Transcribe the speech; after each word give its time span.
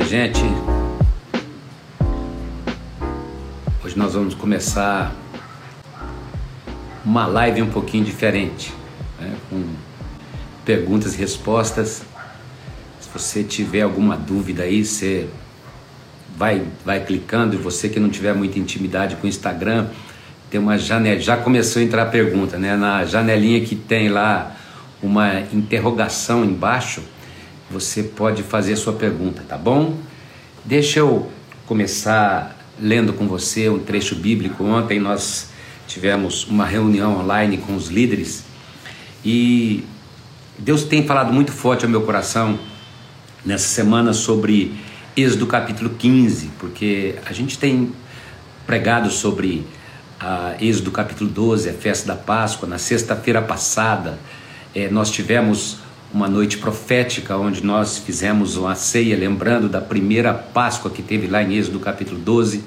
dia, 0.00 0.06
gente. 0.06 0.40
Hoje 3.84 3.98
nós 3.98 4.14
vamos 4.14 4.34
começar 4.34 5.14
uma 7.04 7.26
live 7.26 7.62
um 7.62 7.70
pouquinho 7.70 8.04
diferente, 8.04 8.72
né? 9.20 9.34
com 9.48 9.62
perguntas 10.64 11.14
e 11.14 11.18
respostas. 11.18 12.02
Se 13.00 13.08
você 13.12 13.42
tiver 13.42 13.82
alguma 13.82 14.16
dúvida 14.16 14.62
aí, 14.62 14.84
você 14.84 15.28
vai, 16.36 16.64
vai 16.84 17.04
clicando. 17.04 17.54
E 17.54 17.58
você 17.58 17.88
que 17.88 17.98
não 17.98 18.08
tiver 18.08 18.34
muita 18.34 18.58
intimidade 18.58 19.16
com 19.16 19.26
o 19.26 19.28
Instagram, 19.28 19.88
tem 20.50 20.60
uma 20.60 20.78
janela. 20.78 21.20
Já 21.20 21.36
começou 21.36 21.80
a 21.80 21.84
entrar 21.84 22.02
a 22.02 22.06
pergunta, 22.06 22.58
né? 22.58 22.76
Na 22.76 23.04
janelinha 23.04 23.60
que 23.64 23.74
tem 23.74 24.08
lá 24.08 24.56
uma 25.02 25.40
interrogação 25.52 26.44
embaixo 26.44 27.02
você 27.70 28.02
pode 28.02 28.42
fazer 28.42 28.72
a 28.72 28.76
sua 28.76 28.92
pergunta, 28.92 29.44
tá 29.48 29.56
bom? 29.56 29.96
Deixa 30.64 30.98
eu 30.98 31.30
começar 31.66 32.58
lendo 32.80 33.12
com 33.12 33.28
você 33.28 33.68
um 33.68 33.78
trecho 33.78 34.16
bíblico. 34.16 34.64
Ontem 34.64 34.98
nós 34.98 35.50
tivemos 35.86 36.44
uma 36.46 36.66
reunião 36.66 37.20
online 37.20 37.58
com 37.58 37.76
os 37.76 37.88
líderes 37.88 38.44
e 39.24 39.84
Deus 40.58 40.82
tem 40.82 41.06
falado 41.06 41.32
muito 41.32 41.52
forte 41.52 41.84
ao 41.84 41.90
meu 41.90 42.02
coração 42.02 42.58
nessa 43.44 43.68
semana 43.68 44.12
sobre 44.12 44.74
Êxodo 45.16 45.46
capítulo 45.46 45.90
15, 45.90 46.50
porque 46.58 47.14
a 47.24 47.32
gente 47.32 47.58
tem 47.58 47.92
pregado 48.66 49.10
sobre 49.10 49.66
a 50.18 50.54
Êxodo 50.60 50.90
capítulo 50.90 51.30
12, 51.30 51.68
a 51.70 51.72
festa 51.72 52.08
da 52.08 52.16
Páscoa. 52.16 52.68
Na 52.68 52.78
sexta-feira 52.78 53.40
passada, 53.40 54.18
eh, 54.74 54.88
nós 54.90 55.10
tivemos 55.10 55.78
uma 56.12 56.28
noite 56.28 56.58
profética 56.58 57.36
onde 57.36 57.64
nós 57.64 57.98
fizemos 57.98 58.56
uma 58.56 58.74
ceia 58.74 59.16
lembrando 59.16 59.68
da 59.68 59.80
primeira 59.80 60.34
Páscoa 60.34 60.90
que 60.90 61.02
teve 61.02 61.28
lá 61.28 61.42
em 61.42 61.54
Êxodo 61.54 61.78
capítulo 61.78 62.18
12 62.18 62.64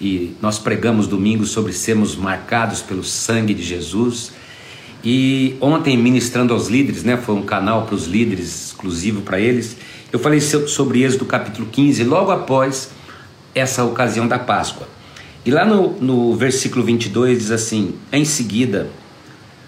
e 0.00 0.34
nós 0.42 0.58
pregamos 0.58 1.06
domingo 1.06 1.46
sobre 1.46 1.72
sermos 1.72 2.14
marcados 2.14 2.82
pelo 2.82 3.02
sangue 3.02 3.54
de 3.54 3.62
Jesus. 3.62 4.32
E 5.02 5.56
ontem 5.60 5.96
ministrando 5.96 6.52
aos 6.52 6.68
líderes, 6.68 7.02
né, 7.02 7.16
foi 7.16 7.34
um 7.34 7.42
canal 7.42 7.86
para 7.86 7.94
os 7.94 8.06
líderes 8.06 8.66
exclusivo 8.66 9.22
para 9.22 9.40
eles. 9.40 9.76
Eu 10.12 10.18
falei 10.18 10.40
sobre 10.40 11.02
Êxodo 11.02 11.24
capítulo 11.24 11.66
15 11.70 12.04
logo 12.04 12.30
após 12.30 12.90
essa 13.54 13.84
ocasião 13.84 14.28
da 14.28 14.38
Páscoa. 14.38 14.86
E 15.46 15.50
lá 15.50 15.64
no, 15.64 15.92
no 16.00 16.34
versículo 16.34 16.84
22 16.84 17.38
diz 17.38 17.50
assim: 17.50 17.94
Em 18.12 18.24
seguida, 18.24 18.90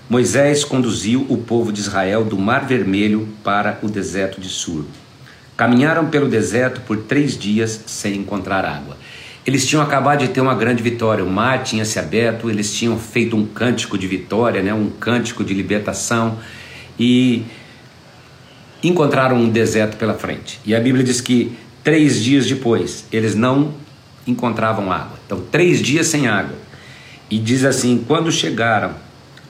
Moisés 0.09 0.65
conduziu 0.65 1.27
o 1.29 1.37
povo 1.37 1.71
de 1.71 1.81
Israel 1.81 2.25
do 2.25 2.39
Mar 2.39 2.67
Vermelho 2.67 3.29
para 3.45 3.79
o 3.83 3.91
deserto 3.91 4.41
de 4.41 4.49
Sur. 4.49 4.87
Caminharam 5.55 6.09
pelo 6.09 6.27
deserto 6.27 6.81
por 6.81 6.97
três 6.97 7.37
dias 7.37 7.85
sem 7.87 8.17
encontrar 8.17 8.65
água. 8.65 8.97
Eles 9.45 9.67
tinham 9.67 9.83
acabado 9.83 10.21
de 10.21 10.29
ter 10.29 10.41
uma 10.41 10.55
grande 10.55 10.83
vitória, 10.83 11.23
o 11.23 11.29
mar 11.29 11.63
tinha 11.63 11.85
se 11.85 11.99
aberto, 11.99 12.49
eles 12.49 12.73
tinham 12.73 12.99
feito 12.99 13.37
um 13.37 13.45
cântico 13.45 13.99
de 13.99 14.07
vitória, 14.07 14.63
né, 14.63 14.73
um 14.73 14.89
cântico 14.89 15.45
de 15.45 15.53
libertação 15.53 16.39
e 16.99 17.45
encontraram 18.83 19.37
um 19.37 19.51
deserto 19.51 19.99
pela 19.99 20.15
frente. 20.15 20.59
E 20.65 20.75
a 20.75 20.81
Bíblia 20.81 21.05
diz 21.05 21.21
que 21.21 21.53
três 21.85 22.23
dias 22.23 22.47
depois 22.47 23.05
eles 23.13 23.35
não 23.35 23.75
encontravam 24.27 24.91
água. 24.91 25.19
Então, 25.27 25.43
três 25.51 25.83
dias 25.83 26.07
sem 26.07 26.29
água. 26.29 26.57
E 27.31 27.39
diz 27.39 27.63
assim: 27.63 28.03
quando 28.07 28.33
chegaram 28.33 28.95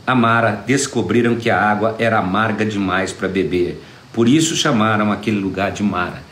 a 0.09 0.15
Mara 0.15 0.65
descobriram 0.67 1.37
que 1.37 1.51
a 1.51 1.61
água 1.61 1.95
era 1.99 2.19
amarga 2.19 2.65
demais 2.65 3.13
para 3.13 3.29
beber. 3.29 3.79
Por 4.11 4.27
isso 4.27 4.57
chamaram 4.57 5.13
aquele 5.13 5.39
lugar 5.39 5.71
de 5.71 5.83
Mara. 5.83 6.23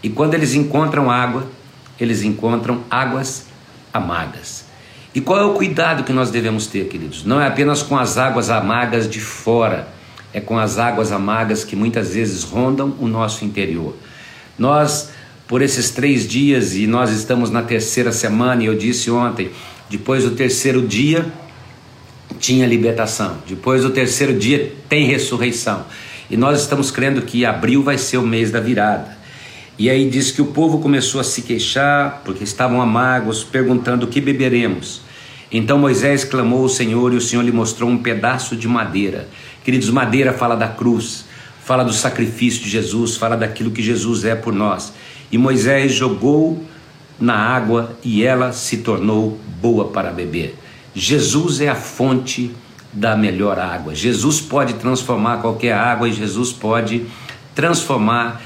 E 0.00 0.08
quando 0.08 0.34
eles 0.34 0.54
encontram 0.54 1.10
água, 1.10 1.44
eles 1.98 2.22
encontram 2.22 2.84
águas 2.88 3.46
amargas. 3.92 4.66
E 5.12 5.20
qual 5.20 5.40
é 5.40 5.44
o 5.44 5.54
cuidado 5.54 6.04
que 6.04 6.12
nós 6.12 6.30
devemos 6.30 6.68
ter, 6.68 6.86
queridos? 6.86 7.24
Não 7.24 7.40
é 7.40 7.48
apenas 7.48 7.82
com 7.82 7.98
as 7.98 8.16
águas 8.18 8.50
amargas 8.50 9.10
de 9.10 9.20
fora, 9.20 9.88
é 10.32 10.40
com 10.40 10.56
as 10.56 10.78
águas 10.78 11.10
amargas 11.10 11.64
que 11.64 11.74
muitas 11.74 12.14
vezes 12.14 12.44
rondam 12.44 12.94
o 13.00 13.08
nosso 13.08 13.44
interior. 13.44 13.96
Nós, 14.56 15.10
por 15.48 15.60
esses 15.60 15.90
três 15.90 16.24
dias, 16.28 16.76
e 16.76 16.86
nós 16.86 17.10
estamos 17.10 17.50
na 17.50 17.62
terceira 17.62 18.12
semana, 18.12 18.62
e 18.62 18.66
eu 18.66 18.78
disse 18.78 19.10
ontem, 19.10 19.50
depois 19.90 20.22
do 20.22 20.36
terceiro 20.36 20.86
dia, 20.86 21.26
tinha 22.44 22.66
libertação. 22.66 23.38
Depois 23.48 23.84
do 23.84 23.90
terceiro 23.90 24.38
dia 24.38 24.74
tem 24.86 25.06
ressurreição. 25.06 25.86
E 26.28 26.36
nós 26.36 26.60
estamos 26.60 26.90
crendo 26.90 27.22
que 27.22 27.46
abril 27.46 27.82
vai 27.82 27.96
ser 27.96 28.18
o 28.18 28.26
mês 28.26 28.50
da 28.50 28.60
virada. 28.60 29.16
E 29.78 29.88
aí 29.88 30.10
diz 30.10 30.30
que 30.30 30.42
o 30.42 30.46
povo 30.46 30.78
começou 30.78 31.22
a 31.22 31.24
se 31.24 31.40
queixar, 31.40 32.20
porque 32.22 32.44
estavam 32.44 32.82
amargos, 32.82 33.42
perguntando 33.42 34.04
o 34.04 34.08
que 34.10 34.20
beberemos. 34.20 35.00
Então 35.50 35.78
Moisés 35.78 36.22
clamou 36.22 36.64
ao 36.64 36.68
Senhor 36.68 37.14
e 37.14 37.16
o 37.16 37.20
Senhor 37.20 37.40
lhe 37.40 37.50
mostrou 37.50 37.88
um 37.88 37.96
pedaço 37.96 38.54
de 38.54 38.68
madeira. 38.68 39.26
Queridos, 39.64 39.88
madeira 39.88 40.34
fala 40.34 40.54
da 40.54 40.68
cruz, 40.68 41.24
fala 41.64 41.82
do 41.82 41.94
sacrifício 41.94 42.62
de 42.62 42.68
Jesus, 42.68 43.16
fala 43.16 43.38
daquilo 43.38 43.70
que 43.70 43.82
Jesus 43.82 44.22
é 44.22 44.34
por 44.34 44.52
nós. 44.52 44.92
E 45.32 45.38
Moisés 45.38 45.92
jogou 45.92 46.62
na 47.18 47.34
água 47.36 47.96
e 48.04 48.22
ela 48.22 48.52
se 48.52 48.78
tornou 48.78 49.40
boa 49.62 49.86
para 49.88 50.10
beber. 50.10 50.56
Jesus 50.94 51.60
é 51.60 51.68
a 51.68 51.74
fonte 51.74 52.54
da 52.92 53.16
melhor 53.16 53.58
água. 53.58 53.94
Jesus 53.94 54.40
pode 54.40 54.74
transformar 54.74 55.38
qualquer 55.38 55.72
água 55.72 56.08
e 56.08 56.12
Jesus 56.12 56.52
pode 56.52 57.06
transformar 57.54 58.40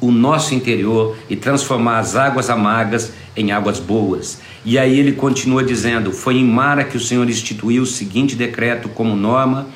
o 0.00 0.10
nosso 0.10 0.54
interior 0.54 1.16
e 1.28 1.36
transformar 1.36 1.98
as 1.98 2.16
águas 2.16 2.50
amargas 2.50 3.12
em 3.36 3.52
águas 3.52 3.80
boas. 3.80 4.40
E 4.64 4.78
aí 4.78 4.98
ele 4.98 5.12
continua 5.12 5.64
dizendo: 5.64 6.12
Foi 6.12 6.36
em 6.36 6.44
Mara 6.44 6.84
que 6.84 6.96
o 6.96 7.00
Senhor 7.00 7.28
instituiu 7.28 7.82
o 7.82 7.86
seguinte 7.86 8.36
decreto 8.36 8.88
como 8.88 9.16
norma 9.16 9.66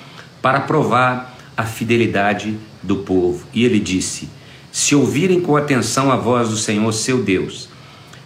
para 0.41 0.61
provar 0.61 1.37
a 1.57 1.65
fidelidade 1.65 2.57
do 2.83 2.97
povo. 2.99 3.47
E 3.53 3.65
ele 3.65 3.81
disse: 3.81 4.29
Se 4.71 4.95
ouvirem 4.95 5.41
com 5.41 5.57
atenção 5.57 6.13
a 6.13 6.17
voz 6.17 6.49
do 6.49 6.57
Senhor 6.57 6.93
seu 6.93 7.23
Deus 7.23 7.69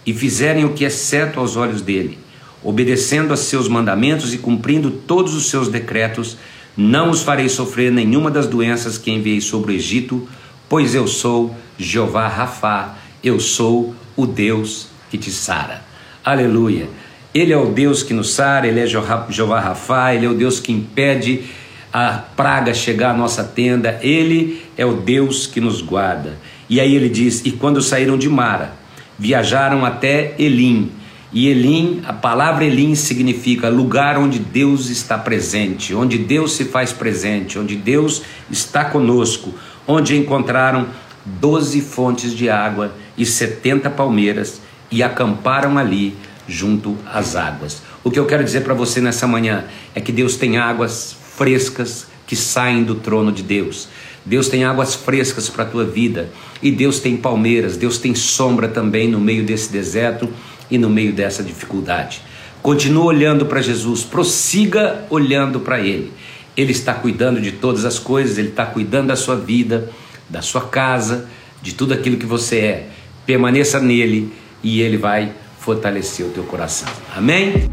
e 0.05 0.13
fizerem 0.13 0.65
o 0.65 0.73
que 0.73 0.85
é 0.85 0.89
certo 0.89 1.39
aos 1.39 1.55
olhos 1.55 1.81
dele, 1.81 2.17
obedecendo 2.63 3.33
a 3.33 3.37
seus 3.37 3.67
mandamentos 3.67 4.33
e 4.33 4.37
cumprindo 4.37 4.91
todos 4.91 5.33
os 5.33 5.49
seus 5.49 5.67
decretos, 5.67 6.37
não 6.75 7.09
os 7.09 7.23
farei 7.23 7.49
sofrer 7.49 7.91
nenhuma 7.91 8.31
das 8.31 8.47
doenças 8.47 8.97
que 8.97 9.11
enviei 9.11 9.41
sobre 9.41 9.73
o 9.73 9.75
Egito, 9.75 10.27
pois 10.69 10.95
eu 10.95 11.07
sou 11.07 11.55
Jeová 11.77 12.27
Rafá, 12.27 12.95
eu 13.23 13.39
sou 13.39 13.95
o 14.15 14.25
Deus 14.25 14.87
que 15.09 15.17
te 15.17 15.31
sara. 15.31 15.83
Aleluia. 16.23 16.87
Ele 17.33 17.53
é 17.53 17.57
o 17.57 17.71
Deus 17.71 18.03
que 18.03 18.13
nos 18.13 18.33
sara, 18.33 18.67
ele 18.67 18.79
é 18.79 18.85
Jeová 18.85 19.59
Rafá, 19.59 20.13
ele 20.13 20.25
é 20.25 20.29
o 20.29 20.33
Deus 20.33 20.59
que 20.59 20.71
impede 20.71 21.43
a 21.91 22.13
praga 22.13 22.73
chegar 22.73 23.11
à 23.11 23.17
nossa 23.17 23.43
tenda, 23.43 23.99
ele 24.01 24.61
é 24.77 24.85
o 24.85 24.93
Deus 24.93 25.47
que 25.47 25.59
nos 25.59 25.81
guarda. 25.81 26.37
E 26.69 26.79
aí 26.79 26.95
ele 26.95 27.09
diz: 27.09 27.41
E 27.45 27.51
quando 27.51 27.81
saíram 27.81 28.17
de 28.17 28.29
Mara, 28.29 28.73
viajaram 29.19 29.85
até 29.85 30.35
Elim, 30.39 30.91
e 31.33 31.47
Elim, 31.47 32.01
a 32.05 32.11
palavra 32.11 32.65
Elim 32.65 32.93
significa 32.93 33.69
lugar 33.69 34.17
onde 34.17 34.37
Deus 34.37 34.89
está 34.89 35.17
presente, 35.17 35.95
onde 35.95 36.17
Deus 36.17 36.53
se 36.53 36.65
faz 36.65 36.91
presente, 36.91 37.57
onde 37.57 37.75
Deus 37.75 38.21
está 38.49 38.83
conosco, 38.83 39.53
onde 39.87 40.17
encontraram 40.17 40.87
doze 41.25 41.79
fontes 41.79 42.35
de 42.35 42.49
água 42.49 42.93
e 43.17 43.25
setenta 43.25 43.89
palmeiras 43.89 44.61
e 44.91 45.01
acamparam 45.01 45.77
ali 45.77 46.15
junto 46.47 46.97
às 47.05 47.35
águas. 47.35 47.81
O 48.03 48.11
que 48.11 48.19
eu 48.19 48.25
quero 48.25 48.43
dizer 48.43 48.61
para 48.61 48.73
você 48.73 48.99
nessa 48.99 49.25
manhã 49.25 49.63
é 49.95 50.01
que 50.01 50.11
Deus 50.11 50.35
tem 50.35 50.57
águas 50.57 51.15
frescas 51.37 52.07
que 52.27 52.35
saem 52.35 52.83
do 52.83 52.95
trono 52.95 53.31
de 53.31 53.41
Deus. 53.41 53.87
Deus 54.25 54.49
tem 54.49 54.63
águas 54.63 54.95
frescas 54.95 55.49
para 55.49 55.63
a 55.63 55.67
tua 55.67 55.85
vida 55.85 56.29
e 56.61 56.71
Deus 56.71 56.99
tem 56.99 57.17
palmeiras, 57.17 57.77
Deus 57.77 57.97
tem 57.97 58.13
sombra 58.13 58.67
também 58.67 59.09
no 59.09 59.19
meio 59.19 59.43
desse 59.43 59.71
deserto 59.71 60.29
e 60.71 60.77
no 60.77 60.89
meio 60.89 61.13
dessa 61.13 61.43
dificuldade. 61.43 62.21
Continue 62.61 63.03
olhando 63.03 63.45
para 63.45 63.61
Jesus, 63.61 64.03
prossiga 64.03 65.05
olhando 65.09 65.59
para 65.59 65.79
Ele. 65.79 66.11
Ele 66.55 66.71
está 66.71 66.93
cuidando 66.93 67.41
de 67.41 67.51
todas 67.51 67.85
as 67.85 67.99
coisas, 67.99 68.37
Ele 68.37 68.49
está 68.49 68.65
cuidando 68.65 69.07
da 69.07 69.15
sua 69.15 69.35
vida, 69.35 69.89
da 70.29 70.41
sua 70.41 70.61
casa, 70.61 71.27
de 71.61 71.73
tudo 71.73 71.93
aquilo 71.93 72.17
que 72.17 72.25
você 72.25 72.59
é. 72.59 72.89
Permaneça 73.25 73.79
nele 73.79 74.33
e 74.63 74.81
Ele 74.81 74.97
vai 74.97 75.33
fortalecer 75.59 76.25
o 76.25 76.29
teu 76.29 76.43
coração. 76.43 76.87
Amém? 77.15 77.69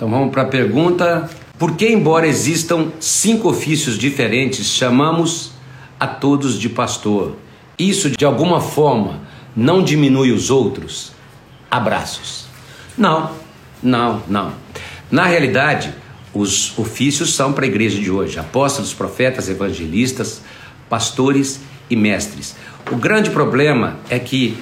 Então 0.00 0.08
vamos 0.08 0.30
para 0.30 0.44
a 0.44 0.46
pergunta: 0.46 1.28
por 1.58 1.76
que, 1.76 1.86
embora 1.86 2.26
existam 2.26 2.90
cinco 2.98 3.50
ofícios 3.50 3.98
diferentes, 3.98 4.64
chamamos 4.64 5.52
a 6.00 6.06
todos 6.06 6.58
de 6.58 6.70
pastor? 6.70 7.36
Isso 7.78 8.08
de 8.08 8.24
alguma 8.24 8.62
forma 8.62 9.20
não 9.54 9.84
diminui 9.84 10.32
os 10.32 10.48
outros? 10.48 11.12
Abraços. 11.70 12.46
Não, 12.96 13.30
Não, 13.82 14.22
não. 14.26 14.54
Na 15.10 15.26
realidade, 15.26 15.92
os 16.32 16.78
ofícios 16.78 17.34
são 17.34 17.52
para 17.52 17.66
a 17.66 17.68
igreja 17.68 18.00
de 18.00 18.10
hoje: 18.10 18.38
apóstolos, 18.38 18.94
profetas, 18.94 19.50
evangelistas, 19.50 20.40
pastores 20.88 21.60
e 21.90 21.94
mestres. 21.94 22.56
O 22.90 22.96
grande 22.96 23.28
problema 23.28 23.98
é 24.08 24.18
que 24.18 24.56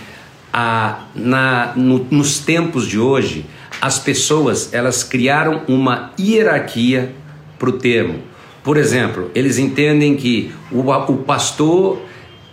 a, 0.53 1.05
na, 1.15 1.75
no, 1.77 2.05
nos 2.11 2.41
tempos 2.41 2.89
de 2.89 2.99
hoje 2.99 3.47
as 3.81 3.99
pessoas 3.99 4.73
elas 4.73 5.03
criaram 5.05 5.63
uma 5.69 6.13
hierarquia 6.19 7.15
para 7.59 7.69
o 7.69 7.73
termo. 7.73 8.21
Por 8.63 8.77
exemplo, 8.77 9.31
eles 9.35 9.59
entendem 9.59 10.17
que 10.17 10.53
o, 10.71 10.81
o 10.81 11.17
pastor 11.19 12.01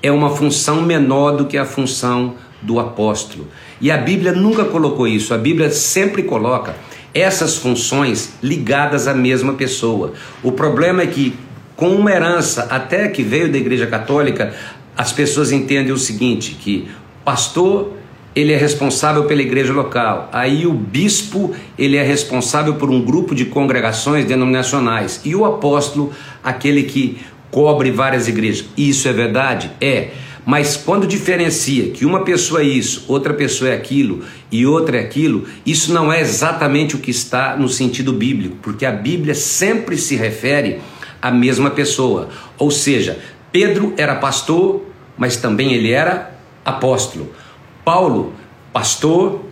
é 0.01 0.11
uma 0.11 0.29
função 0.29 0.81
menor 0.81 1.35
do 1.35 1.45
que 1.45 1.57
a 1.57 1.65
função 1.65 2.35
do 2.61 2.79
apóstolo. 2.79 3.47
E 3.81 3.91
a 3.91 3.97
Bíblia 3.97 4.31
nunca 4.31 4.65
colocou 4.65 5.07
isso. 5.07 5.33
A 5.33 5.37
Bíblia 5.37 5.69
sempre 5.71 6.23
coloca 6.23 6.75
essas 7.13 7.57
funções 7.57 8.33
ligadas 8.41 9.07
à 9.07 9.13
mesma 9.13 9.53
pessoa. 9.53 10.13
O 10.43 10.51
problema 10.51 11.01
é 11.01 11.07
que, 11.07 11.35
com 11.75 11.89
uma 11.89 12.11
herança 12.11 12.67
até 12.69 13.07
que 13.07 13.23
veio 13.23 13.51
da 13.51 13.57
Igreja 13.57 13.87
Católica, 13.87 14.53
as 14.95 15.11
pessoas 15.11 15.51
entendem 15.51 15.91
o 15.91 15.97
seguinte: 15.97 16.57
que 16.59 16.87
pastor 17.23 17.93
ele 18.35 18.51
é 18.51 18.57
responsável 18.57 19.23
pela 19.23 19.41
igreja 19.41 19.71
local. 19.71 20.29
Aí 20.31 20.67
o 20.67 20.73
bispo, 20.73 21.55
ele 21.77 21.95
é 21.95 22.03
responsável 22.03 22.75
por 22.75 22.89
um 22.89 23.01
grupo 23.01 23.33
de 23.33 23.45
congregações 23.45 24.25
denominacionais. 24.25 25.21
E 25.23 25.33
o 25.33 25.45
apóstolo, 25.45 26.11
aquele 26.43 26.83
que 26.83 27.17
cobre 27.49 27.89
várias 27.91 28.27
igrejas. 28.27 28.65
Isso 28.77 29.07
é 29.07 29.13
verdade? 29.13 29.71
É. 29.79 30.09
Mas 30.45 30.75
quando 30.75 31.07
diferencia 31.07 31.89
que 31.89 32.05
uma 32.05 32.23
pessoa 32.23 32.61
é 32.61 32.65
isso, 32.65 33.05
outra 33.07 33.33
pessoa 33.33 33.71
é 33.71 33.73
aquilo 33.73 34.23
e 34.51 34.65
outra 34.65 34.97
é 34.97 34.99
aquilo, 34.99 35.45
isso 35.65 35.91
não 35.91 36.13
é 36.13 36.19
exatamente 36.19 36.95
o 36.95 36.99
que 36.99 37.09
está 37.09 37.55
no 37.55 37.67
sentido 37.67 38.13
bíblico, 38.13 38.57
porque 38.61 38.85
a 38.85 38.91
Bíblia 38.91 39.33
sempre 39.33 39.97
se 39.97 40.15
refere 40.15 40.81
à 41.19 41.31
mesma 41.31 41.71
pessoa. 41.71 42.29
Ou 42.59 42.69
seja, 42.69 43.17
Pedro 43.51 43.93
era 43.97 44.15
pastor, 44.15 44.83
mas 45.17 45.35
também 45.35 45.73
ele 45.73 45.91
era 45.91 46.37
apóstolo. 46.63 47.33
Paulo, 47.85 48.33
pastor, 48.73 49.45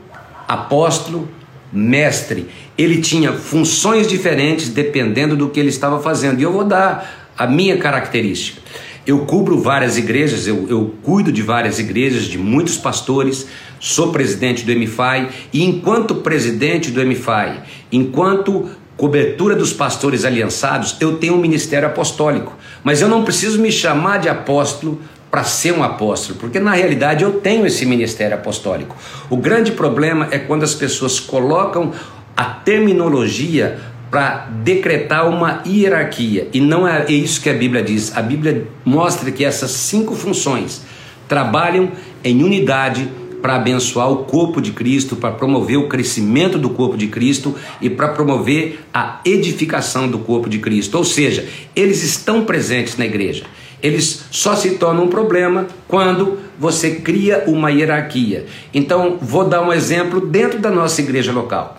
apóstolo, 0.48 1.30
mestre, 1.72 2.50
ele 2.78 3.00
tinha 3.00 3.32
funções 3.32 4.08
diferentes 4.08 4.70
dependendo 4.70 5.36
do 5.36 5.50
que 5.50 5.60
ele 5.60 5.70
estava 5.70 6.02
fazendo. 6.02 6.40
E 6.40 6.44
eu 6.44 6.52
vou 6.52 6.64
dar 6.64 7.32
a 7.38 7.48
minha 7.48 7.78
característica. 7.78 8.62
Eu 9.06 9.26
cubro 9.26 9.60
várias 9.60 9.98
igrejas, 9.98 10.48
eu, 10.48 10.66
eu 10.70 10.96
cuido 11.04 11.32
de 11.32 11.42
várias 11.42 11.78
igrejas, 11.78 12.24
de 12.24 12.38
muitos 12.38 12.78
pastores, 12.78 13.48
sou 13.80 14.12
presidente 14.12 14.64
do 14.64 14.72
MFI 14.72 15.28
e 15.52 15.64
enquanto 15.64 16.16
presidente 16.16 16.90
do 16.90 17.06
MFI, 17.06 17.60
enquanto 17.92 18.70
cobertura 18.96 19.56
dos 19.56 19.74
pastores 19.74 20.24
aliançados, 20.24 20.96
eu 21.02 21.18
tenho 21.18 21.34
um 21.34 21.40
ministério 21.40 21.88
apostólico. 21.88 22.56
Mas 22.84 23.02
eu 23.02 23.10
não 23.10 23.24
preciso 23.24 23.60
me 23.60 23.72
chamar 23.72 24.20
de 24.20 24.30
apóstolo 24.30 25.02
para 25.34 25.44
ser 25.44 25.74
um 25.74 25.82
apóstolo, 25.82 26.38
porque 26.38 26.60
na 26.60 26.74
realidade 26.74 27.24
eu 27.24 27.40
tenho 27.40 27.66
esse 27.66 27.88
ministério 27.88 28.36
apostólico. 28.36 28.96
O 29.32 29.36
grande 29.36 29.72
problema 29.72 30.28
é 30.30 30.38
quando 30.38 30.62
as 30.62 30.76
pessoas 30.76 31.20
colocam 31.20 31.92
a 32.38 32.44
terminologia 32.44 33.80
para 34.12 34.48
decretar 34.64 35.28
uma 35.28 35.64
hierarquia, 35.66 36.50
e 36.54 36.62
não 36.62 36.88
é 36.88 37.12
isso 37.12 37.42
que 37.42 37.50
a 37.50 37.54
Bíblia 37.54 37.82
diz. 37.82 38.16
A 38.16 38.22
Bíblia 38.22 38.68
mostra 38.86 39.32
que 39.32 39.44
essas 39.44 39.72
cinco 39.72 40.14
funções 40.14 40.84
trabalham 41.28 41.92
em 42.24 42.44
unidade 42.44 43.10
para 43.42 43.56
abençoar 43.56 44.12
o 44.12 44.26
corpo 44.26 44.62
de 44.62 44.72
Cristo, 44.72 45.16
para 45.16 45.32
promover 45.32 45.78
o 45.78 45.90
crescimento 45.90 46.60
do 46.60 46.70
corpo 46.70 46.96
de 46.96 47.08
Cristo 47.08 47.56
e 47.82 47.90
para 47.90 48.10
promover 48.10 48.82
a 48.94 49.20
edificação 49.26 50.08
do 50.08 50.20
corpo 50.20 50.48
de 50.48 50.60
Cristo. 50.60 50.96
Ou 50.96 51.04
seja, 51.04 51.44
eles 51.76 52.04
estão 52.04 52.46
presentes 52.46 52.98
na 52.98 53.06
igreja. 53.08 53.46
Eles 53.84 54.24
só 54.32 54.56
se 54.56 54.76
tornam 54.78 55.04
um 55.04 55.10
problema 55.10 55.68
quando 55.90 56.40
você 56.58 56.96
cria 56.96 57.44
uma 57.48 57.70
hierarquia. 57.70 58.46
Então, 58.74 59.18
vou 59.22 59.44
dar 59.44 59.62
um 59.62 59.74
exemplo 59.74 60.22
dentro 60.22 60.58
da 60.58 60.72
nossa 60.72 61.02
igreja 61.02 61.34
local. 61.34 61.78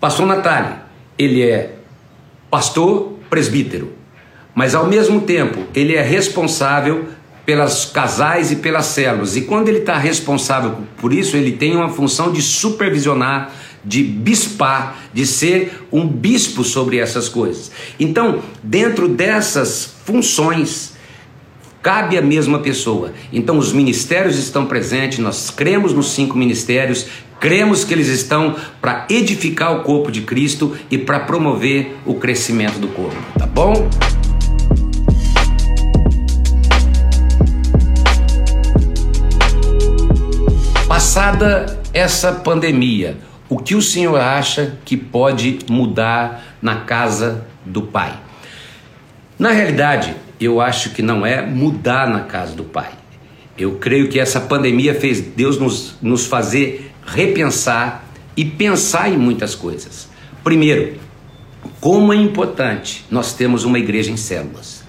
Pastor 0.00 0.26
Natália, 0.26 0.82
ele 1.18 1.42
é 1.42 1.74
pastor 2.48 3.14
presbítero, 3.28 3.92
mas 4.54 4.76
ao 4.76 4.86
mesmo 4.86 5.22
tempo 5.22 5.64
ele 5.74 5.96
é 5.96 6.02
responsável 6.02 7.06
pelas 7.44 7.84
casais 7.84 8.52
e 8.52 8.56
pelas 8.56 8.86
células. 8.86 9.36
E 9.36 9.42
quando 9.42 9.68
ele 9.68 9.78
está 9.78 9.98
responsável 9.98 10.78
por 10.98 11.12
isso, 11.12 11.36
ele 11.36 11.52
tem 11.52 11.74
uma 11.74 11.88
função 11.88 12.32
de 12.32 12.40
supervisionar, 12.40 13.52
de 13.84 14.02
bispar, 14.02 14.96
de 15.12 15.26
ser 15.26 15.86
um 15.92 16.06
bispo 16.06 16.64
sobre 16.64 16.98
essas 16.98 17.28
coisas. 17.28 17.70
Então, 17.98 18.40
dentro 18.62 19.08
dessas 19.08 19.94
funções, 20.04 20.93
cabe 21.84 22.16
à 22.16 22.22
mesma 22.22 22.60
pessoa. 22.60 23.12
Então, 23.30 23.58
os 23.58 23.70
ministérios 23.70 24.38
estão 24.38 24.64
presentes, 24.64 25.18
nós 25.18 25.50
cremos 25.50 25.92
nos 25.92 26.12
cinco 26.12 26.34
ministérios, 26.34 27.06
cremos 27.38 27.84
que 27.84 27.92
eles 27.92 28.08
estão 28.08 28.56
para 28.80 29.06
edificar 29.10 29.76
o 29.76 29.82
corpo 29.82 30.10
de 30.10 30.22
Cristo 30.22 30.74
e 30.90 30.96
para 30.96 31.20
promover 31.20 31.94
o 32.06 32.14
crescimento 32.14 32.78
do 32.78 32.88
corpo, 32.88 33.14
tá 33.38 33.46
bom? 33.46 33.86
Passada 40.88 41.82
essa 41.92 42.32
pandemia, 42.32 43.18
o 43.46 43.58
que 43.58 43.74
o 43.74 43.82
senhor 43.82 44.18
acha 44.18 44.78
que 44.86 44.96
pode 44.96 45.58
mudar 45.68 46.56
na 46.62 46.76
casa 46.76 47.46
do 47.62 47.82
Pai? 47.82 48.14
Na 49.38 49.50
realidade, 49.50 50.23
eu 50.44 50.60
acho 50.60 50.90
que 50.90 51.02
não 51.02 51.24
é 51.24 51.44
mudar 51.44 52.08
na 52.08 52.20
casa 52.20 52.54
do 52.54 52.64
Pai. 52.64 52.92
Eu 53.56 53.76
creio 53.76 54.08
que 54.08 54.18
essa 54.18 54.40
pandemia 54.40 54.94
fez 54.94 55.20
Deus 55.20 55.58
nos, 55.58 55.94
nos 56.02 56.26
fazer 56.26 56.92
repensar 57.06 58.04
e 58.36 58.44
pensar 58.44 59.10
em 59.10 59.16
muitas 59.16 59.54
coisas. 59.54 60.08
Primeiro, 60.42 60.96
como 61.80 62.12
é 62.12 62.16
importante 62.16 63.04
nós 63.10 63.32
termos 63.32 63.64
uma 63.64 63.78
igreja 63.78 64.10
em 64.10 64.16
células. 64.16 64.82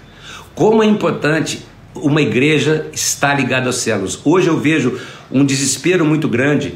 Como 0.54 0.82
é 0.82 0.86
importante 0.86 1.66
uma 1.96 2.22
igreja 2.22 2.88
estar 2.94 3.36
ligada 3.36 3.70
às 3.70 3.76
células. 3.78 4.20
Hoje 4.24 4.48
eu 4.48 4.60
vejo 4.60 5.00
um 5.32 5.46
desespero 5.46 6.06
muito 6.06 6.28
grande 6.28 6.74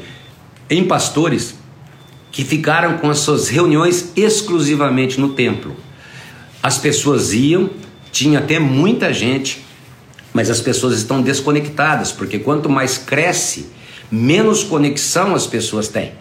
em 0.68 0.84
pastores 0.84 1.54
que 2.32 2.44
ficaram 2.44 2.98
com 2.98 3.10
as 3.10 3.18
suas 3.18 3.48
reuniões 3.48 4.12
exclusivamente 4.16 5.20
no 5.20 5.30
templo. 5.30 5.76
As 6.62 6.78
pessoas 6.78 7.32
iam, 7.32 7.70
tinha 8.12 8.38
até 8.38 8.58
muita 8.58 9.12
gente, 9.12 9.64
mas 10.32 10.50
as 10.50 10.60
pessoas 10.60 10.96
estão 10.96 11.20
desconectadas, 11.20 12.12
porque 12.12 12.38
quanto 12.38 12.68
mais 12.68 12.98
cresce, 12.98 13.66
menos 14.10 14.62
conexão 14.62 15.34
as 15.34 15.46
pessoas 15.46 15.88
têm. 15.88 16.12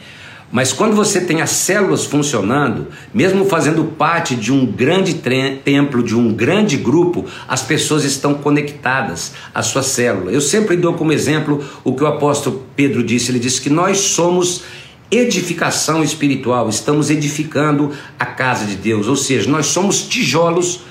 Mas 0.51 0.73
quando 0.73 0.95
você 0.95 1.21
tem 1.21 1.41
as 1.41 1.51
células 1.51 2.05
funcionando, 2.05 2.87
mesmo 3.13 3.45
fazendo 3.45 3.83
parte 3.83 4.35
de 4.35 4.51
um 4.51 4.65
grande 4.65 5.21
templo, 5.63 6.01
de 6.01 6.15
um 6.15 6.33
grande 6.33 6.75
grupo, 6.75 7.25
as 7.47 7.61
pessoas 7.61 8.03
estão 8.03 8.33
conectadas 8.33 9.33
à 9.53 9.61
sua 9.61 9.83
célula. 9.83 10.31
Eu 10.31 10.41
sempre 10.41 10.75
dou 10.75 10.95
como 10.95 11.13
exemplo 11.13 11.63
o 11.83 11.93
que 11.93 12.03
o 12.03 12.07
apóstolo 12.07 12.65
Pedro 12.75 13.03
disse: 13.03 13.31
ele 13.31 13.37
disse 13.37 13.61
que 13.61 13.69
nós 13.69 13.99
somos 13.99 14.63
edificação 15.11 16.03
espiritual, 16.03 16.67
estamos 16.67 17.09
edificando 17.11 17.91
a 18.17 18.25
casa 18.25 18.65
de 18.65 18.75
Deus, 18.75 19.07
ou 19.07 19.15
seja, 19.15 19.49
nós 19.49 19.67
somos 19.67 20.01
tijolos 20.01 20.81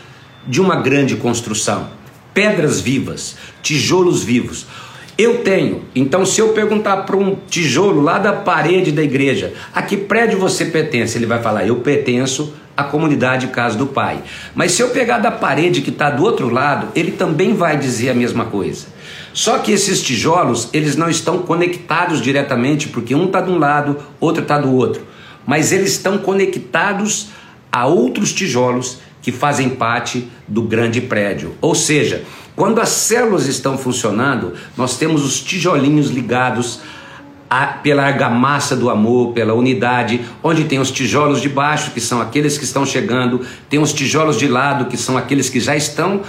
de 0.49 0.61
uma 0.61 0.76
grande 0.76 1.14
construção, 1.17 1.90
pedras 2.33 2.81
vivas, 2.81 3.37
tijolos 3.62 4.25
vivos. 4.25 4.67
Eu 5.17 5.43
tenho, 5.43 5.83
então 5.95 6.25
se 6.25 6.40
eu 6.40 6.50
perguntar 6.50 6.99
para 6.99 7.17
um 7.17 7.37
tijolo 7.49 8.00
lá 8.00 8.19
da 8.19 8.33
parede 8.33 8.90
da 8.90 9.02
igreja, 9.02 9.52
a 9.75 9.83
que 9.83 9.97
prédio 9.97 10.38
você 10.38 10.64
pertence? 10.67 11.19
Ele 11.19 11.26
vai 11.26 11.43
falar, 11.43 11.67
eu 11.67 11.76
pertenço 11.76 12.55
à 12.76 12.85
comunidade 12.85 13.49
Casa 13.49 13.76
do 13.76 13.88
Pai. 13.88 14.23
Mas 14.55 14.73
se 14.73 14.81
eu 14.81 14.90
pegar 14.90 15.19
da 15.19 15.33
parede 15.33 15.83
que 15.83 15.90
está 15.90 16.09
do 16.09 16.23
outro 16.23 16.49
lado, 16.49 16.88
ele 16.95 17.11
também 17.11 17.52
vai 17.52 17.76
dizer 17.76 18.11
a 18.11 18.14
mesma 18.14 18.47
coisa. 18.47 18.87
Só 19.35 19.59
que 19.59 19.73
esses 19.73 20.00
tijolos, 20.00 20.69
eles 20.73 20.97
não 20.97 21.11
estão 21.11 21.38
conectados 21.38 22.23
diretamente, 22.23 22.88
porque 22.88 23.14
um 23.14 23.26
está 23.26 23.40
de 23.40 23.50
um 23.50 23.59
lado, 23.59 23.99
outro 24.21 24.43
está 24.43 24.59
do 24.59 24.73
outro. 24.73 25.02
Mas 25.45 25.73
eles 25.73 25.90
estão 25.90 26.19
conectados 26.19 27.28
a 27.71 27.87
outros 27.87 28.33
tijolos 28.33 28.99
que 29.21 29.33
fazem 29.33 29.71
parte 29.71 30.29
do 30.47 30.63
grande 30.63 31.01
prédio. 31.01 31.55
Ou 31.61 31.75
seja, 31.75 32.25
quando 32.55 32.81
as 32.81 32.89
células 32.89 33.47
estão 33.47 33.79
funcionando, 33.79 34.55
nós 34.77 34.97
temos 34.97 35.25
os 35.25 35.41
tijolinhos 35.41 36.11
ligados 36.11 36.81
a, 37.49 37.67
pela 37.67 38.05
argamassa 38.05 38.77
do 38.77 38.91
amor, 38.91 39.33
pela 39.33 39.55
unidade, 39.55 40.21
onde 40.43 40.65
tem 40.65 40.79
os 40.79 40.91
tijolos 40.91 41.41
de 41.41 41.49
baixo, 41.49 41.93
que 41.93 42.01
são 42.01 42.21
aqueles 42.21 42.59
que 42.59 42.65
estão 42.65 42.85
chegando, 42.85 43.41
tem 43.69 43.79
os 43.79 43.93
tijolos 43.93 44.37
de 44.37 44.47
lado, 44.47 44.87
que 44.87 44.97
são 44.97 45.17
aqueles 45.17 45.49
que 45.49 45.61
já 45.61 45.77
estão 45.77 46.23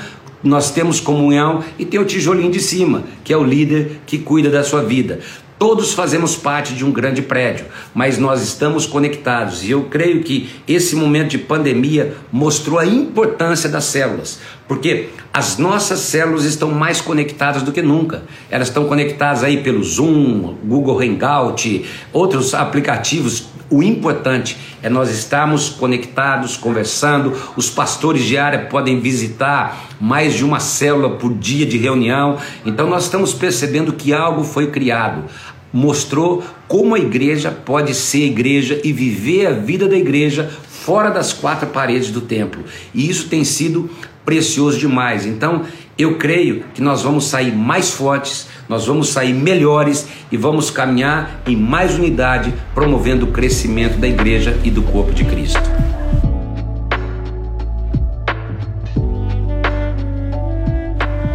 nós 0.43 0.71
temos 0.71 0.99
comunhão 0.99 1.63
e 1.77 1.85
tem 1.85 1.99
o 1.99 2.05
tijolinho 2.05 2.51
de 2.51 2.61
cima, 2.61 3.03
que 3.23 3.33
é 3.33 3.37
o 3.37 3.43
líder 3.43 3.99
que 4.05 4.17
cuida 4.17 4.49
da 4.49 4.63
sua 4.63 4.81
vida. 4.81 5.19
Todos 5.59 5.93
fazemos 5.93 6.37
parte 6.37 6.73
de 6.73 6.85
um 6.85 6.91
grande 6.91 7.21
prédio, 7.21 7.65
mas 7.93 8.17
nós 8.17 8.41
estamos 8.41 8.85
conectados 8.85 9.61
e 9.61 9.71
eu 9.71 9.83
creio 9.83 10.23
que 10.23 10.49
esse 10.65 10.95
momento 10.95 11.31
de 11.31 11.37
pandemia 11.37 12.15
mostrou 12.31 12.79
a 12.79 12.85
importância 12.85 13.67
das 13.67 13.83
células, 13.83 14.39
porque 14.69 15.09
as 15.33 15.57
nossas 15.57 15.99
células 15.99 16.45
estão 16.45 16.71
mais 16.71 17.01
conectadas 17.01 17.61
do 17.61 17.73
que 17.73 17.81
nunca. 17.81 18.23
Elas 18.49 18.69
estão 18.69 18.85
conectadas 18.85 19.43
aí 19.43 19.61
pelo 19.61 19.83
Zoom, 19.83 20.55
Google 20.63 21.01
Hangout, 21.01 21.85
outros 22.13 22.53
aplicativos. 22.53 23.49
O 23.69 23.83
importante 23.83 24.57
é 24.81 24.89
nós 24.89 25.11
estarmos 25.11 25.69
conectados, 25.69 26.57
conversando. 26.57 27.33
Os 27.55 27.69
pastores 27.69 28.23
de 28.23 28.37
área 28.37 28.65
podem 28.65 28.99
visitar 28.99 29.89
mais 30.01 30.33
de 30.33 30.43
uma 30.43 30.59
célula 30.59 31.11
por 31.11 31.33
dia 31.35 31.65
de 31.65 31.77
reunião. 31.77 32.37
Então 32.65 32.89
nós 32.89 33.03
estamos 33.03 33.31
percebendo 33.31 33.93
que 33.93 34.11
algo 34.11 34.43
foi 34.43 34.71
criado 34.71 35.25
mostrou 35.71 36.43
como 36.67 36.95
a 36.95 36.99
igreja 36.99 37.51
pode 37.51 37.93
ser 37.93 38.25
igreja 38.25 38.79
e 38.83 38.91
viver 38.91 39.47
a 39.47 39.51
vida 39.51 39.87
da 39.87 39.97
igreja 39.97 40.49
fora 40.67 41.09
das 41.09 41.33
quatro 41.33 41.67
paredes 41.67 42.09
do 42.11 42.21
templo. 42.21 42.63
E 42.93 43.09
isso 43.09 43.27
tem 43.27 43.43
sido 43.43 43.89
precioso 44.25 44.77
demais. 44.77 45.25
Então, 45.25 45.63
eu 45.97 46.17
creio 46.17 46.63
que 46.73 46.81
nós 46.81 47.01
vamos 47.01 47.25
sair 47.25 47.51
mais 47.51 47.91
fortes, 47.91 48.47
nós 48.67 48.85
vamos 48.85 49.09
sair 49.09 49.33
melhores 49.33 50.07
e 50.31 50.37
vamos 50.37 50.71
caminhar 50.71 51.41
em 51.45 51.55
mais 51.55 51.95
unidade, 51.95 52.53
promovendo 52.73 53.25
o 53.25 53.31
crescimento 53.31 53.97
da 53.97 54.07
igreja 54.07 54.57
e 54.63 54.71
do 54.71 54.81
corpo 54.83 55.11
de 55.11 55.25
Cristo. 55.25 55.61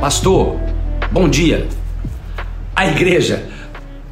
Pastor, 0.00 0.56
bom 1.10 1.28
dia. 1.28 1.66
A 2.76 2.86
igreja 2.86 3.53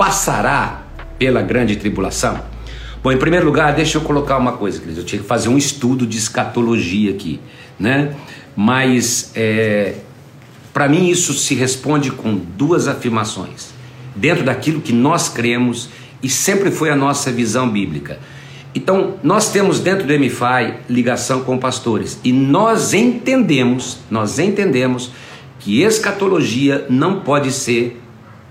passará 0.02 0.82
pela 1.16 1.42
grande 1.42 1.76
tribulação? 1.76 2.40
Bom, 3.04 3.12
em 3.12 3.16
primeiro 3.16 3.46
lugar, 3.46 3.72
deixa 3.72 3.98
eu 3.98 4.02
colocar 4.02 4.36
uma 4.36 4.54
coisa, 4.54 4.80
queridos. 4.80 4.98
Eu 4.98 5.04
tinha 5.04 5.22
que 5.22 5.28
fazer 5.28 5.48
um 5.48 5.56
estudo 5.56 6.04
de 6.04 6.18
escatologia 6.18 7.12
aqui, 7.12 7.38
né? 7.78 8.12
Mas 8.56 9.30
é, 9.36 9.94
para 10.74 10.88
mim 10.88 11.08
isso 11.08 11.32
se 11.34 11.54
responde 11.54 12.10
com 12.10 12.34
duas 12.34 12.88
afirmações 12.88 13.72
dentro 14.16 14.42
daquilo 14.42 14.80
que 14.80 14.92
nós 14.92 15.28
cremos 15.28 15.88
e 16.20 16.28
sempre 16.28 16.72
foi 16.72 16.90
a 16.90 16.96
nossa 16.96 17.30
visão 17.30 17.70
bíblica. 17.70 18.18
Então, 18.74 19.14
nós 19.22 19.52
temos 19.52 19.78
dentro 19.78 20.04
do 20.04 20.12
MFI 20.12 20.80
ligação 20.90 21.44
com 21.44 21.56
pastores 21.58 22.18
e 22.24 22.32
nós 22.32 22.92
entendemos, 22.92 23.98
nós 24.10 24.40
entendemos 24.40 25.12
que 25.60 25.80
escatologia 25.80 26.86
não 26.90 27.20
pode 27.20 27.52
ser 27.52 28.02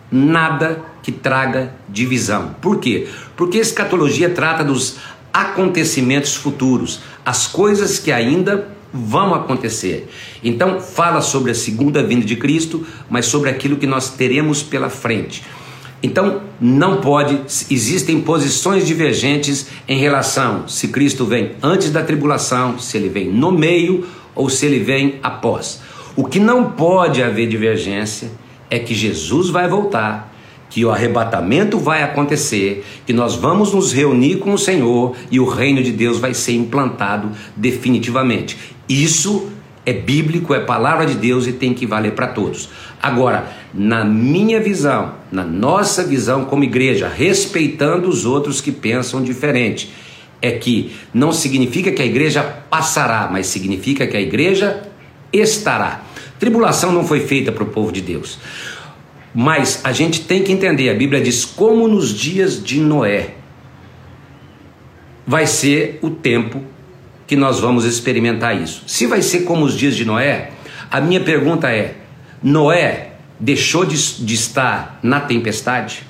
nada 0.09 0.90
que 1.01 1.11
traga 1.11 1.73
divisão. 1.89 2.55
Por 2.61 2.79
quê? 2.79 3.07
Porque 3.35 3.57
escatologia 3.57 4.29
trata 4.29 4.63
dos 4.63 4.97
acontecimentos 5.33 6.35
futuros, 6.35 7.01
as 7.25 7.47
coisas 7.47 7.97
que 7.97 8.11
ainda 8.11 8.67
vão 8.93 9.33
acontecer. 9.33 10.09
Então, 10.43 10.79
fala 10.81 11.21
sobre 11.21 11.51
a 11.51 11.55
segunda 11.55 12.03
vinda 12.03 12.25
de 12.25 12.35
Cristo, 12.35 12.85
mas 13.09 13.25
sobre 13.25 13.49
aquilo 13.49 13.77
que 13.77 13.87
nós 13.87 14.09
teremos 14.09 14.61
pela 14.61 14.89
frente. 14.89 15.43
Então, 16.03 16.41
não 16.59 16.99
pode, 16.99 17.41
existem 17.69 18.21
posições 18.21 18.85
divergentes 18.87 19.67
em 19.87 19.99
relação 19.99 20.67
se 20.67 20.87
Cristo 20.87 21.25
vem 21.25 21.51
antes 21.61 21.91
da 21.91 22.03
tribulação, 22.03 22.79
se 22.79 22.97
ele 22.97 23.07
vem 23.07 23.29
no 23.29 23.51
meio 23.51 24.07
ou 24.33 24.49
se 24.49 24.65
ele 24.65 24.79
vem 24.79 25.19
após. 25.21 25.79
O 26.15 26.25
que 26.25 26.39
não 26.39 26.71
pode 26.71 27.21
haver 27.21 27.47
divergência 27.47 28.31
é 28.69 28.79
que 28.79 28.95
Jesus 28.95 29.49
vai 29.49 29.67
voltar, 29.67 30.30
que 30.71 30.85
o 30.85 30.89
arrebatamento 30.89 31.77
vai 31.77 32.01
acontecer, 32.01 32.83
que 33.05 33.11
nós 33.11 33.35
vamos 33.35 33.73
nos 33.73 33.91
reunir 33.91 34.37
com 34.37 34.53
o 34.53 34.57
Senhor 34.57 35.15
e 35.29 35.37
o 35.37 35.45
reino 35.45 35.83
de 35.83 35.91
Deus 35.91 36.17
vai 36.17 36.33
ser 36.33 36.53
implantado 36.53 37.29
definitivamente. 37.55 38.57
Isso 38.87 39.49
é 39.85 39.91
bíblico, 39.91 40.53
é 40.53 40.61
palavra 40.61 41.05
de 41.05 41.15
Deus 41.15 41.45
e 41.45 41.51
tem 41.51 41.73
que 41.73 41.85
valer 41.85 42.13
para 42.13 42.27
todos. 42.27 42.69
Agora, 43.01 43.51
na 43.73 44.05
minha 44.05 44.61
visão, 44.61 45.15
na 45.29 45.43
nossa 45.43 46.03
visão 46.05 46.45
como 46.45 46.63
igreja, 46.63 47.11
respeitando 47.13 48.07
os 48.07 48.25
outros 48.25 48.61
que 48.61 48.71
pensam 48.71 49.21
diferente, 49.21 49.91
é 50.41 50.51
que 50.51 50.93
não 51.13 51.33
significa 51.33 51.91
que 51.91 52.01
a 52.01 52.05
igreja 52.05 52.43
passará, 52.43 53.29
mas 53.29 53.47
significa 53.47 54.07
que 54.07 54.15
a 54.15 54.21
igreja 54.21 54.83
estará. 55.33 56.03
Tribulação 56.39 56.91
não 56.91 57.05
foi 57.05 57.19
feita 57.19 57.51
para 57.51 57.63
o 57.63 57.67
povo 57.67 57.91
de 57.91 58.01
Deus. 58.01 58.39
Mas 59.33 59.81
a 59.83 59.91
gente 59.91 60.21
tem 60.21 60.43
que 60.43 60.51
entender, 60.51 60.89
a 60.89 60.93
Bíblia 60.93 61.21
diz 61.21 61.45
como 61.45 61.87
nos 61.87 62.13
dias 62.13 62.61
de 62.61 62.79
Noé 62.79 63.35
vai 65.25 65.47
ser 65.47 65.99
o 66.01 66.09
tempo 66.09 66.61
que 67.25 67.35
nós 67.35 67.59
vamos 67.59 67.85
experimentar 67.85 68.59
isso. 68.59 68.83
Se 68.87 69.05
vai 69.05 69.21
ser 69.21 69.41
como 69.41 69.63
os 69.63 69.77
dias 69.77 69.95
de 69.95 70.03
Noé, 70.03 70.51
a 70.89 70.99
minha 70.99 71.21
pergunta 71.21 71.71
é: 71.71 71.95
Noé 72.43 73.11
deixou 73.39 73.85
de, 73.85 74.25
de 74.25 74.33
estar 74.33 74.99
na 75.01 75.21
tempestade? 75.21 76.03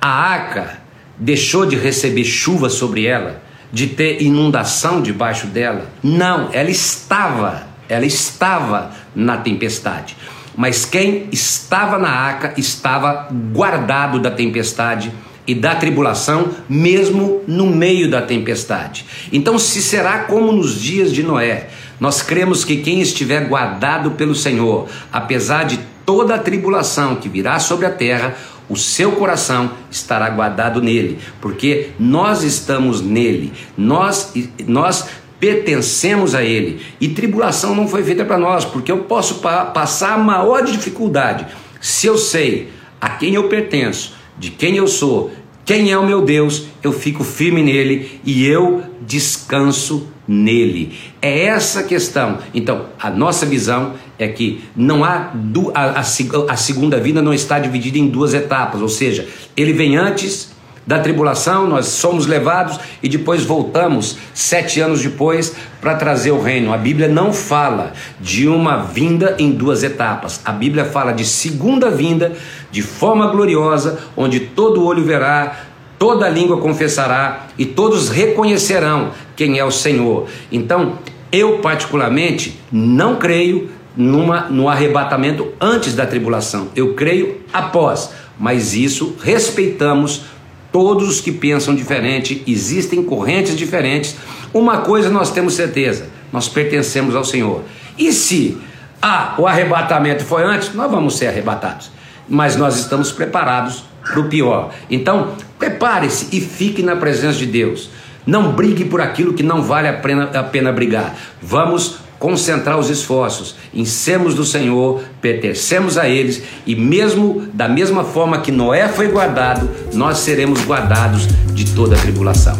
A 0.00 0.08
arca 0.08 0.80
deixou 1.16 1.64
de 1.64 1.76
receber 1.76 2.24
chuva 2.24 2.68
sobre 2.68 3.06
ela? 3.06 3.40
De 3.72 3.86
ter 3.86 4.20
inundação 4.20 5.00
debaixo 5.00 5.46
dela? 5.46 5.90
Não, 6.02 6.50
ela 6.52 6.70
estava 6.70 7.72
ela 7.92 8.06
estava 8.06 8.90
na 9.14 9.36
tempestade. 9.36 10.16
Mas 10.56 10.84
quem 10.84 11.28
estava 11.32 11.98
na 11.98 12.10
arca 12.10 12.52
estava 12.56 13.28
guardado 13.52 14.20
da 14.20 14.30
tempestade 14.30 15.12
e 15.46 15.54
da 15.54 15.74
tribulação, 15.74 16.50
mesmo 16.68 17.42
no 17.46 17.66
meio 17.66 18.10
da 18.10 18.22
tempestade. 18.22 19.04
Então, 19.32 19.58
se 19.58 19.82
será 19.82 20.20
como 20.20 20.52
nos 20.52 20.80
dias 20.80 21.12
de 21.12 21.22
Noé, 21.22 21.68
nós 21.98 22.22
cremos 22.22 22.64
que 22.64 22.76
quem 22.76 23.00
estiver 23.00 23.48
guardado 23.48 24.12
pelo 24.12 24.34
Senhor, 24.34 24.88
apesar 25.12 25.64
de 25.64 25.80
toda 26.04 26.34
a 26.34 26.38
tribulação 26.38 27.16
que 27.16 27.28
virá 27.28 27.58
sobre 27.58 27.86
a 27.86 27.90
terra, 27.90 28.36
o 28.68 28.76
seu 28.76 29.12
coração 29.12 29.72
estará 29.90 30.30
guardado 30.30 30.80
nele, 30.80 31.18
porque 31.40 31.90
nós 31.98 32.42
estamos 32.42 33.00
nele. 33.00 33.52
Nós 33.76 34.32
nós 34.66 35.06
pertencemos 35.42 36.36
a 36.36 36.44
Ele. 36.44 36.80
E 37.00 37.08
tribulação 37.08 37.74
não 37.74 37.88
foi 37.88 38.04
feita 38.04 38.24
para 38.24 38.38
nós, 38.38 38.64
porque 38.64 38.92
eu 38.92 38.98
posso 38.98 39.40
pa 39.40 39.64
passar 39.64 40.12
a 40.12 40.18
maior 40.18 40.62
dificuldade 40.62 41.46
se 41.80 42.06
eu 42.06 42.16
sei 42.16 42.68
a 43.00 43.08
quem 43.08 43.34
eu 43.34 43.48
pertenço, 43.48 44.14
de 44.38 44.52
quem 44.52 44.76
eu 44.76 44.86
sou, 44.86 45.32
quem 45.64 45.90
é 45.90 45.98
o 45.98 46.06
meu 46.06 46.22
Deus, 46.22 46.66
eu 46.80 46.92
fico 46.92 47.24
firme 47.24 47.60
nele 47.60 48.20
e 48.24 48.46
eu 48.46 48.84
descanso 49.00 50.06
nele. 50.28 50.96
É 51.20 51.46
essa 51.46 51.82
questão. 51.82 52.38
Então, 52.54 52.86
a 52.96 53.10
nossa 53.10 53.44
visão 53.44 53.94
é 54.20 54.28
que 54.28 54.62
não 54.76 55.02
há 55.02 55.32
a, 55.74 55.98
a, 55.98 56.52
a 56.52 56.56
segunda 56.56 57.00
vida 57.00 57.20
não 57.20 57.34
está 57.34 57.58
dividida 57.58 57.98
em 57.98 58.06
duas 58.06 58.32
etapas, 58.32 58.80
ou 58.80 58.88
seja, 58.88 59.26
ele 59.56 59.72
vem 59.72 59.96
antes 59.96 60.51
da 60.86 60.98
tribulação, 60.98 61.66
nós 61.66 61.86
somos 61.86 62.26
levados 62.26 62.78
e 63.02 63.08
depois 63.08 63.44
voltamos 63.44 64.16
sete 64.34 64.80
anos 64.80 65.00
depois 65.00 65.54
para 65.80 65.94
trazer 65.94 66.32
o 66.32 66.42
reino. 66.42 66.72
A 66.72 66.76
Bíblia 66.76 67.08
não 67.08 67.32
fala 67.32 67.92
de 68.20 68.48
uma 68.48 68.78
vinda 68.78 69.36
em 69.38 69.52
duas 69.52 69.82
etapas. 69.82 70.40
A 70.44 70.50
Bíblia 70.50 70.84
fala 70.84 71.12
de 71.12 71.24
segunda 71.24 71.90
vinda, 71.90 72.32
de 72.70 72.82
forma 72.82 73.28
gloriosa, 73.28 74.00
onde 74.16 74.40
todo 74.40 74.84
olho 74.84 75.04
verá, 75.04 75.60
toda 75.98 76.28
língua 76.28 76.58
confessará 76.58 77.46
e 77.56 77.64
todos 77.64 78.08
reconhecerão 78.08 79.12
quem 79.36 79.58
é 79.58 79.64
o 79.64 79.70
Senhor. 79.70 80.26
Então, 80.50 80.98
eu 81.30 81.58
particularmente 81.58 82.60
não 82.70 83.16
creio 83.16 83.70
numa, 83.96 84.42
no 84.48 84.68
arrebatamento 84.68 85.52
antes 85.60 85.94
da 85.94 86.06
tribulação. 86.06 86.68
Eu 86.74 86.94
creio 86.94 87.40
após, 87.52 88.10
mas 88.38 88.74
isso 88.74 89.16
respeitamos 89.22 90.24
Todos 90.72 91.08
os 91.08 91.20
que 91.20 91.30
pensam 91.30 91.74
diferente, 91.74 92.42
existem 92.46 93.04
correntes 93.04 93.56
diferentes. 93.56 94.16
Uma 94.54 94.78
coisa 94.78 95.10
nós 95.10 95.30
temos 95.30 95.54
certeza: 95.54 96.08
nós 96.32 96.48
pertencemos 96.48 97.14
ao 97.14 97.24
Senhor. 97.24 97.62
E 97.98 98.10
se 98.12 98.58
ah, 99.00 99.34
o 99.36 99.46
arrebatamento 99.46 100.24
foi 100.24 100.44
antes, 100.44 100.72
nós 100.74 100.90
vamos 100.90 101.18
ser 101.18 101.26
arrebatados. 101.26 101.90
Mas 102.28 102.56
nós 102.56 102.78
estamos 102.78 103.12
preparados 103.12 103.84
para 104.02 104.20
o 104.20 104.28
pior. 104.28 104.72
Então, 104.88 105.34
prepare-se 105.58 106.34
e 106.34 106.40
fique 106.40 106.82
na 106.82 106.96
presença 106.96 107.38
de 107.38 107.46
Deus. 107.46 107.90
Não 108.24 108.52
brigue 108.52 108.84
por 108.84 109.00
aquilo 109.00 109.34
que 109.34 109.42
não 109.42 109.62
vale 109.62 109.88
a 109.88 109.94
pena, 109.94 110.30
a 110.32 110.42
pena 110.42 110.72
brigar. 110.72 111.14
Vamos 111.42 111.96
concentrar 112.22 112.78
os 112.78 112.88
esforços 112.88 113.56
em 113.74 113.84
sermos 113.84 114.32
do 114.32 114.44
Senhor, 114.44 115.02
pertencemos 115.20 115.98
a 115.98 116.08
eles 116.08 116.40
e 116.64 116.76
mesmo 116.76 117.48
da 117.52 117.68
mesma 117.68 118.04
forma 118.04 118.40
que 118.40 118.52
Noé 118.52 118.86
foi 118.86 119.08
guardado, 119.08 119.68
nós 119.92 120.18
seremos 120.18 120.64
guardados 120.64 121.26
de 121.52 121.74
toda 121.74 121.96
a 121.96 121.98
tribulação. 121.98 122.56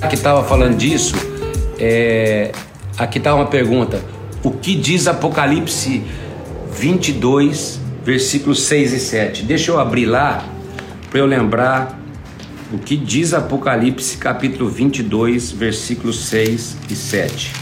Aqui 0.00 0.14
estava 0.14 0.42
falando 0.42 0.78
disso, 0.78 1.14
é, 1.78 2.52
aqui 2.96 3.18
está 3.18 3.34
uma 3.34 3.46
pergunta: 3.46 4.00
o 4.42 4.50
que 4.50 4.74
diz 4.74 5.06
Apocalipse 5.06 6.02
22, 6.72 7.78
versículos 8.02 8.62
6 8.62 8.94
e 8.94 8.98
7. 8.98 9.42
Deixa 9.42 9.70
eu 9.70 9.78
abrir 9.78 10.06
lá 10.06 10.42
para 11.10 11.18
eu 11.20 11.26
lembrar 11.26 12.03
o 12.74 12.78
que 12.78 12.96
diz 12.96 13.32
Apocalipse 13.32 14.16
capítulo 14.16 14.68
22, 14.68 15.52
versículos 15.52 16.26
6 16.26 16.76
e 16.90 16.96
7. 16.96 17.52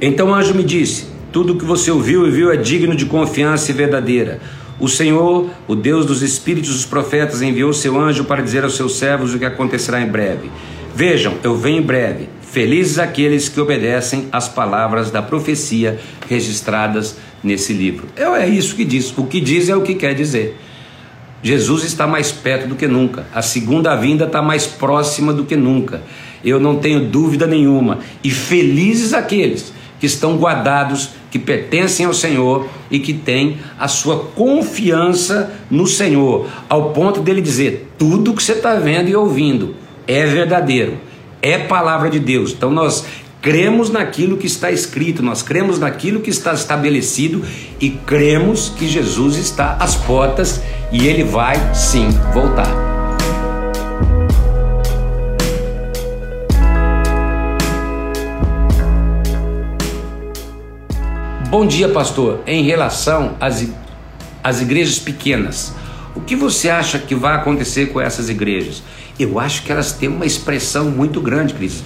Então 0.00 0.30
o 0.30 0.34
anjo 0.34 0.52
me 0.52 0.64
disse: 0.64 1.06
Tudo 1.30 1.52
o 1.52 1.56
que 1.56 1.64
você 1.64 1.88
ouviu 1.88 2.26
e 2.26 2.30
viu 2.30 2.50
é 2.50 2.56
digno 2.56 2.96
de 2.96 3.06
confiança 3.06 3.70
e 3.70 3.74
verdadeira. 3.74 4.40
O 4.80 4.88
Senhor, 4.88 5.50
o 5.68 5.76
Deus 5.76 6.06
dos 6.06 6.22
espíritos 6.22 6.72
dos 6.72 6.84
profetas, 6.84 7.40
enviou 7.40 7.72
seu 7.72 7.98
anjo 7.98 8.24
para 8.24 8.42
dizer 8.42 8.64
aos 8.64 8.76
seus 8.76 8.96
servos 8.96 9.32
o 9.32 9.38
que 9.38 9.44
acontecerá 9.44 10.00
em 10.00 10.08
breve. 10.08 10.50
Vejam, 10.94 11.34
eu 11.44 11.56
venho 11.56 11.78
em 11.78 11.82
breve. 11.82 12.28
Felizes 12.42 12.98
aqueles 12.98 13.48
que 13.48 13.60
obedecem 13.60 14.28
às 14.32 14.48
palavras 14.48 15.10
da 15.10 15.22
profecia 15.22 16.00
registradas 16.28 17.16
nesse 17.44 17.72
livro. 17.72 18.08
É, 18.16 18.24
é 18.24 18.48
isso 18.48 18.74
que 18.74 18.84
diz. 18.84 19.16
O 19.16 19.24
que 19.24 19.40
diz 19.40 19.68
é 19.68 19.76
o 19.76 19.82
que 19.82 19.94
quer 19.94 20.14
dizer. 20.14 20.56
Jesus 21.42 21.84
está 21.84 22.06
mais 22.06 22.32
perto 22.32 22.68
do 22.68 22.74
que 22.74 22.86
nunca. 22.86 23.26
A 23.34 23.42
segunda 23.42 23.94
vinda 23.94 24.24
está 24.24 24.42
mais 24.42 24.66
próxima 24.66 25.32
do 25.32 25.44
que 25.44 25.56
nunca. 25.56 26.02
Eu 26.44 26.58
não 26.58 26.76
tenho 26.76 27.06
dúvida 27.06 27.46
nenhuma. 27.46 27.98
E 28.22 28.30
felizes 28.30 29.12
aqueles 29.12 29.72
que 30.00 30.06
estão 30.06 30.36
guardados, 30.36 31.10
que 31.30 31.38
pertencem 31.38 32.06
ao 32.06 32.14
Senhor 32.14 32.68
e 32.90 32.98
que 32.98 33.12
têm 33.12 33.58
a 33.78 33.88
sua 33.88 34.18
confiança 34.34 35.52
no 35.70 35.86
Senhor, 35.86 36.46
ao 36.68 36.90
ponto 36.90 37.20
dele 37.20 37.40
dizer: 37.40 37.92
tudo 37.98 38.34
que 38.34 38.42
você 38.42 38.52
está 38.52 38.74
vendo 38.76 39.08
e 39.08 39.16
ouvindo 39.16 39.74
é 40.06 40.24
verdadeiro, 40.24 40.98
é 41.42 41.58
palavra 41.58 42.08
de 42.08 42.18
Deus. 42.18 42.52
Então 42.52 42.70
nós 42.70 43.04
cremos 43.40 43.90
naquilo 43.90 44.36
que 44.36 44.46
está 44.46 44.70
escrito, 44.70 45.22
nós 45.22 45.42
cremos 45.42 45.78
naquilo 45.78 46.20
que 46.20 46.30
está 46.30 46.52
estabelecido 46.52 47.44
e 47.80 47.90
cremos 47.90 48.72
que 48.76 48.88
Jesus 48.88 49.36
está 49.36 49.74
às 49.74 49.94
portas 49.94 50.60
e 50.90 51.06
ele 51.06 51.24
vai 51.24 51.56
sim 51.74 52.08
voltar. 52.32 52.88
Bom 61.50 61.66
dia, 61.66 61.88
pastor. 61.88 62.40
Em 62.46 62.62
relação 62.62 63.36
às, 63.40 63.66
às 64.42 64.60
igrejas 64.60 64.98
pequenas, 64.98 65.74
o 66.14 66.20
que 66.20 66.36
você 66.36 66.68
acha 66.68 66.98
que 66.98 67.14
vai 67.14 67.34
acontecer 67.36 67.86
com 67.86 68.00
essas 68.00 68.28
igrejas? 68.28 68.82
Eu 69.18 69.40
acho 69.40 69.62
que 69.62 69.72
elas 69.72 69.92
têm 69.92 70.08
uma 70.08 70.26
expressão 70.26 70.86
muito 70.90 71.20
grande, 71.20 71.54
Cris. 71.54 71.82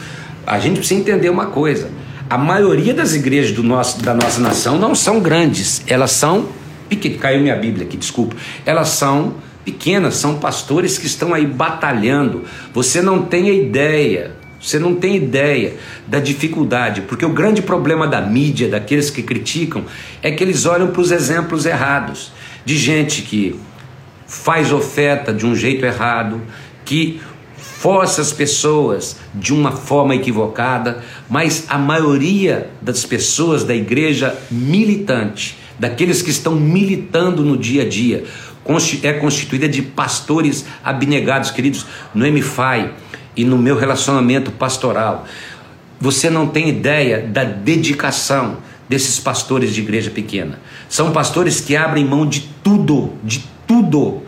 A 0.46 0.58
gente 0.58 0.78
precisa 0.78 1.00
entender 1.00 1.30
uma 1.30 1.46
coisa: 1.46 1.90
a 2.28 2.36
maioria 2.36 2.92
das 2.92 3.14
igrejas 3.14 3.52
do 3.52 3.62
nosso, 3.62 4.02
da 4.02 4.14
nossa 4.14 4.40
nação 4.40 4.78
não 4.78 4.94
são 4.94 5.20
grandes, 5.20 5.82
elas 5.86 6.10
são 6.10 6.48
pequenas. 6.96 7.20
Caiu 7.20 7.40
minha 7.40 7.56
Bíblia 7.56 7.86
aqui, 7.86 7.96
desculpa. 7.96 8.36
Elas 8.64 8.88
são 8.88 9.34
pequenas, 9.64 10.14
são 10.14 10.38
pastores 10.38 10.98
que 10.98 11.06
estão 11.06 11.32
aí 11.32 11.46
batalhando. 11.46 12.44
Você 12.72 13.00
não 13.00 13.22
tem 13.22 13.48
ideia 13.48 14.42
você 14.62 14.78
não 14.78 14.94
tem 14.94 15.16
ideia 15.16 15.74
da 16.06 16.20
dificuldade, 16.20 17.00
porque 17.02 17.26
o 17.26 17.30
grande 17.30 17.60
problema 17.60 18.06
da 18.06 18.20
mídia, 18.20 18.68
daqueles 18.68 19.10
que 19.10 19.20
criticam, 19.20 19.84
é 20.22 20.30
que 20.30 20.42
eles 20.42 20.64
olham 20.66 20.92
para 20.92 21.02
os 21.02 21.10
exemplos 21.10 21.66
errados 21.66 22.30
de 22.64 22.78
gente 22.78 23.22
que 23.22 23.58
faz 24.24 24.72
oferta 24.72 25.32
de 25.32 25.44
um 25.44 25.56
jeito 25.56 25.84
errado, 25.84 26.40
que 26.84 27.20
força 27.56 28.22
as 28.22 28.32
pessoas 28.32 29.16
de 29.34 29.52
uma 29.52 29.72
forma 29.72 30.14
equivocada, 30.14 31.02
mas 31.28 31.66
a 31.68 31.76
maioria 31.76 32.70
das 32.80 33.04
pessoas 33.04 33.64
da 33.64 33.74
igreja 33.74 34.38
militante, 34.48 35.58
daqueles 35.82 36.22
que 36.22 36.30
estão 36.30 36.54
militando 36.54 37.42
no 37.42 37.58
dia 37.58 37.82
a 37.82 37.88
dia, 37.88 38.22
é 39.02 39.12
constituída 39.14 39.68
de 39.68 39.82
pastores 39.82 40.64
abnegados, 40.84 41.50
queridos, 41.50 41.84
no 42.14 42.24
MFI 42.24 42.90
e 43.36 43.44
no 43.44 43.58
meu 43.58 43.76
relacionamento 43.76 44.52
pastoral. 44.52 45.26
Você 46.00 46.30
não 46.30 46.46
tem 46.46 46.68
ideia 46.68 47.26
da 47.26 47.42
dedicação 47.42 48.58
desses 48.88 49.18
pastores 49.18 49.74
de 49.74 49.80
igreja 49.80 50.08
pequena. 50.08 50.60
São 50.88 51.10
pastores 51.10 51.60
que 51.60 51.74
abrem 51.74 52.04
mão 52.04 52.28
de 52.28 52.48
tudo, 52.62 53.14
de 53.24 53.44
tudo, 53.66 54.22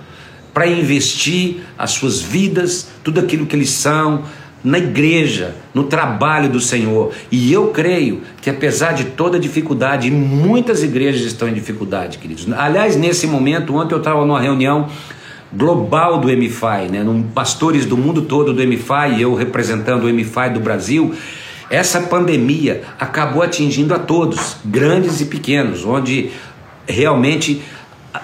para 0.53 0.67
investir 0.67 1.59
as 1.79 1.93
suas 1.93 2.21
vidas, 2.21 2.89
tudo 3.05 3.21
aquilo 3.21 3.47
que 3.47 3.55
eles 3.55 3.71
são, 3.71 4.25
na 4.65 4.79
igreja, 4.79 5.55
no 5.75 5.85
trabalho 5.85 6.49
do 6.49 6.59
Senhor. 6.59 7.13
E 7.31 7.53
eu 7.53 7.69
creio 7.69 8.23
que 8.41 8.49
apesar 8.49 8.93
de 8.93 9.05
toda 9.05 9.39
dificuldade, 9.39 10.11
muitas 10.11 10.83
igrejas 10.83 11.21
estão 11.21 11.47
em 11.47 11.53
dificuldade, 11.53 12.17
queridos. 12.17 12.51
Aliás, 12.57 12.97
nesse 12.97 13.27
momento, 13.27 13.77
ontem 13.77 13.95
eu 13.95 13.99
estava 13.99 14.25
numa 14.25 14.41
reunião 14.41 14.89
global 15.53 16.19
do 16.19 16.29
MFI, 16.29 16.91
né? 16.91 17.03
Num, 17.05 17.23
pastores 17.23 17.85
do 17.85 17.97
mundo 17.97 18.23
todo 18.23 18.55
do 18.55 18.67
MFI, 18.67 19.21
eu 19.21 19.35
representando 19.35 20.05
o 20.05 20.13
MFI 20.13 20.51
do 20.55 20.61
Brasil, 20.61 21.15
essa 21.71 22.01
pandemia 22.01 22.83
acabou 22.99 23.43
atingindo 23.43 23.95
a 23.95 23.99
todos, 23.99 24.57
grandes 24.65 25.21
e 25.21 25.27
pequenos, 25.27 25.85
onde 25.85 26.31
realmente 26.87 27.63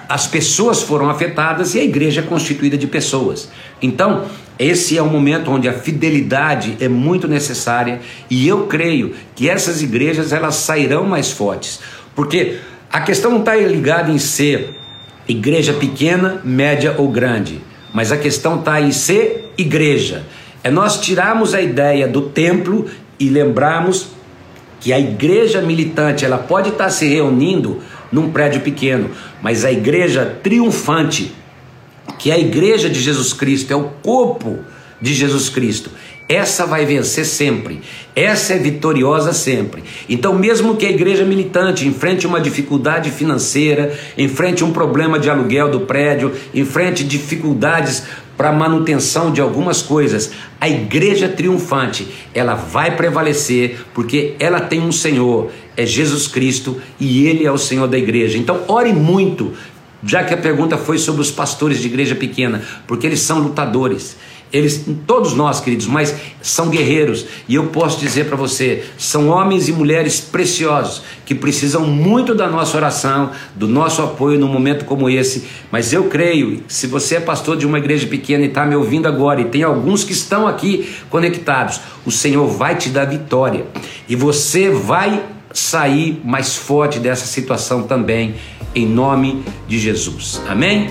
as 0.07 0.25
pessoas 0.27 0.81
foram 0.81 1.09
afetadas 1.09 1.75
e 1.75 1.79
a 1.79 1.83
igreja 1.83 2.21
é 2.21 2.23
constituída 2.23 2.77
de 2.77 2.87
pessoas. 2.87 3.49
Então, 3.81 4.25
esse 4.63 4.97
é 4.97 5.01
um 5.03 5.09
momento 5.09 5.49
onde 5.49 5.67
a 5.67 5.73
fidelidade 5.73 6.77
é 6.79 6.87
muito 6.87 7.27
necessária 7.27 7.99
e 8.29 8.47
eu 8.47 8.67
creio 8.67 9.13
que 9.35 9.49
essas 9.49 9.81
igrejas 9.81 10.31
elas 10.31 10.55
sairão 10.55 11.03
mais 11.05 11.31
fortes, 11.31 11.79
porque 12.15 12.57
a 12.91 13.01
questão 13.01 13.31
não 13.31 13.39
está 13.39 13.55
ligada 13.55 14.11
em 14.11 14.17
ser 14.17 14.75
igreja 15.27 15.73
pequena, 15.73 16.41
média 16.43 16.95
ou 16.97 17.09
grande. 17.09 17.61
Mas 17.93 18.11
a 18.11 18.17
questão 18.17 18.59
está 18.59 18.79
em 18.79 18.91
ser 18.91 19.51
igreja. 19.57 20.25
É 20.63 20.69
nós 20.69 20.99
tirarmos 20.99 21.53
a 21.53 21.61
ideia 21.61 22.07
do 22.07 22.21
templo 22.21 22.87
e 23.19 23.29
lembrarmos 23.29 24.09
que 24.79 24.91
a 24.91 24.99
igreja 24.99 25.61
militante 25.61 26.25
ela 26.25 26.37
pode 26.37 26.69
estar 26.69 26.89
se 26.89 27.07
reunindo 27.07 27.81
num 28.11 28.31
prédio 28.31 28.61
pequeno, 28.61 29.09
mas 29.41 29.63
a 29.63 29.71
igreja 29.71 30.37
triunfante, 30.43 31.33
que 32.17 32.31
a 32.31 32.37
igreja 32.37 32.89
de 32.89 32.99
Jesus 32.99 33.33
Cristo, 33.33 33.71
é 33.71 33.75
o 33.75 33.89
corpo 34.01 34.59
de 35.01 35.13
Jesus 35.13 35.49
Cristo, 35.49 35.89
essa 36.31 36.65
vai 36.65 36.85
vencer 36.85 37.25
sempre. 37.25 37.81
Essa 38.15 38.53
é 38.53 38.57
vitoriosa 38.57 39.33
sempre. 39.33 39.83
Então, 40.07 40.33
mesmo 40.33 40.77
que 40.77 40.85
a 40.85 40.89
igreja 40.89 41.25
militante 41.25 41.85
enfrente 41.85 42.25
uma 42.25 42.39
dificuldade 42.39 43.11
financeira, 43.11 43.93
enfrente 44.17 44.63
um 44.63 44.71
problema 44.71 45.19
de 45.19 45.29
aluguel 45.29 45.69
do 45.69 45.81
prédio, 45.81 46.31
enfrente 46.53 47.03
dificuldades 47.03 48.03
para 48.37 48.51
manutenção 48.51 49.31
de 49.31 49.41
algumas 49.41 49.81
coisas, 49.81 50.31
a 50.59 50.69
igreja 50.69 51.27
triunfante, 51.27 52.07
ela 52.33 52.55
vai 52.55 52.95
prevalecer 52.95 53.85
porque 53.93 54.35
ela 54.39 54.61
tem 54.61 54.79
um 54.79 54.91
Senhor, 54.91 55.51
é 55.75 55.85
Jesus 55.85 56.27
Cristo 56.27 56.81
e 56.99 57.27
ele 57.27 57.45
é 57.45 57.51
o 57.51 57.57
Senhor 57.57 57.87
da 57.87 57.97
igreja. 57.97 58.37
Então, 58.37 58.61
ore 58.67 58.93
muito, 58.93 59.53
já 60.03 60.23
que 60.23 60.33
a 60.33 60.37
pergunta 60.37 60.77
foi 60.77 60.97
sobre 60.97 61.21
os 61.21 61.31
pastores 61.31 61.79
de 61.79 61.87
igreja 61.87 62.15
pequena, 62.15 62.61
porque 62.87 63.05
eles 63.05 63.21
são 63.21 63.39
lutadores. 63.39 64.15
Eles, 64.53 64.85
todos 65.07 65.33
nós, 65.33 65.61
queridos, 65.61 65.87
mas 65.87 66.13
são 66.41 66.69
guerreiros. 66.69 67.25
E 67.47 67.55
eu 67.55 67.67
posso 67.67 67.97
dizer 67.99 68.25
para 68.25 68.35
você, 68.35 68.83
são 68.97 69.29
homens 69.29 69.69
e 69.69 69.71
mulheres 69.71 70.19
preciosos 70.19 71.03
que 71.25 71.33
precisam 71.33 71.87
muito 71.87 72.35
da 72.35 72.49
nossa 72.49 72.75
oração, 72.75 73.31
do 73.55 73.65
nosso 73.65 74.01
apoio 74.01 74.37
num 74.37 74.49
momento 74.49 74.83
como 74.83 75.09
esse. 75.09 75.45
Mas 75.71 75.93
eu 75.93 76.05
creio, 76.05 76.63
se 76.67 76.85
você 76.85 77.15
é 77.15 77.19
pastor 77.21 77.55
de 77.55 77.65
uma 77.65 77.77
igreja 77.77 78.05
pequena 78.07 78.43
e 78.43 78.47
está 78.47 78.65
me 78.65 78.75
ouvindo 78.75 79.07
agora, 79.07 79.39
e 79.39 79.45
tem 79.45 79.63
alguns 79.63 80.03
que 80.03 80.11
estão 80.11 80.45
aqui 80.45 80.93
conectados, 81.09 81.79
o 82.05 82.11
Senhor 82.11 82.45
vai 82.47 82.75
te 82.75 82.89
dar 82.89 83.05
vitória. 83.05 83.65
E 84.09 84.17
você 84.17 84.69
vai 84.69 85.23
sair 85.53 86.21
mais 86.23 86.55
forte 86.55 86.99
dessa 86.99 87.25
situação 87.25 87.83
também, 87.83 88.35
em 88.73 88.85
nome 88.85 89.43
de 89.67 89.79
Jesus. 89.79 90.41
Amém? 90.47 90.89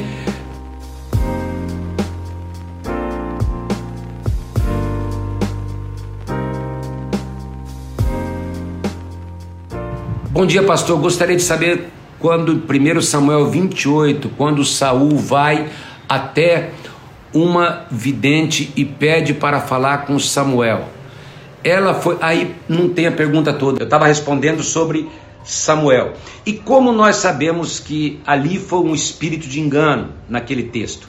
Bom 10.31 10.47
dia, 10.47 10.63
pastor. 10.63 10.99
Gostaria 10.99 11.37
de 11.37 11.43
saber 11.43 11.91
quando 12.19 12.53
1 12.53 13.03
Samuel 13.03 13.51
28, 13.51 14.31
quando 14.39 14.65
Saul 14.65 15.17
vai 15.17 15.69
até 16.09 16.71
uma 17.33 17.87
vidente 17.91 18.73
e 18.77 18.85
pede 18.85 19.35
para 19.35 19.61
falar 19.61 20.07
com 20.07 20.19
Samuel. 20.19 21.00
Ela 21.63 21.95
foi, 21.95 22.17
aí 22.21 22.55
não 22.69 22.89
tem 22.89 23.07
a 23.07 23.13
pergunta 23.13 23.53
toda. 23.53 23.81
Eu 23.81 23.85
estava 23.85 24.07
respondendo 24.07 24.63
sobre 24.63 25.09
Samuel. 25.45 26.15
E 26.45 26.55
como 26.55 26.93
nós 26.93 27.17
sabemos 27.17 27.79
que 27.79 28.21
ali 28.27 28.59
foi 28.59 28.81
um 28.81 28.95
espírito 28.95 29.47
de 29.47 29.61
engano 29.61 30.13
naquele 30.29 30.65
texto? 30.65 31.09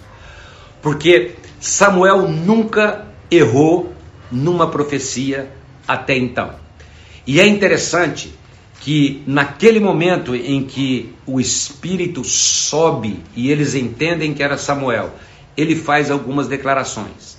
Porque 0.82 1.36
Samuel 1.60 2.28
nunca 2.28 3.08
errou 3.30 3.94
numa 4.32 4.70
profecia 4.70 5.52
até 5.88 6.18
então. 6.18 6.56
E 7.26 7.40
é 7.40 7.48
interessante 7.48 8.34
que 8.80 9.22
naquele 9.28 9.80
momento 9.80 10.36
em 10.36 10.64
que 10.64 11.14
o 11.26 11.40
espírito 11.40 12.24
sobe 12.24 13.20
e 13.36 13.52
eles 13.52 13.76
entendem 13.76 14.34
que 14.34 14.42
era 14.42 14.58
Samuel, 14.58 15.14
ele 15.56 15.76
faz 15.76 16.10
algumas 16.10 16.48
declarações. 16.48 17.31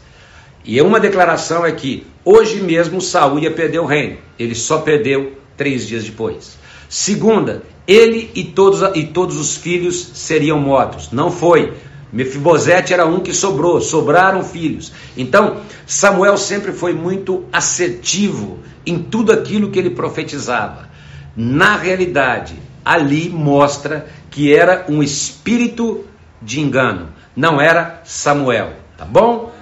E 0.65 0.81
uma 0.81 1.01
declaração 1.01 1.67
é 1.67 1.73
que 1.73 2.07
hoje 2.25 2.61
mesmo 2.61 3.01
Saul 3.01 3.39
ia 3.39 3.51
perder 3.51 3.81
o 3.81 3.87
reino. 3.87 4.19
Ele 4.39 4.55
só 4.55 4.79
perdeu 4.79 5.33
três 5.57 5.87
dias 5.87 6.05
depois. 6.05 6.57
Segunda, 6.89 7.63
ele 7.87 8.31
e 8.35 8.45
todos, 8.45 8.81
e 8.95 9.05
todos 9.05 9.39
os 9.39 9.57
filhos 9.57 10.11
seriam 10.15 10.59
mortos. 10.59 11.11
Não 11.11 11.31
foi. 11.31 11.73
Mefibosete 12.13 12.93
era 12.93 13.07
um 13.07 13.21
que 13.21 13.33
sobrou, 13.33 13.81
sobraram 13.81 14.45
filhos. 14.45 14.93
Então, 15.17 15.63
Samuel 15.87 16.37
sempre 16.37 16.73
foi 16.73 16.93
muito 16.93 17.45
assertivo 17.53 18.61
em 18.85 18.99
tudo 18.99 19.33
aquilo 19.33 19.71
que 19.71 19.79
ele 19.79 19.91
profetizava. 19.91 20.91
Na 21.35 21.77
realidade, 21.77 22.55
ali 22.85 23.31
mostra 23.31 24.07
que 24.31 24.55
era 24.55 24.85
um 24.89 25.03
espírito 25.03 26.05
de 26.41 26.61
engano, 26.61 27.09
não 27.35 27.61
era 27.61 28.03
Samuel, 28.05 28.73
tá 28.99 29.05
bom? 29.05 29.53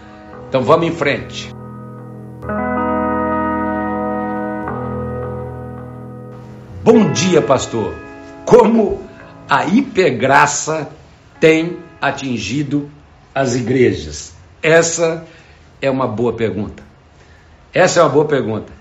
Então 0.50 0.64
vamos 0.64 0.88
em 0.88 0.90
frente. 0.90 1.54
Bom 6.82 7.12
dia, 7.12 7.40
pastor. 7.40 7.94
Como 8.44 9.00
a 9.48 9.64
hipergraça 9.64 10.90
tem 11.38 11.78
atingido 12.00 12.90
as 13.32 13.54
igrejas? 13.54 14.34
Essa 14.60 15.24
é 15.80 15.88
uma 15.88 16.08
boa 16.08 16.32
pergunta. 16.32 16.82
Essa 17.72 18.00
é 18.00 18.02
uma 18.02 18.08
boa 18.08 18.24
pergunta. 18.24 18.72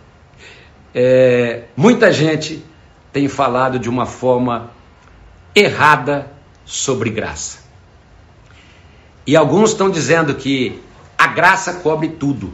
É, 0.92 1.66
muita 1.78 2.12
gente 2.12 2.66
tem 3.14 3.28
falado 3.28 3.78
de 3.78 3.92
uma 3.92 4.08
forma 4.08 4.72
errada 5.54 6.32
sobre 6.66 7.12
graça. 7.12 7.60
E 9.28 9.36
alguns 9.36 9.70
estão 9.70 9.88
dizendo 9.92 10.34
que 10.34 10.89
a 11.20 11.28
graça 11.28 11.74
cobre 11.74 12.08
tudo, 12.08 12.54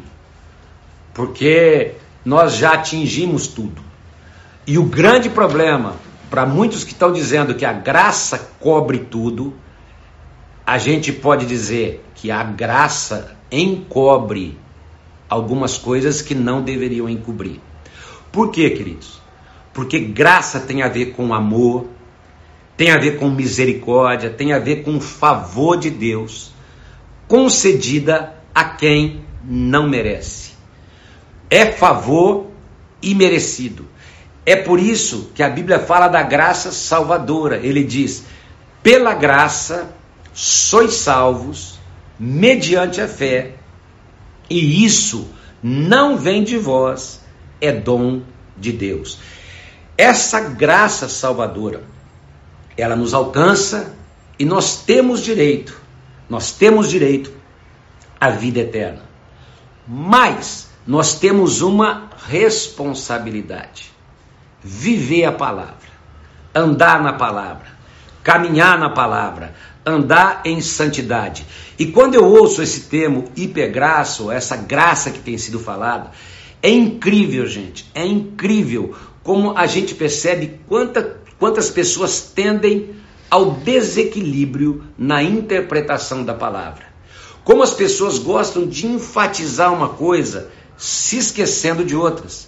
porque 1.13 1.93
nós 2.25 2.56
já 2.56 2.73
atingimos 2.73 3.45
tudo. 3.45 3.80
E 4.65 4.80
o 4.80 4.86
grande 4.86 5.30
problema 5.30 5.97
para 6.32 6.47
muitos 6.47 6.84
que 6.84 6.91
estão 6.91 7.13
dizendo 7.13 7.54
que 7.54 7.63
a 7.63 7.71
graça 7.71 8.49
cobre 8.60 8.97
tudo, 8.97 9.54
a 10.65 10.80
gente 10.80 11.13
pode 11.13 11.45
dizer 11.45 12.04
que 12.15 12.32
a 12.32 12.43
graça 12.43 13.38
encobre 13.51 14.58
algumas 15.30 15.78
coisas 15.78 16.23
que 16.23 16.34
não 16.34 16.63
deveriam 16.63 17.08
encobrir. 17.08 17.62
Por 18.32 18.49
quê, 18.49 18.71
queridos? 18.71 19.21
Porque 19.75 19.99
graça 19.99 20.60
tem 20.60 20.82
a 20.82 20.88
ver 20.88 21.12
com 21.12 21.36
amor, 21.36 21.86
tem 22.75 22.89
a 22.89 22.97
ver 22.97 23.19
com 23.19 23.30
misericórdia, 23.30 24.32
tem 24.32 24.54
a 24.54 24.60
ver 24.60 24.84
com 24.84 24.99
favor 24.99 25.78
de 25.78 25.91
Deus, 25.91 26.51
concedida 27.28 28.35
a 28.56 28.63
quem 28.63 29.26
não 29.44 29.89
merece. 29.89 30.54
É 31.50 31.65
favor 31.74 32.48
imerecido. 33.02 33.86
É 34.46 34.56
por 34.56 34.80
isso 34.80 35.32
que 35.36 35.44
a 35.44 35.50
Bíblia 35.50 35.80
fala 35.80 36.08
da 36.08 36.24
graça 36.24 36.72
salvadora. 36.72 37.58
Ele 37.58 37.84
diz: 37.84 38.24
pela 38.82 39.13
graça 39.13 39.94
sois 40.34 40.94
salvos, 40.94 41.80
mediante 42.18 43.02
a 43.02 43.08
fé, 43.08 43.56
e 44.50 44.86
isso 44.86 45.28
não 45.62 46.18
vem 46.18 46.44
de 46.44 46.58
vós, 46.58 47.22
é 47.60 47.72
dom 47.72 48.22
de 48.58 48.72
Deus. 48.72 49.20
Essa 49.98 50.41
graça 50.41 51.10
salvadora, 51.10 51.84
ela 52.78 52.96
nos 52.96 53.13
alcança 53.13 53.96
e 54.38 54.46
nós 54.46 54.84
temos 54.84 55.22
direito, 55.22 55.82
nós 56.30 56.52
temos 56.52 56.89
direito 56.89 57.32
à 58.19 58.30
vida 58.30 58.60
eterna. 58.60 59.01
Mas 59.88 60.69
nós 60.86 61.19
temos 61.19 61.62
uma 61.62 62.10
responsabilidade 62.28 63.93
viver 64.63 65.25
a 65.25 65.32
palavra, 65.32 65.75
andar 66.54 67.01
na 67.01 67.13
palavra, 67.13 67.67
caminhar 68.23 68.80
na 68.80 68.89
palavra, 68.89 69.54
andar 69.86 70.41
em 70.43 70.60
santidade. 70.60 71.45
E 71.78 71.86
quando 71.86 72.15
eu 72.15 72.25
ouço 72.25 72.63
esse 72.63 72.82
termo 72.82 73.25
hipergraça, 73.36 74.34
essa 74.34 74.58
graça 74.58 75.12
que 75.12 75.19
tem 75.19 75.38
sido 75.38 75.60
falada, 75.60 76.10
é 76.63 76.69
incrível, 76.69 77.45
gente, 77.45 77.89
é 77.93 78.04
incrível 78.04 78.95
como 79.23 79.56
a 79.56 79.67
gente 79.67 79.93
percebe 79.93 80.60
quanta, 80.67 81.19
quantas 81.38 81.69
pessoas 81.69 82.21
tendem 82.21 82.95
ao 83.30 83.51
desequilíbrio 83.51 84.84
na 84.97 85.21
interpretação 85.21 86.23
da 86.23 86.34
palavra. 86.34 86.95
Como 87.46 87.62
as 87.62 87.76
pessoas 87.76 88.18
gostam 88.18 88.66
de 88.66 88.88
enfatizar 88.88 89.72
uma 89.72 89.90
coisa 89.90 90.50
se 90.76 91.16
esquecendo 91.18 91.86
de 91.86 91.96
outras. 91.96 92.48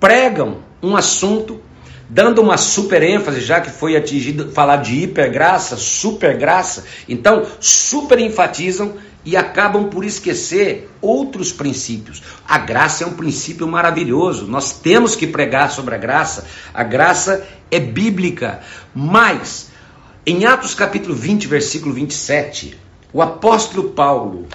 Pregam 0.00 0.62
um 0.82 0.96
assunto, 0.96 1.60
dando 2.08 2.40
uma 2.40 2.56
super 2.56 3.02
ênfase, 3.02 3.42
já 3.42 3.60
que 3.60 3.70
foi 3.70 3.96
atingido 3.96 4.50
falar 4.50 4.78
de 4.78 5.02
hipergraça, 5.02 5.76
supergraça, 5.76 6.84
então 7.06 7.46
super 7.60 8.18
enfatizam 8.18 8.94
e 9.26 9.36
acabam 9.36 9.90
por 9.90 10.06
esquecer 10.06 10.90
outros 11.02 11.52
princípios. 11.52 12.22
A 12.48 12.56
graça 12.56 13.04
é 13.04 13.06
um 13.06 13.12
princípio 13.12 13.68
maravilhoso, 13.68 14.46
nós 14.46 14.72
temos 14.72 15.14
que 15.14 15.26
pregar 15.26 15.70
sobre 15.70 15.94
a 15.94 15.98
graça, 15.98 16.46
a 16.72 16.82
graça 16.82 17.46
é 17.70 17.78
bíblica, 17.78 18.60
mas 18.94 19.68
em 20.24 20.46
Atos 20.46 20.74
capítulo 20.74 21.14
20, 21.14 21.46
versículo 21.46 21.94
27, 21.94 22.88
o 23.12 23.22
apóstolo 23.22 23.90
Paulo, 23.90 24.46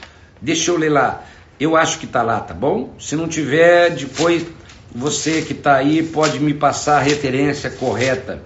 deixa 0.41 0.71
eu 0.71 0.77
ler 0.77 0.89
lá, 0.89 1.23
eu 1.59 1.75
acho 1.75 1.99
que 1.99 2.05
está 2.05 2.21
lá, 2.21 2.39
tá 2.39 2.53
bom? 2.53 2.93
Se 2.99 3.15
não 3.15 3.27
tiver, 3.27 3.91
depois 3.91 4.45
você 4.93 5.41
que 5.41 5.53
está 5.53 5.75
aí 5.75 6.03
pode 6.03 6.39
me 6.39 6.53
passar 6.53 6.97
a 6.97 7.01
referência 7.01 7.69
correta. 7.69 8.41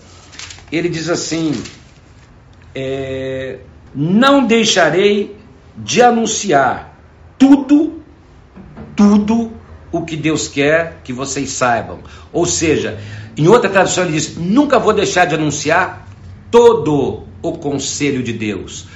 Ele 0.71 0.89
diz 0.89 1.09
assim: 1.09 1.53
é, 2.73 3.59
Não 3.93 4.45
deixarei 4.45 5.35
de 5.77 6.01
anunciar 6.01 6.97
tudo, 7.37 8.01
tudo 8.95 9.51
o 9.91 10.03
que 10.03 10.15
Deus 10.15 10.47
quer 10.47 10.99
que 11.03 11.13
vocês 11.13 11.51
saibam. 11.51 11.99
Ou 12.31 12.45
seja, 12.45 12.99
em 13.37 13.47
outra 13.47 13.69
tradução 13.69 14.03
ele 14.03 14.13
diz: 14.13 14.37
Nunca 14.37 14.79
vou 14.79 14.93
deixar 14.93 15.25
de 15.25 15.35
anunciar 15.35 16.07
todo 16.51 17.23
o 17.41 17.53
conselho 17.53 18.21
de 18.21 18.33
Deus. 18.33 18.87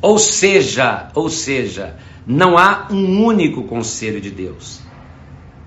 Ou 0.00 0.18
seja, 0.18 1.08
ou 1.14 1.28
seja, 1.28 1.96
não 2.26 2.56
há 2.56 2.86
um 2.90 3.24
único 3.24 3.64
conselho 3.64 4.20
de 4.20 4.30
Deus 4.30 4.88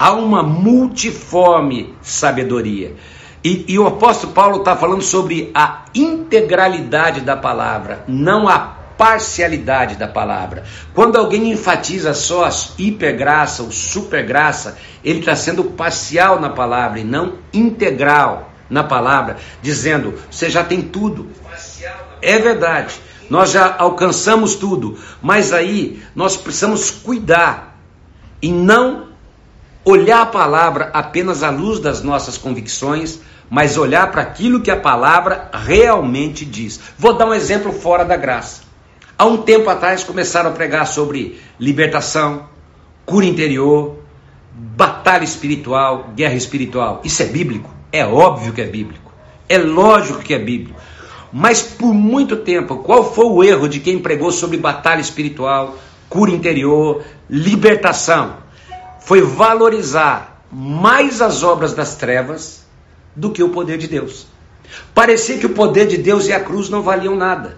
há 0.02 0.14
uma 0.14 0.42
multiforme 0.42 1.94
sabedoria. 2.02 2.96
E, 3.44 3.66
e 3.68 3.78
o 3.78 3.86
apóstolo 3.86 4.34
Paulo 4.34 4.58
está 4.58 4.76
falando 4.76 5.04
sobre 5.04 5.52
a 5.54 5.86
integralidade 5.94 7.22
da 7.22 7.38
palavra, 7.38 8.04
não 8.08 8.50
a 8.50 8.58
parcialidade 8.98 9.96
da 9.96 10.08
palavra. 10.08 10.64
Quando 10.96 11.18
alguém 11.18 11.52
enfatiza 11.52 12.16
só 12.16 12.46
a 12.46 12.50
hipergraça 12.80 13.62
ou 13.62 13.72
supergraça, 13.72 14.76
ele 15.04 15.20
está 15.20 15.36
sendo 15.36 15.66
parcial 15.66 16.40
na 16.40 16.50
palavra 16.50 17.00
e 17.00 17.04
não 17.04 17.36
integral 17.54 18.52
na 18.68 18.84
palavra, 18.84 19.38
dizendo: 19.62 20.16
você 20.32 20.50
já 20.50 20.64
tem 20.64 20.82
tudo. 20.82 21.30
É 22.24 22.40
verdade, 22.40 23.00
nós 23.32 23.52
já 23.52 23.78
alcançamos 23.78 24.56
tudo, 24.56 24.98
mas 25.22 25.54
aí 25.54 26.04
nós 26.14 26.36
precisamos 26.36 26.92
cuidar 26.92 27.78
e 28.42 28.52
não 28.52 29.08
olhar 29.86 30.24
a 30.24 30.26
palavra 30.26 30.92
apenas 30.94 31.42
à 31.42 31.50
luz 31.50 31.80
das 31.80 32.04
nossas 32.04 32.38
convicções, 32.38 33.22
mas 33.50 33.78
olhar 33.78 34.12
para 34.12 34.22
aquilo 34.22 34.60
que 34.60 34.70
a 34.70 34.76
palavra 34.76 35.50
realmente 35.54 36.44
diz. 36.44 36.78
Vou 36.98 37.14
dar 37.14 37.26
um 37.26 37.34
exemplo 37.34 37.72
fora 37.72 38.04
da 38.04 38.18
graça. 38.18 38.64
Há 39.18 39.26
um 39.26 39.38
tempo 39.38 39.70
atrás 39.70 40.04
começaram 40.04 40.50
a 40.50 40.54
pregar 40.54 40.86
sobre 40.86 41.40
libertação, 41.58 42.50
cura 43.06 43.26
interior, 43.26 43.96
batalha 44.52 45.24
espiritual, 45.24 46.10
guerra 46.14 46.36
espiritual. 46.36 47.00
Isso 47.06 47.24
é 47.24 47.28
bíblico? 47.28 47.70
É 47.94 48.06
óbvio 48.06 48.52
que 48.52 48.60
é 48.60 48.68
bíblico. 48.68 49.10
É 49.48 49.58
lógico 49.58 50.20
que 50.20 50.34
é 50.34 50.40
bíblico. 50.40 50.82
Mas 51.32 51.62
por 51.62 51.94
muito 51.94 52.38
tempo, 52.38 52.78
qual 52.78 53.14
foi 53.14 53.26
o 53.26 53.44
erro 53.44 53.68
de 53.68 53.80
quem 53.80 54.00
pregou 54.00 54.32
sobre 54.32 54.58
batalha 54.58 55.02
espiritual, 55.02 55.78
cura 56.10 56.32
interior, 56.32 57.04
libertação? 57.30 58.42
foi 59.02 59.22
valorizar 59.22 60.46
mais 60.52 61.22
as 61.22 61.44
obras 61.44 61.74
das 61.74 61.96
trevas 61.96 62.66
do 63.16 63.32
que 63.32 63.44
o 63.44 63.50
poder 63.50 63.78
de 63.78 63.88
Deus. 63.88 64.28
Parecia 64.94 65.38
que 65.38 65.46
o 65.46 65.54
poder 65.54 65.88
de 65.88 65.98
Deus 65.98 66.28
e 66.28 66.34
a 66.34 66.40
cruz 66.40 66.70
não 66.70 66.82
valiam 66.82 67.16
nada. 67.16 67.58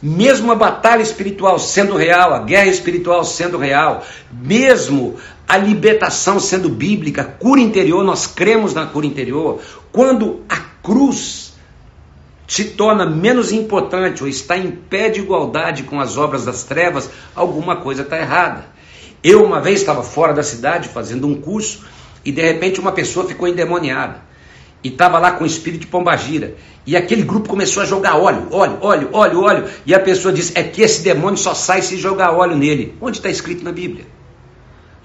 Mesmo 0.00 0.52
a 0.52 0.54
batalha 0.54 1.02
espiritual 1.02 1.58
sendo 1.58 1.96
real, 1.96 2.32
a 2.32 2.38
guerra 2.40 2.68
espiritual 2.68 3.24
sendo 3.24 3.58
real, 3.58 4.04
mesmo 4.30 5.16
a 5.48 5.56
libertação 5.56 6.38
sendo 6.38 6.68
bíblica, 6.68 7.24
cura 7.24 7.60
interior, 7.60 8.04
nós 8.04 8.26
cremos 8.26 8.74
na 8.74 8.86
cura 8.86 9.06
interior. 9.06 9.60
Quando 9.90 10.42
a 10.48 10.56
cruz 10.82 11.45
se 12.46 12.64
torna 12.64 13.04
menos 13.04 13.52
importante 13.52 14.22
ou 14.22 14.28
está 14.28 14.56
em 14.56 14.70
pé 14.70 15.08
de 15.08 15.20
igualdade 15.20 15.82
com 15.82 16.00
as 16.00 16.16
obras 16.16 16.44
das 16.44 16.64
trevas, 16.64 17.10
alguma 17.34 17.76
coisa 17.76 18.02
está 18.02 18.18
errada. 18.18 18.66
Eu 19.22 19.44
uma 19.44 19.60
vez 19.60 19.80
estava 19.80 20.02
fora 20.02 20.32
da 20.32 20.42
cidade 20.42 20.88
fazendo 20.88 21.26
um 21.26 21.40
curso 21.40 21.84
e 22.24 22.30
de 22.30 22.42
repente 22.42 22.80
uma 22.80 22.92
pessoa 22.92 23.26
ficou 23.26 23.48
endemoniada 23.48 24.22
e 24.84 24.88
estava 24.88 25.18
lá 25.18 25.32
com 25.32 25.44
o 25.44 25.46
espírito 25.46 25.80
de 25.80 25.86
pombagira. 25.88 26.54
E 26.86 26.96
aquele 26.96 27.22
grupo 27.22 27.48
começou 27.48 27.82
a 27.82 27.86
jogar 27.86 28.16
óleo, 28.16 28.46
óleo, 28.52 28.78
óleo, 28.80 29.08
óleo, 29.12 29.40
óleo. 29.42 29.64
E 29.84 29.92
a 29.92 29.98
pessoa 29.98 30.32
disse: 30.32 30.52
É 30.54 30.62
que 30.62 30.82
esse 30.82 31.02
demônio 31.02 31.36
só 31.36 31.54
sai 31.54 31.82
se 31.82 31.96
jogar 31.96 32.32
óleo 32.32 32.54
nele. 32.54 32.94
Onde 33.00 33.16
está 33.16 33.28
escrito 33.28 33.64
na 33.64 33.72
Bíblia? 33.72 34.06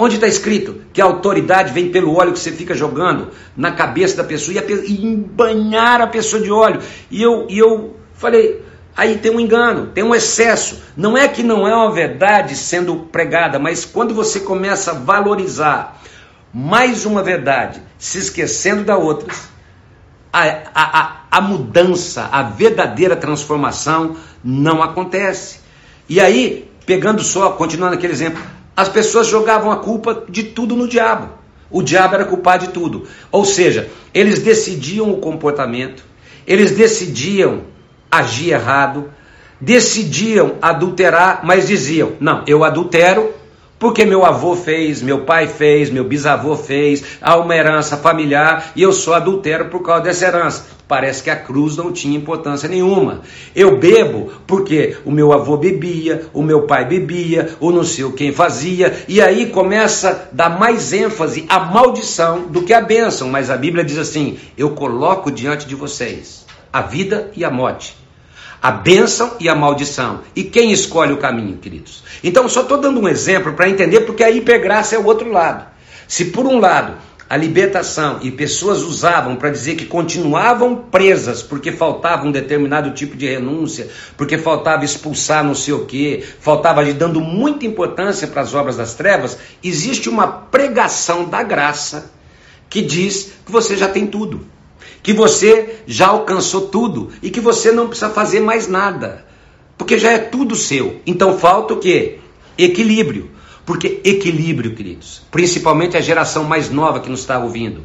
Onde 0.04 0.16
está 0.16 0.26
escrito 0.26 0.82
que 0.92 1.00
a 1.00 1.06
autoridade 1.06 1.72
vem 1.72 1.92
pelo 1.92 2.18
óleo 2.18 2.34
que 2.34 2.40
você 2.40 2.52
fica 2.52 2.74
jogando 2.74 3.28
na 3.56 3.72
cabeça 3.72 4.18
da 4.18 4.24
pessoa 4.24 4.56
e, 4.56 4.58
a, 4.58 4.64
e 4.64 5.06
embanhar 5.06 6.02
a 6.02 6.08
pessoa 6.08 6.42
de 6.42 6.52
óleo? 6.52 6.82
E 7.12 7.22
eu, 7.22 7.46
e 7.48 7.60
eu 7.60 7.98
falei, 8.16 8.66
aí 8.98 9.20
tem 9.20 9.32
um 9.32 9.40
engano, 9.40 9.92
tem 9.94 10.04
um 10.04 10.16
excesso. 10.16 10.82
Não 10.98 11.16
é 11.16 11.28
que 11.28 11.44
não 11.44 11.68
é 11.68 11.76
uma 11.76 11.92
verdade 11.92 12.56
sendo 12.56 12.96
pregada, 13.12 13.60
mas 13.60 13.86
quando 13.86 14.12
você 14.12 14.40
começa 14.40 14.90
a 14.90 14.96
valorizar 14.96 16.02
mais 16.52 17.06
uma 17.06 17.22
verdade, 17.22 17.80
se 18.00 18.18
esquecendo 18.18 18.84
da 18.84 18.98
outra, 18.98 19.32
a, 20.34 20.42
a, 20.74 21.00
a, 21.00 21.22
a 21.30 21.42
mudança, 21.42 22.28
a 22.32 22.42
verdadeira 22.42 23.16
transformação 23.16 24.16
não 24.44 24.82
acontece. 24.82 25.60
E 26.10 26.20
aí, 26.20 26.72
pegando 26.88 27.22
só, 27.22 27.52
continuando 27.52 27.94
aquele 27.94 28.14
exemplo, 28.14 28.42
as 28.76 28.90
pessoas 28.90 29.28
jogavam 29.28 29.72
a 29.72 29.78
culpa 29.78 30.24
de 30.28 30.44
tudo 30.44 30.76
no 30.76 30.88
diabo. 30.88 31.30
O 31.70 31.82
diabo 31.82 32.16
era 32.16 32.26
culpado 32.26 32.68
de 32.68 32.74
tudo. 32.74 33.08
Ou 33.32 33.46
seja, 33.46 33.90
eles 34.14 34.42
decidiam 34.42 35.12
o 35.12 35.18
comportamento, 35.18 36.04
eles 36.46 36.72
decidiam 36.72 37.62
agir 38.12 38.52
errado, 38.52 39.12
decidiam 39.60 40.56
adulterar, 40.62 41.42
mas 41.44 41.68
diziam: 41.68 42.14
não, 42.20 42.44
eu 42.46 42.64
adultero 42.64 43.34
porque 43.82 44.06
meu 44.06 44.24
avô 44.24 44.56
fez, 44.56 45.02
meu 45.02 45.22
pai 45.22 45.48
fez, 45.48 45.90
meu 45.90 46.04
bisavô 46.04 46.56
fez, 46.56 47.04
há 47.20 47.36
uma 47.38 47.56
herança 47.56 47.98
familiar 47.98 48.74
e 48.76 48.84
eu 48.84 48.94
sou 48.94 49.12
adultero 49.12 49.70
por 49.70 49.82
causa 49.82 50.04
dessa 50.04 50.28
herança. 50.28 50.68
Parece 50.92 51.24
que 51.24 51.30
a 51.30 51.38
cruz 51.38 51.78
não 51.78 51.90
tinha 51.90 52.18
importância 52.18 52.68
nenhuma. 52.68 53.22
Eu 53.56 53.78
bebo 53.78 54.30
porque 54.46 54.98
o 55.06 55.10
meu 55.10 55.32
avô 55.32 55.56
bebia, 55.56 56.26
o 56.34 56.44
meu 56.44 56.64
pai 56.64 56.84
bebia, 56.84 57.56
o 57.62 57.72
não 57.72 57.86
sei 57.86 58.12
quem 58.12 58.34
fazia, 58.34 59.06
e 59.08 59.22
aí 59.22 59.46
começa 59.46 60.10
a 60.10 60.36
dar 60.36 60.50
mais 60.60 60.92
ênfase 60.92 61.46
à 61.48 61.60
maldição 61.60 62.42
do 62.42 62.64
que 62.64 62.74
à 62.74 62.82
bênção. 62.82 63.30
Mas 63.30 63.50
a 63.50 63.56
Bíblia 63.56 63.86
diz 63.86 63.98
assim: 63.98 64.38
Eu 64.58 64.72
coloco 64.72 65.32
diante 65.32 65.66
de 65.66 65.76
vocês 65.76 66.46
a 66.74 66.82
vida 66.82 67.32
e 67.38 67.46
a 67.46 67.50
morte 67.50 67.96
a 68.62 68.70
bênção 68.70 69.38
e 69.40 69.48
a 69.48 69.56
maldição. 69.56 70.20
E 70.36 70.44
quem 70.44 70.74
escolhe 70.74 71.14
o 71.14 71.18
caminho, 71.18 71.58
queridos? 71.58 72.04
Então, 72.22 72.50
só 72.50 72.64
estou 72.64 72.78
dando 72.78 73.00
um 73.00 73.08
exemplo 73.08 73.54
para 73.54 73.70
entender, 73.70 74.02
porque 74.02 74.24
a 74.24 74.30
hipergraça 74.30 74.96
é 74.96 75.00
o 75.00 75.06
outro 75.06 75.32
lado. 75.32 75.66
Se 76.12 76.26
por 76.26 76.46
um 76.46 76.60
lado 76.60 76.96
a 77.32 77.38
libertação 77.38 78.20
e 78.22 78.30
pessoas 78.30 78.82
usavam 78.82 79.38
para 79.38 79.52
dizer 79.52 79.78
que 79.78 79.86
continuavam 79.86 80.76
presas 80.76 81.42
porque 81.42 81.72
faltava 81.72 82.28
um 82.28 82.32
determinado 82.32 82.92
tipo 82.92 83.16
de 83.16 83.26
renúncia, 83.26 83.88
porque 84.18 84.38
faltava 84.38 84.84
expulsar 84.84 85.42
não 85.42 85.56
sei 85.56 85.74
o 85.74 85.86
que, 85.86 86.26
faltava 86.42 86.82
ali 86.82 86.92
dando 86.92 87.22
muita 87.22 87.66
importância 87.66 88.28
para 88.28 88.42
as 88.42 88.54
obras 88.54 88.76
das 88.76 88.96
trevas, 88.96 89.38
existe 89.64 90.10
uma 90.10 90.28
pregação 90.28 91.24
da 91.24 91.42
graça 91.42 92.12
que 92.70 92.82
diz 92.82 93.32
que 93.46 93.52
você 93.52 93.78
já 93.78 93.88
tem 93.88 94.06
tudo 94.08 94.46
que 95.02 95.14
você 95.14 95.78
já 95.88 96.08
alcançou 96.08 96.68
tudo 96.68 97.12
e 97.24 97.30
que 97.30 97.40
você 97.40 97.72
não 97.72 97.88
precisa 97.88 98.10
fazer 98.10 98.42
mais 98.42 98.68
nada, 98.68 99.26
porque 99.78 99.98
já 99.98 100.12
é 100.12 100.18
tudo 100.18 100.54
seu. 100.54 101.00
Então 101.08 101.40
falta 101.40 101.76
o 101.76 101.80
quê? 101.80 102.20
Equilíbrio. 102.58 103.31
Porque 103.66 104.02
equilíbrio, 104.04 104.76
queridos, 104.76 105.22
principalmente 105.32 105.96
a 105.96 106.02
geração 106.02 106.44
mais 106.44 106.70
nova 106.70 107.00
que 107.00 107.10
nos 107.10 107.20
está 107.22 107.40
ouvindo, 107.40 107.84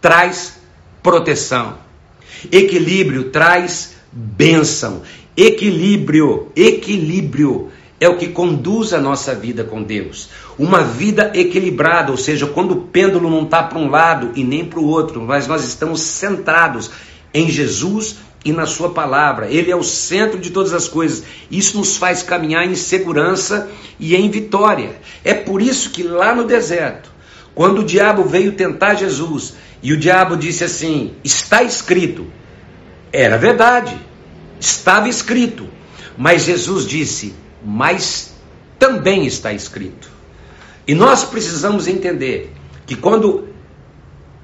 traz 0.00 0.58
proteção. 1.02 1.78
Equilíbrio 2.50 3.30
traz 3.30 3.96
bênção. 4.12 5.02
Equilíbrio, 5.36 6.50
equilíbrio 6.54 7.70
é 8.00 8.08
o 8.08 8.16
que 8.16 8.28
conduz 8.28 8.92
a 8.92 9.00
nossa 9.00 9.34
vida 9.34 9.64
com 9.64 9.82
Deus. 9.82 10.28
Uma 10.58 10.82
vida 10.82 11.32
equilibrada, 11.34 12.10
ou 12.10 12.16
seja, 12.16 12.46
quando 12.46 12.72
o 12.72 12.82
pêndulo 12.82 13.30
não 13.30 13.44
está 13.44 13.62
para 13.62 13.78
um 13.78 13.90
lado 13.90 14.32
e 14.34 14.44
nem 14.44 14.64
para 14.64 14.80
o 14.80 14.86
outro, 14.86 15.20
mas 15.20 15.46
nós 15.46 15.64
estamos 15.64 16.00
centrados 16.00 16.90
em 17.32 17.50
Jesus 17.50 18.16
e 18.48 18.52
na 18.52 18.66
Sua 18.66 18.90
palavra. 18.90 19.48
Ele 19.50 19.70
é 19.70 19.76
o 19.76 19.82
centro 19.82 20.38
de 20.38 20.50
todas 20.50 20.72
as 20.72 20.88
coisas. 20.88 21.24
Isso 21.50 21.76
nos 21.76 21.96
faz 21.96 22.22
caminhar 22.22 22.64
em 22.64 22.74
segurança 22.74 23.68
e 23.98 24.14
em 24.14 24.30
vitória. 24.30 24.96
É 25.24 25.34
por 25.34 25.60
isso 25.60 25.90
que 25.90 26.02
lá 26.02 26.34
no 26.34 26.44
deserto, 26.44 27.10
quando 27.54 27.80
o 27.80 27.84
diabo 27.84 28.24
veio 28.24 28.52
tentar 28.52 28.94
Jesus 28.94 29.54
e 29.82 29.92
o 29.92 29.96
diabo 29.96 30.36
disse 30.36 30.64
assim: 30.64 31.14
Está 31.24 31.62
escrito. 31.62 32.26
Era 33.12 33.36
verdade, 33.36 33.96
estava 34.60 35.08
escrito. 35.08 35.66
Mas 36.16 36.44
Jesus 36.44 36.86
disse: 36.86 37.34
mas 37.66 38.32
também 38.78 39.26
está 39.26 39.52
escrito. 39.52 40.08
E 40.86 40.94
nós 40.94 41.24
precisamos 41.24 41.88
entender 41.88 42.52
que 42.86 42.94
quando 42.94 43.48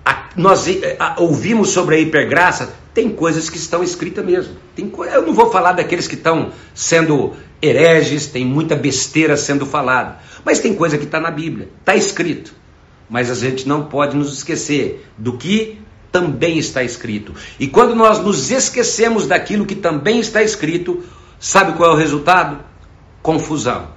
a, 0.04 0.30
nós 0.34 0.66
a, 0.98 1.20
ouvimos 1.20 1.68
sobre 1.68 1.94
a 1.94 1.98
hipergraça, 2.00 2.74
tem 2.94 3.10
coisas 3.10 3.48
que 3.48 3.56
estão 3.56 3.82
escritas 3.82 4.24
mesmo. 4.24 4.54
Tem, 4.74 4.90
eu 5.12 5.26
não 5.26 5.32
vou 5.32 5.50
falar 5.50 5.72
daqueles 5.72 6.06
que 6.06 6.14
estão 6.14 6.52
sendo 6.74 7.34
hereges, 7.60 8.26
tem 8.26 8.44
muita 8.44 8.74
besteira 8.74 9.36
sendo 9.36 9.64
falada, 9.64 10.18
mas 10.44 10.58
tem 10.58 10.74
coisa 10.74 10.98
que 10.98 11.04
está 11.04 11.20
na 11.20 11.30
Bíblia, 11.30 11.68
está 11.80 11.94
escrito. 11.94 12.54
Mas 13.08 13.30
a 13.30 13.34
gente 13.34 13.68
não 13.68 13.84
pode 13.84 14.16
nos 14.16 14.32
esquecer 14.32 15.06
do 15.16 15.36
que 15.36 15.80
também 16.10 16.58
está 16.58 16.82
escrito. 16.82 17.34
E 17.58 17.66
quando 17.66 17.94
nós 17.94 18.18
nos 18.18 18.50
esquecemos 18.50 19.26
daquilo 19.26 19.66
que 19.66 19.74
também 19.74 20.20
está 20.20 20.42
escrito, 20.42 21.02
sabe 21.38 21.72
qual 21.72 21.90
é 21.90 21.94
o 21.94 21.96
resultado? 21.96 22.72
confusão. 23.22 23.88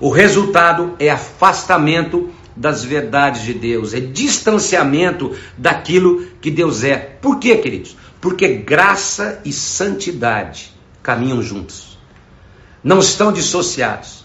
O 0.00 0.08
resultado 0.08 0.96
é 0.98 1.10
afastamento 1.10 2.30
das 2.56 2.84
verdades 2.84 3.42
de 3.42 3.52
Deus, 3.52 3.94
é 3.94 4.00
distanciamento 4.00 5.36
daquilo 5.58 6.26
que 6.40 6.50
Deus 6.50 6.82
é. 6.82 6.96
Por 6.96 7.38
quê, 7.38 7.56
queridos? 7.56 7.96
Porque 8.24 8.48
graça 8.48 9.42
e 9.44 9.52
santidade 9.52 10.72
caminham 11.02 11.42
juntos, 11.42 11.98
não 12.82 13.00
estão 13.00 13.30
dissociados. 13.30 14.24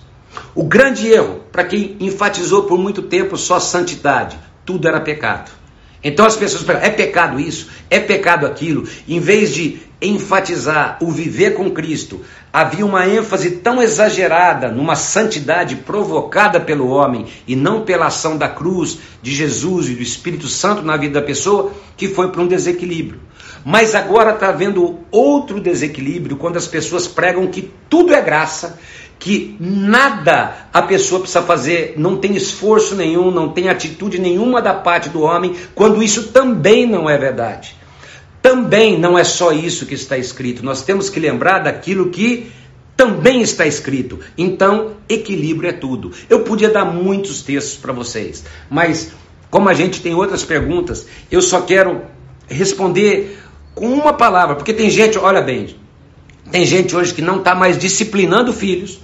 O 0.56 0.64
grande 0.64 1.10
erro, 1.10 1.42
para 1.52 1.66
quem 1.66 1.98
enfatizou 2.00 2.64
por 2.64 2.80
muito 2.80 3.02
tempo 3.02 3.36
só 3.36 3.60
santidade, 3.60 4.40
tudo 4.66 4.88
era 4.88 5.02
pecado. 5.02 5.52
Então 6.02 6.26
as 6.26 6.38
pessoas 6.38 6.64
perguntam, 6.64 6.90
é 6.90 6.94
pecado 6.94 7.42
isso? 7.42 7.68
É 7.90 8.00
pecado 8.00 8.46
aquilo? 8.46 8.88
Em 9.06 9.20
vez 9.20 9.54
de 9.54 9.82
enfatizar 10.02 10.98
o 11.02 11.12
viver 11.12 11.56
com 11.56 11.70
Cristo, 11.70 12.22
havia 12.54 12.86
uma 12.86 13.06
ênfase 13.06 13.52
tão 13.58 13.84
exagerada 13.84 14.72
numa 14.72 14.96
santidade 14.96 15.76
provocada 15.76 16.58
pelo 16.58 16.88
homem 16.88 17.26
e 17.46 17.54
não 17.54 17.82
pela 17.82 18.08
ação 18.08 18.38
da 18.38 18.48
cruz, 18.48 18.98
de 19.22 19.36
Jesus 19.36 19.90
e 19.90 19.96
do 19.96 20.02
Espírito 20.02 20.48
Santo 20.48 20.84
na 20.84 20.96
vida 20.96 21.20
da 21.20 21.26
pessoa, 21.26 21.74
que 21.98 22.08
foi 22.08 22.32
para 22.32 22.42
um 22.42 22.48
desequilíbrio. 22.48 23.28
Mas 23.65 23.95
agora 23.95 24.32
está 24.32 24.50
havendo 24.50 25.00
outro 25.12 25.60
desequilíbrio 25.60 26.38
quando 26.38 26.58
as 26.58 26.67
pessoas 26.67 27.08
pregam 27.08 27.48
que 27.48 27.72
tudo 27.89 28.13
é 28.13 28.22
graça, 28.22 28.80
que 29.19 29.58
nada 29.60 30.69
a 30.74 30.82
pessoa 30.82 31.19
precisa 31.19 31.41
fazer, 31.41 31.95
não 31.98 32.17
tem 32.17 32.36
esforço 32.36 32.95
nenhum, 32.95 33.30
não 33.30 33.50
tem 33.50 33.67
atitude 33.67 34.17
nenhuma 34.17 34.62
da 34.62 34.74
parte 34.74 35.10
do 35.10 35.22
homem, 35.22 35.56
quando 35.76 36.02
isso 36.02 36.30
também 36.30 36.86
não 36.86 37.10
é 37.10 37.17
verdade. 37.17 37.76
Também 38.41 38.98
não 38.98 39.19
é 39.19 39.24
só 39.26 39.52
isso 39.52 39.86
que 39.86 39.93
está 39.93 40.17
escrito, 40.17 40.63
nós 40.63 40.84
temos 40.84 41.10
que 41.10 41.19
lembrar 41.19 41.60
daquilo 41.60 42.10
que 42.10 42.50
também 42.95 43.41
está 43.41 43.65
escrito. 43.65 44.19
Então, 44.38 44.95
equilíbrio 45.08 45.69
é 45.69 45.74
tudo. 45.74 46.12
Eu 46.30 46.41
podia 46.41 46.69
dar 46.69 46.86
muitos 46.86 47.41
textos 47.41 47.78
para 47.78 47.91
vocês, 47.91 48.45
mas 48.69 49.12
como 49.50 49.67
a 49.67 49.74
gente 49.74 50.02
tem 50.02 50.13
outras 50.13 50.45
perguntas, 50.45 51.08
eu 51.30 51.41
só 51.41 51.62
quero 51.62 52.02
responder 52.48 53.38
com 53.80 53.88
uma 53.88 54.12
palavra, 54.12 54.56
porque 54.58 54.74
tem 54.74 54.89
gente, 54.89 55.18
olha 55.18 55.42
bem, 55.42 55.74
tem 56.52 56.65
gente 56.65 56.94
hoje 56.94 57.13
que 57.13 57.22
não 57.22 57.38
está 57.38 57.56
mais 57.56 57.78
disciplinando 57.78 58.52
filhos, 58.52 59.00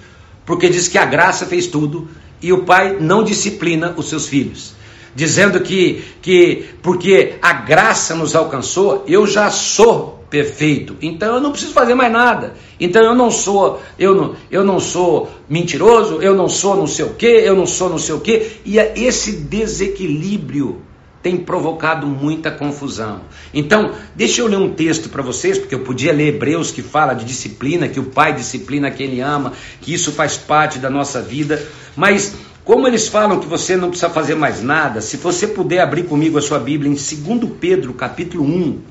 porque 0.46 0.68
diz 0.68 0.90
que 0.90 0.98
a 0.98 1.06
graça 1.06 1.46
fez 1.46 1.66
tudo 1.66 2.10
e 2.42 2.52
o 2.52 2.64
pai 2.64 2.98
não 3.00 3.24
disciplina 3.24 3.94
os 3.96 4.10
seus 4.10 4.28
filhos. 4.28 4.74
Dizendo 5.16 5.62
que, 5.62 6.04
que 6.22 6.66
porque 6.82 7.36
a 7.42 7.54
graça 7.54 8.14
nos 8.16 8.36
alcançou, 8.36 9.06
eu 9.08 9.26
já 9.26 9.50
sou 9.50 10.26
perfeito. 10.30 10.98
Então 11.02 11.36
eu 11.36 11.40
não 11.40 11.52
preciso 11.52 11.72
fazer 11.72 11.96
mais 11.96 12.12
nada. 12.12 12.56
Então 12.78 13.02
eu 13.02 13.16
não 13.16 13.32
sou, 13.32 13.82
eu 13.98 14.14
não, 14.14 14.36
eu 14.52 14.66
não 14.66 14.78
sou 14.78 15.32
mentiroso, 15.48 16.22
eu 16.22 16.36
não 16.36 16.50
sou 16.50 16.76
não 16.76 16.86
sei 16.86 17.06
o 17.06 17.14
que, 17.14 17.28
eu 17.28 17.56
não 17.56 17.66
sou 17.66 17.90
não 17.90 17.98
sei 17.98 18.14
o 18.14 18.20
que. 18.20 18.58
E 18.66 18.78
é 18.78 18.94
esse 18.98 19.32
desequilíbrio 19.32 20.82
tem 21.26 21.38
provocado 21.38 22.06
muita 22.06 22.52
confusão. 22.52 23.22
Então, 23.52 23.96
deixa 24.14 24.42
eu 24.42 24.48
ler 24.48 24.60
um 24.60 24.72
texto 24.72 25.10
para 25.10 25.24
vocês, 25.24 25.58
porque 25.58 25.74
eu 25.74 25.80
podia 25.80 26.14
ler 26.14 26.36
Hebreus 26.36 26.70
que 26.70 26.84
fala 26.84 27.16
de 27.16 27.26
disciplina, 27.26 27.88
que 27.88 28.00
o 28.00 28.12
pai 28.12 28.36
disciplina 28.36 28.92
quem 28.92 29.08
ele 29.08 29.22
ama, 29.22 29.54
que 29.82 29.92
isso 29.92 30.12
faz 30.12 30.38
parte 30.38 30.78
da 30.78 30.88
nossa 30.88 31.24
vida, 31.24 31.68
mas 31.96 32.36
como 32.64 32.88
eles 32.88 33.08
falam 33.08 33.40
que 33.40 33.48
você 33.48 33.76
não 33.76 33.90
precisa 33.90 34.12
fazer 34.12 34.36
mais 34.36 34.62
nada, 34.62 35.02
se 35.02 35.18
você 35.18 35.48
puder 35.48 35.80
abrir 35.80 36.04
comigo 36.04 36.38
a 36.38 36.42
sua 36.44 36.60
Bíblia 36.60 36.92
em 36.92 36.94
2 36.94 37.54
Pedro, 37.60 37.96
capítulo 37.96 38.44
1, 38.44 38.82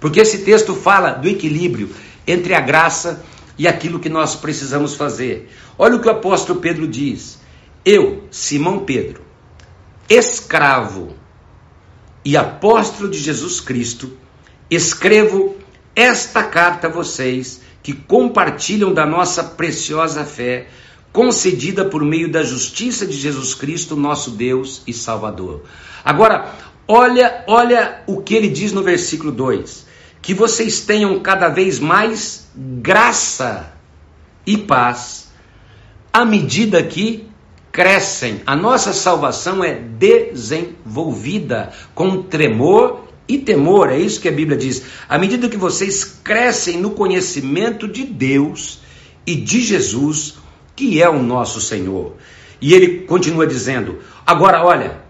porque 0.00 0.20
esse 0.20 0.38
texto 0.38 0.74
fala 0.74 1.10
do 1.10 1.28
equilíbrio 1.28 1.90
entre 2.26 2.54
a 2.54 2.60
graça 2.62 3.22
e 3.58 3.68
aquilo 3.68 4.00
que 4.00 4.08
nós 4.08 4.34
precisamos 4.34 4.94
fazer. 4.94 5.50
Olha 5.76 5.96
o 5.96 6.00
que 6.00 6.08
o 6.08 6.12
apóstolo 6.12 6.58
Pedro 6.58 6.88
diz: 6.88 7.38
Eu, 7.84 8.24
Simão 8.30 8.78
Pedro, 8.78 9.20
escravo 10.08 11.20
e 12.24 12.36
apóstolo 12.36 13.10
de 13.10 13.18
Jesus 13.18 13.60
Cristo, 13.60 14.12
escrevo 14.70 15.56
esta 15.94 16.42
carta 16.42 16.86
a 16.86 16.90
vocês 16.90 17.60
que 17.82 17.92
compartilham 17.92 18.94
da 18.94 19.04
nossa 19.04 19.42
preciosa 19.42 20.24
fé 20.24 20.68
concedida 21.12 21.84
por 21.84 22.02
meio 22.02 22.30
da 22.30 22.42
justiça 22.42 23.06
de 23.06 23.16
Jesus 23.16 23.54
Cristo, 23.54 23.96
nosso 23.96 24.30
Deus 24.30 24.82
e 24.86 24.92
Salvador. 24.92 25.64
Agora, 26.04 26.54
olha, 26.88 27.44
olha 27.46 28.02
o 28.06 28.22
que 28.22 28.34
ele 28.34 28.48
diz 28.48 28.72
no 28.72 28.82
versículo 28.82 29.30
2: 29.30 29.86
que 30.22 30.32
vocês 30.32 30.80
tenham 30.80 31.20
cada 31.20 31.48
vez 31.48 31.78
mais 31.78 32.48
graça 32.54 33.72
e 34.46 34.56
paz 34.56 35.30
à 36.12 36.24
medida 36.24 36.82
que 36.82 37.26
crescem. 37.72 38.42
A 38.46 38.54
nossa 38.54 38.92
salvação 38.92 39.64
é 39.64 39.74
desenvolvida 39.74 41.72
com 41.94 42.22
tremor 42.22 43.08
e 43.26 43.38
temor, 43.38 43.88
é 43.88 43.98
isso 43.98 44.20
que 44.20 44.28
a 44.28 44.32
Bíblia 44.32 44.58
diz. 44.58 44.82
À 45.08 45.18
medida 45.18 45.48
que 45.48 45.56
vocês 45.56 46.04
crescem 46.22 46.76
no 46.76 46.90
conhecimento 46.90 47.88
de 47.88 48.04
Deus 48.04 48.80
e 49.26 49.34
de 49.34 49.62
Jesus, 49.62 50.34
que 50.76 51.02
é 51.02 51.08
o 51.08 51.22
nosso 51.22 51.60
Senhor. 51.60 52.16
E 52.60 52.74
ele 52.74 53.00
continua 53.06 53.46
dizendo: 53.46 54.00
agora 54.26 54.62
olha, 54.62 55.00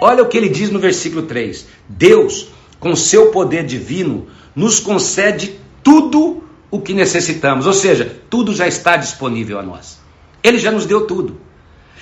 olha 0.00 0.22
o 0.22 0.28
que 0.28 0.38
ele 0.38 0.48
diz 0.48 0.70
no 0.70 0.78
versículo 0.78 1.22
3: 1.22 1.66
Deus, 1.86 2.48
com 2.80 2.96
seu 2.96 3.30
poder 3.30 3.64
divino, 3.66 4.26
nos 4.54 4.80
concede 4.80 5.60
tudo 5.82 6.42
o 6.70 6.80
que 6.80 6.94
necessitamos, 6.94 7.66
ou 7.66 7.72
seja, 7.72 8.20
tudo 8.30 8.54
já 8.54 8.66
está 8.66 8.96
disponível 8.96 9.58
a 9.58 9.62
nós. 9.62 10.00
Ele 10.42 10.58
já 10.58 10.70
nos 10.70 10.86
deu 10.86 11.06
tudo. 11.06 11.45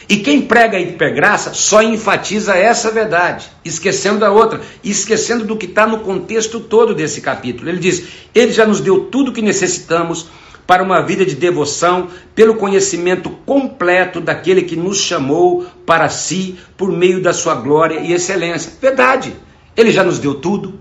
E 0.09 0.19
quem 0.19 0.43
prega 0.43 0.77
a 0.77 0.81
hipergraça 0.81 1.55
só 1.55 1.83
enfatiza 1.83 2.55
essa 2.55 2.90
verdade, 2.90 3.47
esquecendo 3.64 4.21
da 4.21 4.31
outra, 4.31 4.61
esquecendo 4.83 5.45
do 5.45 5.57
que 5.57 5.67
está 5.67 5.87
no 5.87 6.01
contexto 6.01 6.61
todo 6.61 6.95
desse 6.95 7.21
capítulo. 7.21 7.69
Ele 7.69 7.79
diz: 7.79 8.05
Ele 8.35 8.53
já 8.53 8.67
nos 8.67 8.81
deu 8.81 9.07
tudo 9.07 9.31
o 9.31 9.35
que 9.35 9.40
necessitamos 9.40 10.27
para 10.67 10.83
uma 10.83 11.03
vida 11.03 11.25
de 11.25 11.35
devoção 11.35 12.09
pelo 12.35 12.57
conhecimento 12.57 13.31
completo 13.45 14.21
daquele 14.21 14.62
que 14.62 14.77
nos 14.77 14.99
chamou 14.99 15.67
para 15.87 16.09
si 16.09 16.59
por 16.77 16.90
meio 16.90 17.23
da 17.23 17.33
sua 17.33 17.55
glória 17.55 18.01
e 18.01 18.12
excelência. 18.12 18.73
Verdade, 18.81 19.35
ele 19.77 19.93
já 19.93 20.03
nos 20.03 20.19
deu 20.19 20.35
tudo, 20.35 20.79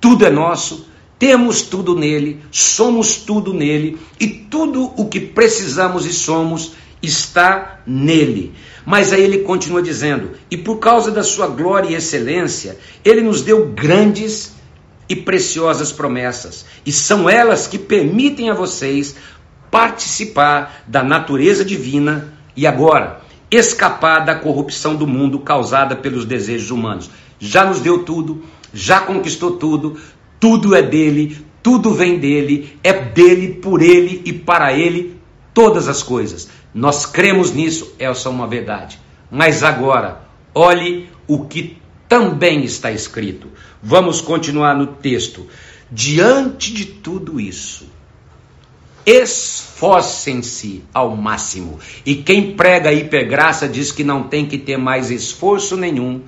tudo 0.00 0.26
é 0.26 0.30
nosso, 0.30 0.88
temos 1.18 1.62
tudo 1.62 1.94
nele, 1.94 2.40
somos 2.50 3.16
tudo 3.16 3.52
nele 3.52 3.98
e 4.18 4.26
tudo 4.26 4.92
o 4.96 5.06
que 5.06 5.20
precisamos 5.20 6.06
e 6.06 6.12
somos 6.12 6.72
está 7.04 7.80
nele. 7.86 8.52
Mas 8.84 9.12
aí 9.12 9.22
ele 9.22 9.38
continua 9.38 9.82
dizendo: 9.82 10.32
e 10.50 10.56
por 10.56 10.78
causa 10.78 11.10
da 11.10 11.22
sua 11.22 11.46
glória 11.46 11.90
e 11.90 11.94
excelência, 11.94 12.78
ele 13.04 13.20
nos 13.20 13.42
deu 13.42 13.66
grandes 13.68 14.54
e 15.08 15.14
preciosas 15.14 15.92
promessas, 15.92 16.64
e 16.84 16.90
são 16.90 17.28
elas 17.28 17.66
que 17.66 17.78
permitem 17.78 18.48
a 18.48 18.54
vocês 18.54 19.16
participar 19.70 20.82
da 20.86 21.02
natureza 21.02 21.64
divina 21.64 22.32
e 22.56 22.66
agora 22.66 23.20
escapar 23.50 24.20
da 24.24 24.34
corrupção 24.34 24.96
do 24.96 25.06
mundo 25.06 25.38
causada 25.40 25.94
pelos 25.94 26.24
desejos 26.24 26.70
humanos. 26.70 27.10
Já 27.38 27.64
nos 27.64 27.80
deu 27.80 28.02
tudo, 28.04 28.42
já 28.72 29.00
conquistou 29.00 29.52
tudo, 29.56 29.98
tudo 30.40 30.74
é 30.74 30.82
dele, 30.82 31.44
tudo 31.62 31.92
vem 31.92 32.18
dele, 32.18 32.78
é 32.82 32.92
dele, 32.92 33.54
por 33.54 33.82
ele 33.82 34.22
e 34.24 34.32
para 34.32 34.72
ele 34.72 35.16
todas 35.52 35.88
as 35.88 36.02
coisas. 36.02 36.48
Nós 36.74 37.06
cremos 37.06 37.52
nisso, 37.52 37.94
essa 37.98 38.28
é 38.28 38.32
uma 38.32 38.48
verdade. 38.48 38.98
Mas 39.30 39.62
agora, 39.62 40.22
olhe 40.52 41.08
o 41.26 41.44
que 41.44 41.78
também 42.08 42.64
está 42.64 42.90
escrito. 42.90 43.48
Vamos 43.82 44.20
continuar 44.20 44.74
no 44.74 44.88
texto. 44.88 45.46
Diante 45.90 46.72
de 46.72 46.84
tudo 46.84 47.40
isso, 47.40 47.86
esforcem-se 49.06 50.82
ao 50.92 51.16
máximo. 51.16 51.78
E 52.04 52.16
quem 52.16 52.56
prega 52.56 52.92
hipergraça 52.92 53.68
diz 53.68 53.92
que 53.92 54.02
não 54.02 54.24
tem 54.24 54.46
que 54.46 54.58
ter 54.58 54.76
mais 54.76 55.10
esforço 55.10 55.76
nenhum, 55.76 56.22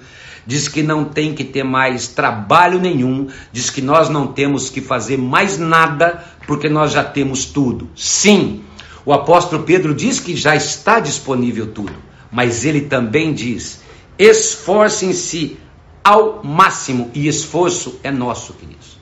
diz 0.47 0.69
que 0.69 0.83
não 0.83 1.05
tem 1.05 1.35
que 1.35 1.43
ter 1.43 1.65
mais 1.65 2.09
trabalho 2.09 2.79
nenhum, 2.79 3.29
diz 3.51 3.71
que 3.71 3.83
nós 3.83 4.09
não 4.09 4.29
temos 4.29 4.71
que 4.71 4.81
fazer 4.81 5.17
mais 5.17 5.59
nada 5.59 6.25
porque 6.47 6.69
nós 6.69 6.93
já 6.93 7.03
temos 7.03 7.47
tudo. 7.47 7.91
Sim, 7.97 8.63
o 9.07 9.13
apóstolo 9.13 9.63
Pedro 9.63 9.95
diz 9.95 10.19
que 10.19 10.35
já 10.35 10.57
está 10.57 10.99
disponível 10.99 11.69
tudo, 11.69 11.95
mas 12.31 12.65
ele 12.65 12.83
também 12.83 13.33
diz: 13.33 13.81
esforcem-se 14.19 15.57
ao 16.03 16.43
máximo. 16.43 17.11
E 17.15 17.29
esforço 17.29 18.01
é 18.03 18.11
nosso, 18.11 18.53
queridos. 18.55 18.99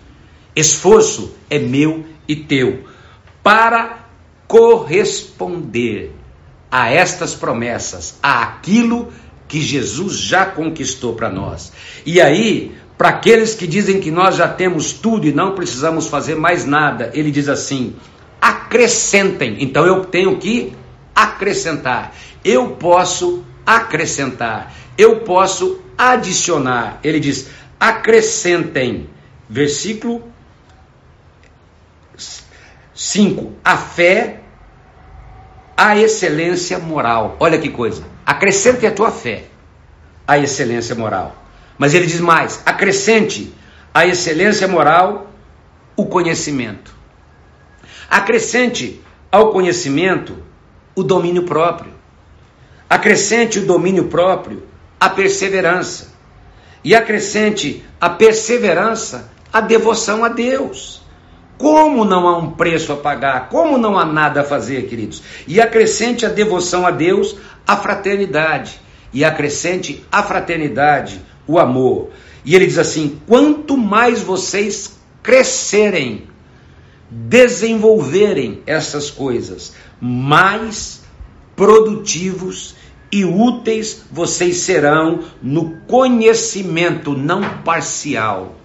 Esforço 0.55 1.35
é 1.49 1.59
meu 1.59 2.05
e 2.29 2.37
teu. 2.37 2.85
Para 3.43 4.07
corresponder 4.47 6.14
a 6.71 6.90
estas 6.90 7.35
promessas, 7.35 8.19
a 8.23 8.43
aquilo 8.43 9.11
que 9.49 9.61
Jesus 9.61 10.19
já 10.19 10.45
conquistou 10.45 11.14
para 11.14 11.31
nós. 11.31 11.73
E 12.05 12.21
aí, 12.21 12.75
para 12.99 13.09
aqueles 13.09 13.55
que 13.55 13.67
dizem 13.67 14.01
que 14.01 14.11
nós 14.11 14.37
já 14.37 14.49
temos 14.49 14.93
tudo 14.93 15.27
e 15.27 15.33
não 15.33 15.55
precisamos 15.55 16.09
fazer 16.09 16.35
mais 16.35 16.67
nada, 16.67 17.11
ele 17.14 17.31
diz 17.31 17.49
assim: 17.49 17.95
acrescentem. 18.45 19.57
Então 19.61 19.87
eu 19.87 20.05
tenho 20.05 20.37
que 20.37 20.77
acrescentar. 21.15 22.15
Eu 22.45 22.73
posso 22.73 23.43
acrescentar. 23.65 24.71
Eu 24.99 25.21
posso 25.21 25.81
adicionar. 25.97 27.01
Ele 27.03 27.19
diz: 27.19 27.49
acrescentem. 27.81 29.09
Versículo 29.49 30.31
5. 32.95 33.53
A 33.65 33.79
fé, 33.79 34.41
a 35.75 35.97
excelência 35.97 36.79
moral. 36.79 37.39
Olha 37.41 37.59
que 37.59 37.71
coisa. 37.71 38.05
Acrescente 38.27 38.87
a 38.87 38.91
tua 38.91 39.11
fé, 39.11 39.45
a 40.29 40.39
excelência 40.39 40.95
moral. 40.95 41.35
Mas 41.79 41.95
ele 41.95 42.05
diz 42.05 42.21
mais: 42.21 42.63
acrescente 42.67 43.55
a 43.95 44.07
excelência 44.07 44.69
moral, 44.69 45.31
o 45.97 46.05
conhecimento. 46.05 46.95
Acrescente 48.09 49.01
ao 49.31 49.51
conhecimento 49.53 50.37
o 50.95 51.03
domínio 51.03 51.45
próprio. 51.45 51.93
Acrescente 52.88 53.59
o 53.59 53.67
domínio 53.67 54.05
próprio 54.09 54.62
a 55.01 55.09
perseverança. 55.09 56.14
E 56.83 56.95
acrescente 56.95 57.85
a 58.01 58.09
perseverança 58.11 59.31
a 59.53 59.61
devoção 59.61 60.25
a 60.25 60.29
Deus. 60.29 61.03
Como 61.57 62.05
não 62.05 62.27
há 62.27 62.37
um 62.37 62.51
preço 62.53 62.93
a 62.93 62.97
pagar, 62.97 63.49
como 63.49 63.79
não 63.79 63.99
há 63.99 64.05
nada 64.05 64.40
a 64.40 64.45
fazer, 64.45 64.87
queridos. 64.88 65.23
E 65.47 65.61
acrescente 65.61 66.27
a 66.27 66.29
devoção 66.29 66.87
a 66.87 66.90
Deus 66.90 67.37
a 67.67 67.77
fraternidade. 67.77 68.81
E 69.13 69.25
acrescente 69.25 70.05
a 70.11 70.23
fraternidade 70.23 71.21
o 71.46 71.59
amor. 71.59 72.11
E 72.44 72.55
ele 72.55 72.67
diz 72.67 72.79
assim: 72.79 73.21
quanto 73.27 73.77
mais 73.77 74.21
vocês 74.21 74.98
crescerem, 75.23 76.29
desenvolverem 77.11 78.63
essas 78.67 79.11
coisas, 79.11 79.75
mais 80.00 81.02
produtivos 81.55 82.75
e 83.13 83.25
úteis 83.25 84.02
vocês 84.11 84.57
serão 84.57 85.21
no 85.40 85.77
conhecimento 85.87 87.17
não 87.17 87.59
parcial, 87.59 88.57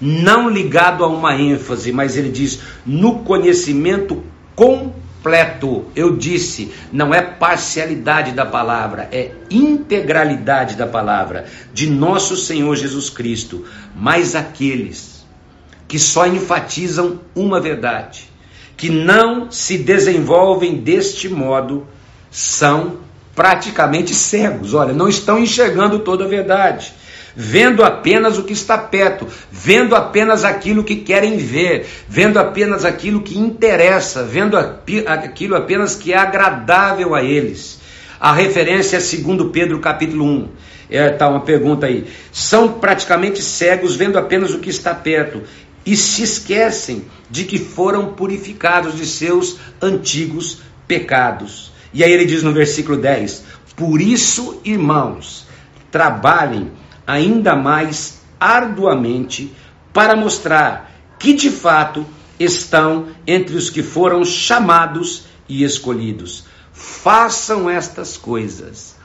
não 0.00 0.48
ligado 0.48 1.04
a 1.04 1.08
uma 1.08 1.36
ênfase, 1.36 1.92
mas 1.92 2.16
ele 2.16 2.30
diz 2.30 2.60
no 2.86 3.18
conhecimento 3.18 4.24
completo. 4.56 5.84
Eu 5.94 6.16
disse, 6.16 6.72
não 6.90 7.12
é 7.12 7.20
parcialidade 7.20 8.32
da 8.32 8.46
palavra, 8.46 9.08
é 9.12 9.32
integralidade 9.50 10.76
da 10.76 10.86
palavra 10.86 11.44
de 11.72 11.90
nosso 11.90 12.36
Senhor 12.36 12.74
Jesus 12.76 13.10
Cristo, 13.10 13.66
mas 13.94 14.34
aqueles 14.34 15.13
que 15.94 15.98
só 16.00 16.26
enfatizam 16.26 17.20
uma 17.36 17.60
verdade, 17.60 18.28
que 18.76 18.90
não 18.90 19.48
se 19.52 19.78
desenvolvem 19.78 20.78
deste 20.78 21.28
modo, 21.28 21.86
são 22.32 22.96
praticamente 23.32 24.12
cegos, 24.12 24.74
olha, 24.74 24.92
não 24.92 25.08
estão 25.08 25.38
enxergando 25.38 26.00
toda 26.00 26.24
a 26.24 26.26
verdade. 26.26 26.92
vendo 27.36 27.84
apenas 27.84 28.38
o 28.38 28.42
que 28.42 28.52
está 28.52 28.76
perto, 28.76 29.28
vendo 29.52 29.94
apenas 29.94 30.44
aquilo 30.44 30.82
que 30.82 30.96
querem 30.96 31.36
ver, 31.36 31.86
vendo 32.08 32.40
apenas 32.40 32.84
aquilo 32.84 33.22
que 33.22 33.38
interessa, 33.38 34.24
vendo 34.24 34.56
aquilo 34.56 35.54
apenas 35.54 35.94
que 35.94 36.12
é 36.12 36.16
agradável 36.16 37.14
a 37.14 37.22
eles. 37.22 37.78
A 38.18 38.32
referência 38.32 38.96
é 38.96 39.00
segundo 39.00 39.50
Pedro 39.50 39.78
capítulo 39.78 40.24
1. 40.24 40.48
É, 40.90 41.10
tá 41.10 41.28
uma 41.28 41.40
pergunta 41.40 41.86
aí. 41.86 42.06
São 42.30 42.74
praticamente 42.74 43.42
cegos, 43.42 43.96
vendo 43.96 44.18
apenas 44.18 44.52
o 44.54 44.58
que 44.58 44.70
está 44.70 44.94
perto, 44.94 45.42
e 45.84 45.96
se 45.96 46.22
esquecem 46.22 47.04
de 47.30 47.44
que 47.44 47.58
foram 47.58 48.14
purificados 48.14 48.96
de 48.96 49.06
seus 49.06 49.58
antigos 49.80 50.62
pecados. 50.86 51.72
E 51.92 52.02
aí 52.02 52.12
ele 52.12 52.24
diz 52.24 52.42
no 52.42 52.52
versículo 52.52 52.96
10: 52.96 53.44
Por 53.76 54.00
isso, 54.00 54.60
irmãos, 54.64 55.46
trabalhem 55.90 56.72
ainda 57.06 57.54
mais 57.54 58.20
arduamente 58.40 59.54
para 59.92 60.16
mostrar 60.16 60.92
que 61.18 61.32
de 61.32 61.50
fato 61.50 62.04
estão 62.38 63.08
entre 63.26 63.56
os 63.56 63.70
que 63.70 63.82
foram 63.82 64.24
chamados 64.24 65.24
e 65.48 65.62
escolhidos. 65.62 66.44
Façam 66.72 67.70
estas 67.70 68.16
coisas 68.16 68.96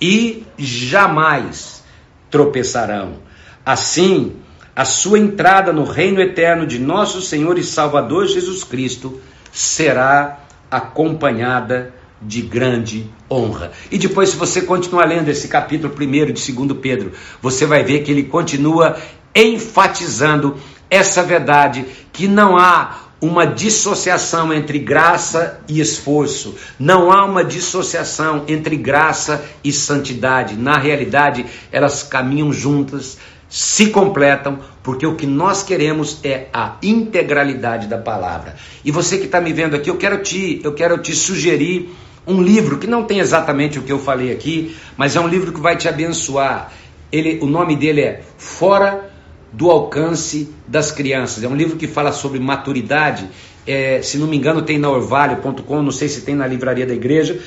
e 0.00 0.44
jamais 0.56 1.82
tropeçarão. 2.30 3.18
Assim, 3.64 4.36
a 4.80 4.84
sua 4.86 5.18
entrada 5.18 5.74
no 5.74 5.84
reino 5.84 6.22
eterno 6.22 6.66
de 6.66 6.78
nosso 6.78 7.20
Senhor 7.20 7.58
e 7.58 7.62
Salvador 7.62 8.26
Jesus 8.26 8.64
Cristo 8.64 9.20
será 9.52 10.40
acompanhada 10.70 11.92
de 12.22 12.40
grande 12.40 13.04
honra. 13.30 13.72
E 13.90 13.98
depois, 13.98 14.30
se 14.30 14.36
você 14.38 14.62
continuar 14.62 15.04
lendo 15.04 15.28
esse 15.28 15.48
capítulo 15.48 15.92
primeiro 15.92 16.32
de 16.32 16.50
2 16.50 16.78
Pedro, 16.80 17.12
você 17.42 17.66
vai 17.66 17.84
ver 17.84 18.02
que 18.02 18.10
ele 18.10 18.22
continua 18.22 18.96
enfatizando 19.34 20.56
essa 20.88 21.22
verdade 21.22 21.84
que 22.10 22.26
não 22.26 22.56
há 22.56 23.00
uma 23.20 23.46
dissociação 23.46 24.50
entre 24.50 24.78
graça 24.78 25.60
e 25.68 25.78
esforço. 25.78 26.54
Não 26.78 27.12
há 27.12 27.26
uma 27.26 27.44
dissociação 27.44 28.44
entre 28.48 28.78
graça 28.78 29.44
e 29.62 29.74
santidade. 29.74 30.56
Na 30.56 30.78
realidade, 30.78 31.44
elas 31.70 32.02
caminham 32.02 32.50
juntas, 32.50 33.18
se 33.50 33.88
completam, 33.88 34.60
porque 34.80 35.04
o 35.04 35.16
que 35.16 35.26
nós 35.26 35.64
queremos 35.64 36.20
é 36.22 36.46
a 36.52 36.76
integralidade 36.80 37.88
da 37.88 37.98
palavra. 37.98 38.54
E 38.84 38.92
você 38.92 39.18
que 39.18 39.24
está 39.24 39.40
me 39.40 39.52
vendo 39.52 39.74
aqui, 39.74 39.90
eu 39.90 39.96
quero 39.96 40.22
te, 40.22 40.60
eu 40.62 40.72
quero 40.72 40.96
te 40.98 41.14
sugerir 41.16 41.90
um 42.24 42.40
livro 42.40 42.78
que 42.78 42.86
não 42.86 43.02
tem 43.02 43.18
exatamente 43.18 43.76
o 43.76 43.82
que 43.82 43.90
eu 43.90 43.98
falei 43.98 44.30
aqui, 44.30 44.76
mas 44.96 45.16
é 45.16 45.20
um 45.20 45.26
livro 45.26 45.52
que 45.52 45.60
vai 45.60 45.76
te 45.76 45.88
abençoar. 45.88 46.72
Ele, 47.10 47.40
o 47.42 47.46
nome 47.46 47.74
dele 47.74 48.02
é 48.02 48.22
Fora 48.38 49.10
do 49.52 49.68
Alcance 49.68 50.54
das 50.68 50.92
Crianças. 50.92 51.42
É 51.42 51.48
um 51.48 51.56
livro 51.56 51.76
que 51.76 51.88
fala 51.88 52.12
sobre 52.12 52.38
maturidade. 52.38 53.28
É, 53.66 54.00
se 54.00 54.16
não 54.16 54.28
me 54.28 54.36
engano, 54.36 54.62
tem 54.62 54.78
na 54.78 54.88
orvalho.com, 54.88 55.82
não 55.82 55.90
sei 55.90 56.08
se 56.08 56.20
tem 56.20 56.36
na 56.36 56.46
livraria 56.46 56.86
da 56.86 56.94
igreja. 56.94 57.40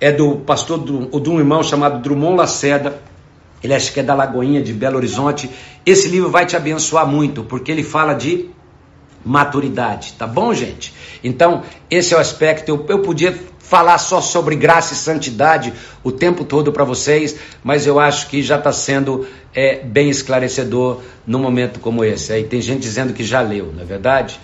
É 0.00 0.12
do 0.12 0.36
pastor, 0.36 0.78
do, 0.78 1.20
de 1.20 1.28
um 1.28 1.40
irmão 1.40 1.64
chamado 1.64 2.00
Drummond 2.00 2.36
Laceda 2.36 3.07
ele 3.62 3.74
acha 3.74 3.92
que 3.92 4.00
é 4.00 4.02
da 4.02 4.14
Lagoinha 4.14 4.62
de 4.62 4.72
Belo 4.72 4.96
Horizonte. 4.96 5.50
Esse 5.84 6.08
livro 6.08 6.30
vai 6.30 6.46
te 6.46 6.56
abençoar 6.56 7.06
muito, 7.06 7.42
porque 7.44 7.70
ele 7.70 7.82
fala 7.82 8.14
de 8.14 8.50
maturidade, 9.24 10.14
tá 10.18 10.26
bom, 10.26 10.54
gente? 10.54 10.94
Então, 11.22 11.62
esse 11.90 12.14
é 12.14 12.16
o 12.16 12.20
aspecto. 12.20 12.68
Eu, 12.68 12.86
eu 12.88 12.98
podia 13.00 13.36
falar 13.58 13.98
só 13.98 14.20
sobre 14.20 14.56
graça 14.56 14.94
e 14.94 14.96
santidade 14.96 15.74
o 16.02 16.10
tempo 16.10 16.44
todo 16.44 16.72
para 16.72 16.84
vocês, 16.84 17.36
mas 17.62 17.86
eu 17.86 18.00
acho 18.00 18.28
que 18.28 18.42
já 18.42 18.56
está 18.56 18.72
sendo 18.72 19.26
é, 19.54 19.80
bem 19.84 20.08
esclarecedor 20.08 21.02
num 21.26 21.38
momento 21.38 21.78
como 21.78 22.02
esse. 22.02 22.32
Aí 22.32 22.44
tem 22.44 22.62
gente 22.62 22.80
dizendo 22.80 23.12
que 23.12 23.22
já 23.22 23.40
leu, 23.42 23.72
não 23.74 23.82
é 23.82 23.84
verdade? 23.84 24.40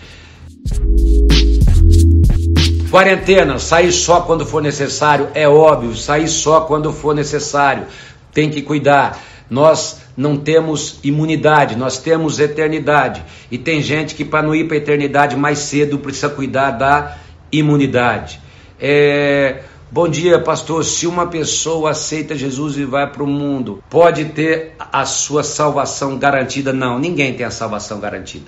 Quarentena, 2.90 3.58
sair 3.58 3.90
só 3.90 4.20
quando 4.20 4.44
for 4.44 4.62
necessário, 4.62 5.28
é 5.34 5.48
óbvio, 5.48 5.96
sair 5.96 6.28
só 6.28 6.60
quando 6.60 6.92
for 6.92 7.14
necessário 7.14 7.86
tem 8.34 8.50
que 8.50 8.60
cuidar. 8.60 9.18
Nós 9.48 10.00
não 10.16 10.36
temos 10.36 10.98
imunidade, 11.02 11.76
nós 11.76 11.98
temos 11.98 12.40
eternidade. 12.40 13.22
E 13.50 13.56
tem 13.56 13.80
gente 13.80 14.14
que, 14.14 14.24
para 14.24 14.42
não 14.42 14.54
ir 14.54 14.66
para 14.66 14.76
a 14.76 14.78
eternidade 14.78 15.36
mais 15.36 15.60
cedo, 15.60 15.98
precisa 15.98 16.28
cuidar 16.28 16.72
da 16.72 17.16
imunidade. 17.52 18.40
É, 18.80 19.62
bom 19.90 20.08
dia, 20.08 20.38
pastor. 20.40 20.84
Se 20.84 21.06
uma 21.06 21.26
pessoa 21.26 21.90
aceita 21.90 22.36
Jesus 22.36 22.76
e 22.76 22.84
vai 22.84 23.10
para 23.10 23.22
o 23.22 23.26
mundo, 23.26 23.82
pode 23.88 24.24
ter 24.26 24.74
a 24.78 25.04
sua 25.04 25.42
salvação 25.44 26.18
garantida? 26.18 26.72
Não, 26.72 26.98
ninguém 26.98 27.34
tem 27.34 27.46
a 27.46 27.50
salvação 27.50 28.00
garantida. 28.00 28.46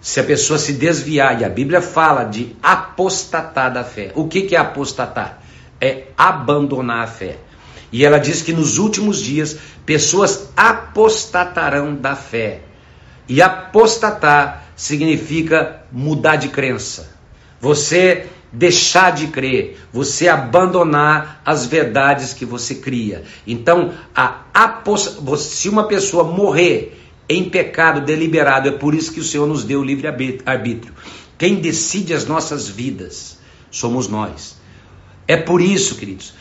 Se 0.00 0.18
a 0.18 0.24
pessoa 0.24 0.58
se 0.58 0.72
desviar, 0.72 1.40
e 1.40 1.44
a 1.44 1.48
Bíblia 1.48 1.80
fala 1.80 2.24
de 2.24 2.56
apostatar 2.60 3.72
da 3.72 3.84
fé. 3.84 4.10
O 4.16 4.26
que, 4.26 4.42
que 4.42 4.56
é 4.56 4.58
apostatar? 4.58 5.38
É 5.80 6.06
abandonar 6.16 7.04
a 7.04 7.06
fé. 7.06 7.38
E 7.92 8.04
ela 8.04 8.18
diz 8.18 8.40
que 8.40 8.52
nos 8.52 8.78
últimos 8.78 9.20
dias 9.20 9.56
pessoas 9.84 10.48
apostatarão 10.56 11.94
da 11.94 12.16
fé. 12.16 12.62
E 13.28 13.42
apostatar 13.42 14.72
significa 14.74 15.82
mudar 15.92 16.36
de 16.36 16.48
crença. 16.48 17.12
Você 17.60 18.26
deixar 18.52 19.12
de 19.12 19.28
crer, 19.28 19.78
você 19.92 20.28
abandonar 20.28 21.40
as 21.44 21.66
verdades 21.66 22.34
que 22.34 22.44
você 22.44 22.74
cria. 22.76 23.24
Então, 23.46 23.94
a 24.14 24.42
apost... 24.52 25.18
se 25.38 25.68
uma 25.68 25.84
pessoa 25.84 26.24
morrer 26.24 26.98
em 27.28 27.48
pecado 27.48 28.00
deliberado, 28.02 28.68
é 28.68 28.72
por 28.72 28.94
isso 28.94 29.12
que 29.12 29.20
o 29.20 29.24
Senhor 29.24 29.46
nos 29.46 29.64
deu 29.64 29.80
o 29.80 29.84
livre 29.84 30.06
arbítrio. 30.44 30.92
Quem 31.38 31.56
decide 31.56 32.12
as 32.12 32.26
nossas 32.26 32.68
vidas 32.68 33.38
somos 33.70 34.06
nós. 34.06 34.56
É 35.26 35.36
por 35.36 35.60
isso, 35.60 35.94
queridos, 35.94 36.34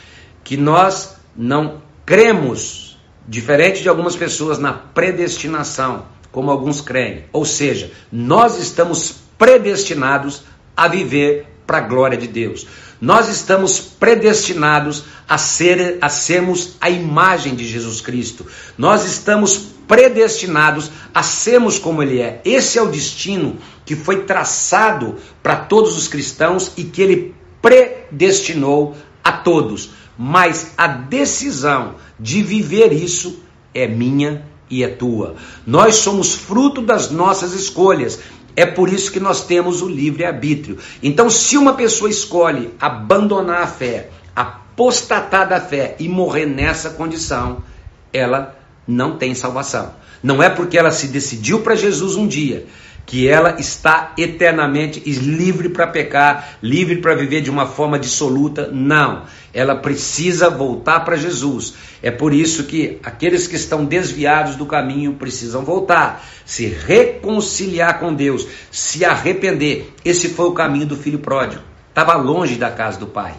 que 0.44 0.58
nós 0.58 1.16
não 1.36 1.82
cremos, 2.06 2.98
diferente 3.28 3.82
de 3.82 3.90
algumas 3.90 4.16
pessoas, 4.16 4.60
na 4.60 4.74
predestinação, 4.74 6.06
como 6.32 6.52
alguns 6.52 6.82
creem. 6.82 7.26
Ou 7.32 7.46
seja, 7.46 7.92
nós 8.12 8.58
estamos 8.58 9.16
predestinados 9.38 10.44
a 10.76 10.88
viver 10.88 11.48
para 11.66 11.78
a 11.78 11.82
glória 11.82 12.18
de 12.18 12.28
Deus. 12.28 12.68
Nós 13.00 13.28
estamos 13.30 13.80
predestinados 13.80 15.06
a, 15.28 15.38
ser, 15.38 15.98
a 16.02 16.10
sermos 16.10 16.76
a 16.80 16.90
imagem 16.90 17.56
de 17.56 17.68
Jesus 17.68 18.02
Cristo. 18.02 18.46
Nós 18.78 19.06
estamos 19.06 19.72
predestinados 19.88 20.92
a 21.14 21.24
sermos 21.24 21.80
como 21.80 22.04
Ele 22.04 22.22
é. 22.22 22.42
Esse 22.46 22.78
é 22.78 22.82
o 22.82 22.92
destino 22.92 23.58
que 23.86 23.96
foi 23.96 24.24
traçado 24.24 25.16
para 25.42 25.56
todos 25.56 25.98
os 25.98 26.08
cristãos 26.08 26.74
e 26.78 26.84
que 26.84 27.02
Ele 27.02 27.36
predestinou 27.62 28.96
a 29.24 29.32
todos 29.32 30.01
mas 30.18 30.74
a 30.78 30.88
decisão 30.88 31.96
de 32.20 32.44
viver 32.44 32.92
isso 32.92 33.42
é 33.74 33.88
minha 33.88 34.46
e 34.70 34.84
é 34.84 34.88
tua. 34.88 35.36
Nós 35.66 35.96
somos 35.96 36.34
fruto 36.34 36.82
das 36.82 37.12
nossas 37.12 37.54
escolhas. 37.54 38.20
É 38.56 38.66
por 38.66 38.92
isso 38.92 39.12
que 39.12 39.20
nós 39.20 39.46
temos 39.46 39.82
o 39.82 39.88
livre-arbítrio. 39.88 40.78
Então, 41.02 41.30
se 41.30 41.58
uma 41.58 41.74
pessoa 41.74 42.10
escolhe 42.10 42.74
abandonar 42.80 43.64
a 43.64 43.68
fé, 43.68 44.10
apostatar 44.36 45.48
da 45.48 45.60
fé 45.60 45.96
e 46.00 46.08
morrer 46.08 46.46
nessa 46.46 46.92
condição, 46.92 47.64
ela 48.12 48.58
não 48.88 49.18
tem 49.18 49.34
salvação. 49.34 49.94
Não 50.22 50.44
é 50.44 50.50
porque 50.50 50.78
ela 50.78 50.92
se 50.92 51.08
decidiu 51.08 51.62
para 51.62 51.76
Jesus 51.76 52.16
um 52.16 52.28
dia 52.28 52.68
que 53.06 53.28
ela 53.28 53.60
está 53.60 54.14
eternamente 54.18 55.00
livre 55.00 55.70
para 55.70 55.88
pecar, 55.88 56.58
livre 56.62 56.98
para 56.98 57.16
viver 57.16 57.42
de 57.42 57.50
uma 57.50 57.66
forma 57.66 58.00
dissoluta. 58.00 58.70
Não, 58.72 59.24
ela 59.54 59.76
precisa 59.76 60.50
voltar 60.50 61.02
para 61.02 61.18
Jesus. 61.18 61.74
É 62.02 62.10
por 62.10 62.34
isso 62.34 62.64
que 62.64 63.00
aqueles 63.04 63.48
que 63.48 63.56
estão 63.56 63.86
desviados 63.86 64.56
do 64.56 64.66
caminho 64.66 65.14
precisam 65.14 65.64
voltar, 65.64 66.26
se 66.46 66.66
reconciliar 66.66 68.00
com 68.00 68.14
Deus, 68.14 68.48
se 68.72 69.04
arrepender. 69.04 69.94
Esse 70.06 70.30
foi 70.30 70.46
o 70.46 70.54
caminho 70.54 70.86
do 70.86 70.96
filho 70.96 71.20
pródigo. 71.20 71.62
Estava 71.90 72.16
longe 72.16 72.56
da 72.56 72.72
casa 72.72 72.98
do 72.98 73.08
pai, 73.08 73.34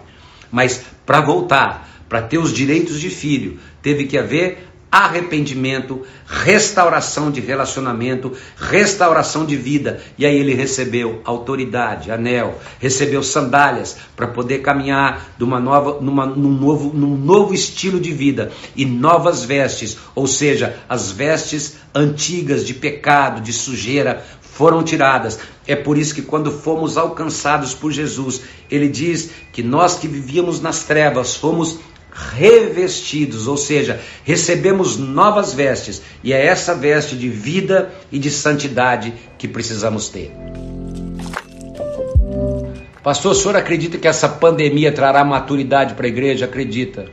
mas 0.50 0.84
para 1.06 1.22
voltar, 1.22 1.88
para 2.06 2.20
ter 2.20 2.36
os 2.36 2.52
direitos 2.52 3.00
de 3.00 3.08
filho, 3.08 3.58
teve 3.80 4.04
que 4.04 4.18
haver 4.18 4.71
arrependimento, 4.92 6.02
restauração 6.26 7.30
de 7.30 7.40
relacionamento, 7.40 8.30
restauração 8.58 9.46
de 9.46 9.56
vida. 9.56 10.02
E 10.18 10.26
aí 10.26 10.36
ele 10.36 10.52
recebeu 10.52 11.22
autoridade, 11.24 12.10
anel, 12.10 12.60
recebeu 12.78 13.22
sandálias 13.22 13.96
para 14.14 14.26
poder 14.26 14.58
caminhar 14.58 15.34
numa 15.38 15.58
nova, 15.58 15.98
numa, 16.02 16.26
num, 16.26 16.52
novo, 16.52 16.92
num 16.92 17.16
novo 17.16 17.54
estilo 17.54 17.98
de 17.98 18.12
vida 18.12 18.52
e 18.76 18.84
novas 18.84 19.42
vestes, 19.42 19.96
ou 20.14 20.26
seja, 20.26 20.76
as 20.86 21.10
vestes 21.10 21.76
antigas 21.94 22.66
de 22.66 22.74
pecado, 22.74 23.40
de 23.40 23.52
sujeira, 23.52 24.22
foram 24.42 24.82
tiradas. 24.82 25.38
É 25.66 25.74
por 25.74 25.96
isso 25.96 26.14
que 26.14 26.20
quando 26.20 26.52
fomos 26.52 26.98
alcançados 26.98 27.72
por 27.72 27.90
Jesus, 27.90 28.42
ele 28.70 28.88
diz 28.88 29.30
que 29.52 29.62
nós 29.62 29.96
que 29.96 30.06
vivíamos 30.06 30.60
nas 30.60 30.82
trevas 30.82 31.34
fomos 31.34 31.78
revestidos, 32.12 33.46
ou 33.46 33.56
seja, 33.56 34.00
recebemos 34.24 34.96
novas 34.98 35.54
vestes, 35.54 36.02
e 36.22 36.32
é 36.32 36.46
essa 36.46 36.74
veste 36.74 37.16
de 37.16 37.28
vida 37.28 37.92
e 38.10 38.18
de 38.18 38.30
santidade 38.30 39.14
que 39.38 39.48
precisamos 39.48 40.08
ter. 40.08 40.30
Pastor, 43.02 43.32
o 43.32 43.34
senhor 43.34 43.56
acredita 43.56 43.98
que 43.98 44.06
essa 44.06 44.28
pandemia 44.28 44.92
trará 44.92 45.24
maturidade 45.24 45.94
para 45.94 46.06
a 46.06 46.08
igreja? 46.08 46.44
Acredita. 46.44 47.06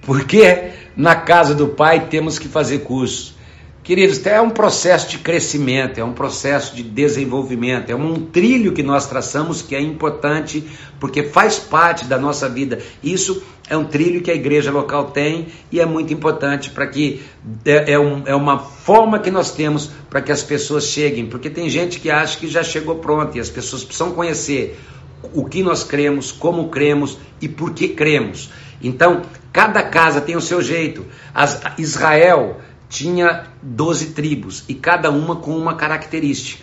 Porque 0.00 0.70
na 0.96 1.14
casa 1.14 1.54
do 1.54 1.68
Pai 1.68 2.06
temos 2.08 2.38
que 2.38 2.48
fazer 2.48 2.78
curso. 2.78 3.36
Queridos, 3.84 4.24
é 4.24 4.40
um 4.40 4.48
processo 4.48 5.10
de 5.10 5.18
crescimento, 5.18 6.00
é 6.00 6.04
um 6.04 6.14
processo 6.14 6.74
de 6.74 6.82
desenvolvimento, 6.82 7.90
é 7.90 7.94
um 7.94 8.14
trilho 8.14 8.72
que 8.72 8.82
nós 8.82 9.06
traçamos 9.06 9.60
que 9.60 9.76
é 9.76 9.80
importante 9.80 10.64
porque 10.98 11.24
faz 11.24 11.58
parte 11.58 12.06
da 12.06 12.16
nossa 12.16 12.48
vida. 12.48 12.78
Isso 13.02 13.42
é 13.68 13.76
um 13.76 13.84
trilho 13.84 14.22
que 14.22 14.30
a 14.30 14.34
igreja 14.34 14.70
local 14.70 15.10
tem 15.10 15.48
e 15.70 15.80
é 15.80 15.84
muito 15.84 16.14
importante 16.14 16.70
para 16.70 16.86
que 16.86 17.20
é, 17.66 17.92
é, 17.92 17.98
um, 17.98 18.22
é 18.24 18.34
uma 18.34 18.58
forma 18.58 19.18
que 19.18 19.30
nós 19.30 19.50
temos 19.50 19.90
para 20.08 20.22
que 20.22 20.32
as 20.32 20.42
pessoas 20.42 20.84
cheguem, 20.84 21.26
porque 21.26 21.50
tem 21.50 21.68
gente 21.68 22.00
que 22.00 22.10
acha 22.10 22.38
que 22.38 22.48
já 22.48 22.62
chegou 22.62 22.94
pronto 22.96 23.36
e 23.36 23.40
as 23.40 23.50
pessoas 23.50 23.84
precisam 23.84 24.12
conhecer 24.12 24.80
o 25.34 25.44
que 25.44 25.62
nós 25.62 25.84
cremos, 25.84 26.32
como 26.32 26.70
cremos 26.70 27.18
e 27.38 27.50
por 27.50 27.74
que 27.74 27.88
cremos. 27.88 28.48
Então, 28.82 29.22
cada 29.52 29.82
casa 29.82 30.22
tem 30.22 30.36
o 30.36 30.40
seu 30.40 30.62
jeito. 30.62 31.04
As, 31.34 31.60
Israel 31.78 32.60
tinha 32.94 33.48
12 33.60 34.10
tribos 34.10 34.62
e 34.68 34.74
cada 34.74 35.10
uma 35.10 35.34
com 35.36 35.58
uma 35.58 35.74
característica. 35.74 36.62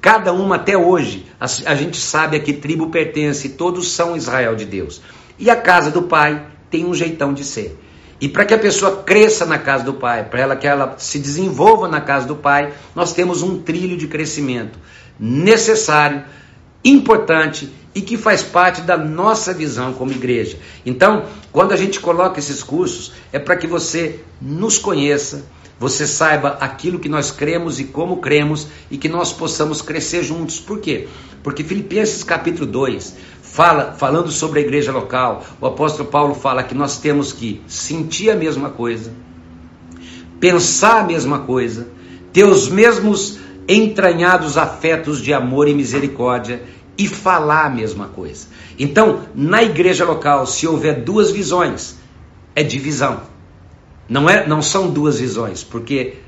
Cada 0.00 0.32
uma 0.32 0.56
até 0.56 0.76
hoje, 0.76 1.26
a, 1.38 1.44
a 1.44 1.74
gente 1.74 1.98
sabe 1.98 2.38
a 2.38 2.40
que 2.40 2.54
tribo 2.54 2.88
pertence, 2.88 3.50
todos 3.50 3.92
são 3.92 4.16
Israel 4.16 4.56
de 4.56 4.64
Deus. 4.64 5.02
E 5.38 5.50
a 5.50 5.56
casa 5.56 5.90
do 5.90 6.04
pai 6.04 6.46
tem 6.70 6.86
um 6.86 6.94
jeitão 6.94 7.34
de 7.34 7.44
ser. 7.44 7.78
E 8.18 8.26
para 8.26 8.46
que 8.46 8.54
a 8.54 8.58
pessoa 8.58 9.02
cresça 9.02 9.44
na 9.44 9.58
casa 9.58 9.84
do 9.84 9.92
pai, 9.92 10.24
para 10.24 10.40
ela 10.40 10.56
que 10.56 10.66
ela 10.66 10.94
se 10.96 11.18
desenvolva 11.18 11.86
na 11.86 12.00
casa 12.00 12.26
do 12.26 12.36
pai, 12.36 12.72
nós 12.94 13.12
temos 13.12 13.42
um 13.42 13.60
trilho 13.60 13.98
de 13.98 14.06
crescimento 14.06 14.78
necessário, 15.20 16.24
importante 16.82 17.70
e 17.94 18.00
que 18.00 18.16
faz 18.16 18.42
parte 18.42 18.80
da 18.80 18.96
nossa 18.96 19.52
visão 19.52 19.92
como 19.92 20.12
igreja. 20.12 20.58
Então, 20.86 21.26
quando 21.52 21.72
a 21.72 21.76
gente 21.76 22.00
coloca 22.00 22.38
esses 22.38 22.62
cursos, 22.62 23.12
é 23.30 23.38
para 23.38 23.56
que 23.56 23.66
você 23.66 24.20
nos 24.40 24.78
conheça, 24.78 25.44
você 25.78 26.06
saiba 26.06 26.56
aquilo 26.60 26.98
que 26.98 27.08
nós 27.08 27.30
cremos 27.30 27.78
e 27.78 27.84
como 27.84 28.18
cremos 28.18 28.66
e 28.90 28.96
que 28.96 29.08
nós 29.08 29.32
possamos 29.32 29.82
crescer 29.82 30.22
juntos. 30.22 30.58
Por 30.58 30.80
quê? 30.80 31.06
Porque 31.42 31.62
Filipenses 31.62 32.24
capítulo 32.24 32.66
2 32.66 33.14
fala 33.42 33.92
falando 33.92 34.30
sobre 34.30 34.60
a 34.60 34.62
igreja 34.62 34.90
local. 34.90 35.44
O 35.60 35.66
apóstolo 35.66 36.08
Paulo 36.08 36.34
fala 36.34 36.62
que 36.62 36.74
nós 36.74 36.98
temos 36.98 37.32
que 37.32 37.60
sentir 37.66 38.30
a 38.30 38.36
mesma 38.36 38.70
coisa, 38.70 39.12
pensar 40.40 41.00
a 41.00 41.06
mesma 41.06 41.40
coisa, 41.40 41.88
ter 42.32 42.44
os 42.44 42.68
mesmos 42.68 43.38
entranhados 43.68 44.56
afetos 44.56 45.20
de 45.20 45.32
amor 45.34 45.68
e 45.68 45.74
misericórdia 45.74 46.62
e 46.96 47.06
falar 47.06 47.66
a 47.66 47.70
mesma 47.70 48.06
coisa. 48.08 48.46
Então, 48.78 49.20
na 49.34 49.62
igreja 49.62 50.04
local, 50.04 50.46
se 50.46 50.66
houver 50.66 51.02
duas 51.02 51.30
visões, 51.30 51.96
é 52.54 52.62
divisão. 52.62 53.35
Não, 54.08 54.28
é, 54.28 54.46
não 54.46 54.62
são 54.62 54.90
duas 54.90 55.18
visões, 55.18 55.62
porque 55.64 56.18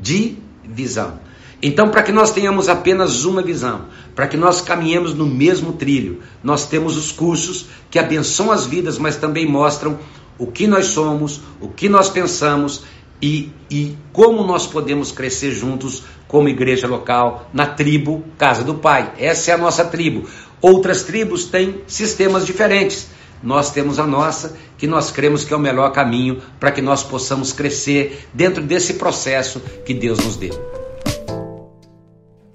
divisão. 0.00 1.20
Então, 1.62 1.88
para 1.88 2.02
que 2.02 2.12
nós 2.12 2.32
tenhamos 2.32 2.68
apenas 2.68 3.24
uma 3.24 3.40
visão, 3.40 3.86
para 4.14 4.26
que 4.26 4.36
nós 4.36 4.60
caminhemos 4.60 5.14
no 5.14 5.26
mesmo 5.26 5.72
trilho, 5.72 6.20
nós 6.42 6.66
temos 6.66 6.96
os 6.96 7.10
cursos 7.10 7.66
que 7.90 7.98
abençoam 7.98 8.50
as 8.50 8.66
vidas, 8.66 8.98
mas 8.98 9.16
também 9.16 9.46
mostram 9.46 9.98
o 10.38 10.46
que 10.46 10.66
nós 10.66 10.86
somos, 10.86 11.40
o 11.60 11.68
que 11.68 11.88
nós 11.88 12.10
pensamos 12.10 12.82
e, 13.22 13.50
e 13.70 13.96
como 14.12 14.44
nós 14.44 14.66
podemos 14.66 15.10
crescer 15.12 15.52
juntos 15.52 16.02
como 16.28 16.48
igreja 16.48 16.86
local, 16.86 17.48
na 17.52 17.66
tribo 17.66 18.24
Casa 18.36 18.64
do 18.64 18.74
Pai. 18.74 19.12
Essa 19.18 19.52
é 19.52 19.54
a 19.54 19.58
nossa 19.58 19.84
tribo. 19.84 20.28
Outras 20.60 21.02
tribos 21.04 21.44
têm 21.46 21.82
sistemas 21.86 22.44
diferentes. 22.44 23.08
Nós 23.44 23.70
temos 23.70 23.98
a 23.98 24.06
nossa, 24.06 24.56
que 24.78 24.86
nós 24.86 25.10
cremos 25.10 25.44
que 25.44 25.52
é 25.52 25.56
o 25.56 25.60
melhor 25.60 25.92
caminho 25.92 26.40
para 26.58 26.72
que 26.72 26.80
nós 26.80 27.02
possamos 27.02 27.52
crescer 27.52 28.26
dentro 28.32 28.62
desse 28.62 28.94
processo 28.94 29.60
que 29.84 29.92
Deus 29.92 30.18
nos 30.18 30.38
deu. 30.38 30.54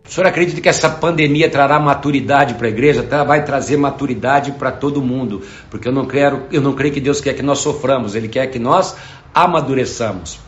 O 0.03 0.11
senhor 0.11 0.25
acredita 0.25 0.59
que 0.59 0.67
essa 0.67 0.89
pandemia 0.89 1.47
trará 1.47 1.79
maturidade 1.79 2.55
para 2.55 2.65
a 2.65 2.69
igreja? 2.71 3.03
Vai 3.23 3.45
trazer 3.45 3.77
maturidade 3.77 4.53
para 4.53 4.71
todo 4.71 4.99
mundo, 4.99 5.43
porque 5.69 5.87
eu 5.87 5.91
não 5.91 6.07
quero, 6.07 6.47
eu 6.51 6.59
não 6.59 6.73
creio 6.73 6.91
que 6.91 6.99
Deus 6.99 7.21
quer 7.21 7.35
que 7.35 7.43
nós 7.43 7.59
soframos, 7.59 8.15
Ele 8.15 8.27
quer 8.27 8.47
que 8.47 8.57
nós 8.57 8.97
amadureçamos. 9.31 10.39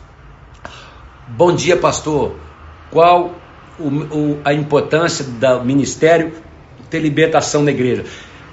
Bom 1.28 1.54
dia, 1.54 1.76
pastor. 1.76 2.34
Qual 2.90 3.36
o, 3.78 3.86
o, 3.86 4.40
a 4.44 4.52
importância 4.52 5.24
do 5.24 5.64
ministério 5.64 6.32
ter 6.90 6.98
libertação 6.98 7.62
na 7.62 7.70
igreja? 7.70 8.04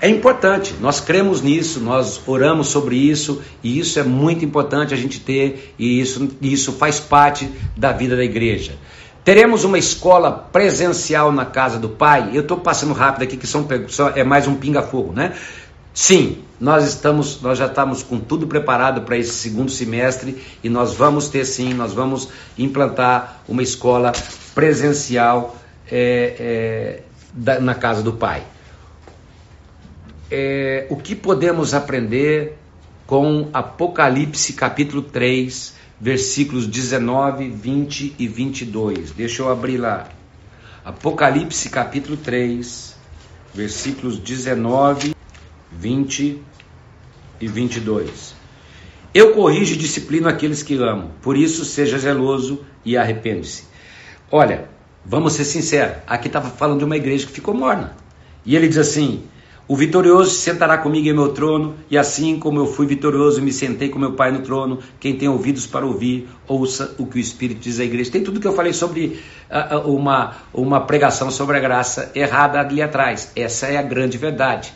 É 0.02 0.08
importante, 0.08 0.76
nós 0.80 1.02
cremos 1.02 1.41
nisso, 1.41 1.82
nós 1.82 2.22
oramos 2.26 2.68
sobre 2.68 2.95
isso 2.95 3.41
e 3.62 3.78
isso 3.78 4.00
é 4.00 4.04
muito 4.04 4.45
importante 4.45 4.93
a 4.93 4.97
gente 4.97 5.20
ter 5.20 5.74
e 5.78 6.00
isso, 6.00 6.30
isso 6.41 6.72
faz 6.72 7.02
parte 7.02 7.50
da 7.76 7.91
vida 7.91 8.16
da 8.16 8.24
igreja. 8.24 8.78
Teremos 9.26 9.66
uma 9.66 9.78
escola 9.78 10.32
presencial 10.32 11.34
na 11.34 11.45
casa 11.45 11.78
do 11.78 11.89
Pai. 11.89 12.30
Eu 12.34 12.41
estou 12.43 12.58
passando 12.58 12.93
rápido 12.93 13.24
aqui 13.24 13.36
que 13.36 13.45
são, 13.45 13.68
é 14.16 14.24
mais 14.24 14.47
um 14.47 14.56
pinga-fogo, 14.56 15.12
né? 15.12 15.34
Sim, 15.93 16.43
nós 16.62 16.88
estamos, 16.88 17.41
nós 17.41 17.58
já 17.58 17.66
estamos 17.66 18.02
com 18.02 18.22
tudo 18.22 18.47
preparado 18.47 19.02
para 19.02 19.18
esse 19.18 19.34
segundo 19.34 19.70
semestre 19.70 20.41
e 20.64 20.70
nós 20.70 20.93
vamos 20.93 21.28
ter 21.28 21.43
sim, 21.43 21.74
nós 21.74 21.91
vamos 21.91 22.30
implantar 22.58 23.41
uma 23.50 23.62
escola 23.62 24.14
presencial 24.56 25.58
é, 25.91 26.36
é, 26.39 27.00
da, 27.34 27.60
na 27.60 27.76
casa 27.76 28.02
do 28.02 28.14
Pai 28.14 28.43
é, 30.32 30.86
o 30.89 30.95
que 30.95 31.15
podemos 31.15 31.73
aprender 31.73 32.57
com 33.07 33.49
Apocalipse 33.51 34.53
capítulo 34.53 35.01
3, 35.01 35.73
versículos 35.99 36.67
19, 36.67 37.49
20 37.49 38.15
e 38.19 38.27
22. 38.27 39.11
Deixa 39.11 39.41
eu 39.41 39.49
abrir 39.49 39.77
lá. 39.77 40.07
Apocalipse 40.86 41.69
capítulo 41.69 42.15
3, 42.17 42.95
versículos 43.53 44.19
19, 44.19 45.15
20 45.71 46.41
e 47.41 47.47
22. 47.47 48.36
Eu 49.11 49.34
corrijo 49.34 49.73
e 49.73 49.77
disciplino 49.77 50.30
aqueles 50.30 50.61
que 50.61 50.75
amo, 50.75 51.11
por 51.21 51.36
isso 51.36 51.65
seja 51.65 51.97
zeloso 51.97 52.63
e 52.86 52.95
arrepende-se. 52.95 53.63
Olha, 54.32 54.69
vamos 55.03 55.34
ser 55.34 55.45
sinceros, 55.45 55.97
aqui 56.05 56.27
estava 56.27 56.49
falando 56.49 56.80
de 56.80 56.86
uma 56.86 56.95
igreja 56.95 57.25
que 57.25 57.34
ficou 57.34 57.55
morna. 57.55 57.97
E 58.45 58.55
ele 58.55 58.67
diz 58.67 58.77
assim: 58.77 59.23
o 59.70 59.76
vitorioso 59.76 60.32
se 60.32 60.41
sentará 60.41 60.80
comigo 60.80 61.07
em 61.07 61.13
meu 61.13 61.28
trono, 61.28 61.76
e 61.91 61.95
assim 61.95 62.39
como 62.39 62.59
eu 62.59 62.65
fui 62.65 62.88
vitorioso 62.88 63.39
e 63.39 63.43
me 63.43 63.53
sentei 63.53 63.88
com 63.88 63.99
meu 63.99 64.13
Pai 64.13 64.32
no 64.32 64.39
trono, 64.39 64.80
quem 64.99 65.15
tem 65.15 65.30
ouvidos 65.30 65.67
para 65.67 65.86
ouvir, 65.86 66.28
ouça 66.47 66.95
o 66.97 67.05
que 67.05 67.17
o 67.17 67.20
Espírito 67.20 67.59
diz 67.59 67.80
à 67.80 67.84
igreja. 67.84 68.09
Tem 68.09 68.24
tudo 68.24 68.39
que 68.39 68.47
eu 68.47 68.55
falei 68.55 68.74
sobre 68.74 69.20
uh, 69.47 69.88
uma, 69.88 70.38
uma 70.51 70.82
pregação 70.82 71.30
sobre 71.30 71.55
a 71.55 71.59
graça 71.59 72.11
errada 72.15 72.59
ali 72.59 72.82
atrás. 72.82 73.32
Essa 73.36 73.67
é 73.67 73.78
a 73.78 73.84
grande 73.84 74.17
verdade. 74.17 74.74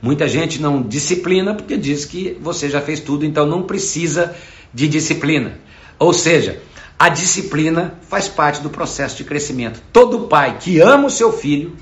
Muita 0.00 0.28
gente 0.28 0.62
não 0.62 0.80
disciplina 0.80 1.52
porque 1.52 1.76
diz 1.76 2.04
que 2.04 2.38
você 2.40 2.70
já 2.70 2.80
fez 2.80 3.00
tudo, 3.00 3.26
então 3.26 3.46
não 3.46 3.64
precisa 3.64 4.32
de 4.72 4.86
disciplina. 4.86 5.58
Ou 5.98 6.12
seja, 6.12 6.62
a 6.96 7.08
disciplina 7.08 7.98
faz 8.08 8.28
parte 8.28 8.62
do 8.62 8.70
processo 8.70 9.16
de 9.16 9.24
crescimento. 9.24 9.82
Todo 9.92 10.28
pai 10.28 10.58
que 10.60 10.78
ama 10.78 11.08
o 11.08 11.10
seu 11.10 11.32
filho 11.32 11.74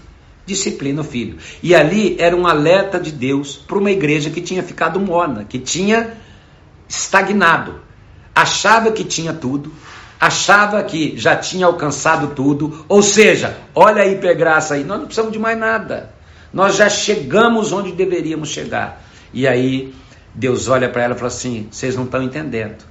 disciplina 0.47 1.01
o 1.01 1.05
filho. 1.05 1.39
E 1.63 1.75
ali 1.75 2.17
era 2.19 2.37
um 2.37 2.47
alerta 2.47 2.99
de 3.01 3.11
Deus 3.11 3.57
para 3.57 3.79
uma 3.79 3.91
igreja 3.91 4.31
que 4.31 4.41
tinha 4.41 4.63
ficado 4.63 5.01
morna, 5.01 5.45
que 5.45 5.59
tinha 5.59 6.15
estagnado, 6.89 7.81
achava 8.35 8.93
que 8.93 9.05
tinha 9.05 9.33
tudo, 9.33 9.73
achava 10.21 10.83
que 10.83 11.17
já 11.17 11.37
tinha 11.37 11.67
alcançado 11.67 12.29
tudo, 12.35 12.85
ou 12.89 13.03
seja, 13.03 13.59
olha 13.75 14.03
a 14.03 14.07
hipergraça 14.07 14.75
aí, 14.75 14.85
nós 14.85 14.99
não 14.99 15.07
precisamos 15.07 15.33
de 15.33 15.39
mais 15.39 15.59
nada. 15.59 16.15
Nós 16.53 16.77
já 16.77 16.89
chegamos 16.89 17.73
onde 17.73 17.91
deveríamos 17.93 18.49
chegar. 18.49 19.03
E 19.33 19.49
aí 19.49 19.93
Deus 20.33 20.69
olha 20.69 20.89
para 20.89 21.03
ela 21.03 21.15
e 21.15 21.17
fala 21.17 21.29
assim: 21.29 21.67
vocês 21.71 21.97
não 21.97 22.05
estão 22.05 22.23
entendendo. 22.23 22.85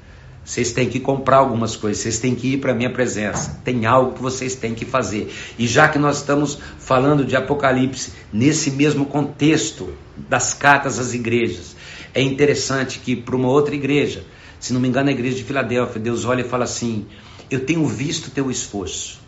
Vocês 0.46 0.74
têm 0.74 0.90
que 0.90 1.00
comprar 1.00 1.38
algumas 1.38 1.78
coisas, 1.78 2.04
vocês 2.04 2.20
têm 2.20 2.36
que 2.36 2.54
ir 2.54 2.58
para 2.58 2.74
a 2.74 2.76
minha 2.76 2.92
presença. 2.92 3.62
Tem 3.64 3.86
algo 3.86 4.14
que 4.14 4.22
vocês 4.22 4.56
têm 4.56 4.76
que 4.76 4.84
fazer. 4.84 5.34
E 5.58 5.66
já 5.66 5.88
que 5.88 5.98
nós 5.98 6.18
estamos 6.18 6.60
falando 6.78 7.24
de 7.24 7.36
Apocalipse 7.36 8.12
nesse 8.32 8.72
mesmo 8.72 9.06
contexto 9.06 9.94
das 10.18 10.54
cartas 10.54 11.00
às 11.00 11.14
igrejas, 11.14 11.76
é 12.14 12.22
interessante 12.22 13.00
que 13.00 13.16
para 13.16 13.36
uma 13.36 13.48
outra 13.48 13.74
igreja, 13.74 14.26
se 14.60 14.74
não 14.74 14.82
me 14.82 14.88
engano, 14.88 15.10
a 15.10 15.14
igreja 15.14 15.38
de 15.38 15.44
Filadélfia, 15.44 16.02
Deus 16.02 16.26
olha 16.26 16.42
e 16.42 16.48
fala 16.48 16.66
assim: 16.66 17.06
Eu 17.50 17.62
tenho 17.62 17.86
visto 17.88 18.30
teu 18.30 18.52
esforço. 18.52 19.22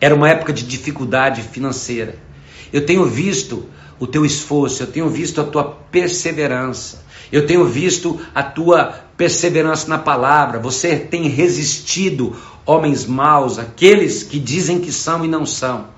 Era 0.00 0.14
uma 0.14 0.28
época 0.28 0.52
de 0.52 0.64
dificuldade 0.64 1.42
financeira. 1.42 2.14
eu 2.72 2.86
tenho 2.86 3.04
visto 3.06 3.66
o 3.98 4.06
teu 4.06 4.24
esforço, 4.24 4.84
eu 4.84 4.86
tenho 4.86 5.08
visto 5.08 5.40
a 5.40 5.44
tua 5.44 5.64
perseverança, 5.64 7.02
eu 7.32 7.44
tenho 7.44 7.64
visto 7.64 8.20
a 8.32 8.44
tua 8.44 9.07
perseverança 9.18 9.88
na 9.88 9.98
palavra. 9.98 10.60
Você 10.60 10.96
tem 10.96 11.28
resistido 11.28 12.34
homens 12.64 13.04
maus, 13.04 13.58
aqueles 13.58 14.22
que 14.22 14.38
dizem 14.38 14.78
que 14.78 14.92
são 14.92 15.24
e 15.24 15.28
não 15.28 15.44
são. 15.44 15.88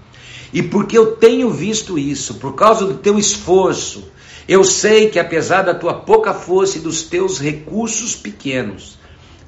E 0.52 0.62
porque 0.62 0.98
eu 0.98 1.14
tenho 1.16 1.50
visto 1.50 1.96
isso, 1.96 2.34
por 2.34 2.54
causa 2.54 2.84
do 2.84 2.94
teu 2.94 3.18
esforço, 3.18 4.10
eu 4.48 4.64
sei 4.64 5.08
que 5.08 5.18
apesar 5.18 5.62
da 5.62 5.74
tua 5.74 5.94
pouca 5.94 6.34
força 6.34 6.78
e 6.78 6.80
dos 6.80 7.02
teus 7.02 7.38
recursos 7.38 8.16
pequenos, 8.16 8.98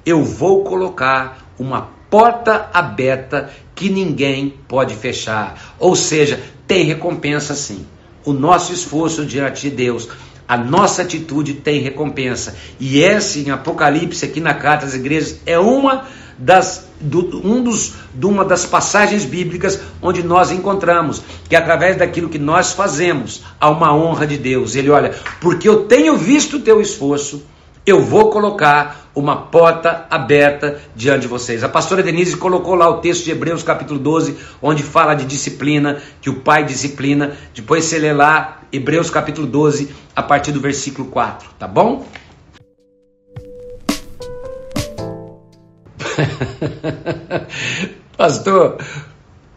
eu 0.07 0.23
vou 0.23 0.63
colocar 0.63 1.53
uma 1.59 1.89
porta 2.09 2.71
aberta 2.73 3.51
que 3.75 3.89
ninguém 3.89 4.55
pode 4.69 4.95
fechar. 4.95 5.75
Ou 5.79 5.97
seja, 5.97 6.41
tem 6.69 6.85
recompensa 6.85 7.55
sim. 7.55 7.85
O 8.25 8.33
nosso 8.33 8.73
esforço 8.73 9.27
diante 9.27 9.63
de 9.63 9.75
Deus, 9.75 10.09
a 10.47 10.57
nossa 10.57 11.03
atitude 11.03 11.55
tem 11.55 11.81
recompensa. 11.81 12.57
E 12.79 13.01
esse 13.01 13.41
em 13.41 13.51
Apocalipse, 13.51 14.25
aqui 14.25 14.41
na 14.41 14.55
carta 14.55 14.87
às 14.87 14.95
igrejas, 14.95 15.41
é 15.47 15.59
uma 15.59 16.05
das, 16.39 16.89
do, 17.01 17.47
um 17.47 17.63
dos, 17.63 17.95
de 18.15 18.27
uma 18.27 18.45
das 18.45 18.67
passagens 18.67 19.25
bíblicas 19.25 19.81
onde 20.01 20.23
nós 20.23 20.51
encontramos 20.51 21.23
que 21.49 21.55
através 21.55 21.97
daquilo 21.97 22.29
que 22.29 22.39
nós 22.39 22.73
fazemos 22.73 23.43
há 23.61 23.71
uma 23.71 23.95
honra 23.95 24.27
de 24.27 24.37
Deus. 24.37 24.75
Ele 24.75 24.91
olha, 24.91 25.15
porque 25.41 25.69
eu 25.69 25.85
tenho 25.85 26.17
visto 26.17 26.57
o 26.57 26.61
teu 26.61 26.81
esforço, 26.81 27.45
eu 27.85 28.03
vou 28.03 28.31
colocar 28.31 29.11
uma 29.15 29.37
porta 29.37 30.07
aberta 30.09 30.81
diante 30.95 31.23
de 31.23 31.29
vocês. 31.29 31.65
A 31.65 31.69
pastora 31.69 32.03
Denise 32.03 32.37
colocou 32.37 32.75
lá 32.75 32.89
o 32.89 32.99
texto 32.99 33.25
de 33.25 33.33
Hebreus 33.33 33.63
capítulo 33.63 33.99
12, 33.99 34.37
onde 34.61 34.83
fala 34.83 35.15
de 35.15 35.25
disciplina, 35.25 36.01
que 36.21 36.31
o 36.31 36.41
pai 36.41 36.65
disciplina. 36.65 37.37
Depois 37.55 37.85
você 37.85 37.99
lê 37.99 38.13
lá 38.13 38.61
Hebreus 38.73 39.11
capítulo 39.11 39.47
12, 39.47 39.91
a 40.15 40.23
partir 40.23 40.53
do 40.53 40.61
versículo 40.61 41.09
4, 41.09 41.51
tá 41.59 41.67
bom? 41.67 42.07
Pastor, 48.17 48.79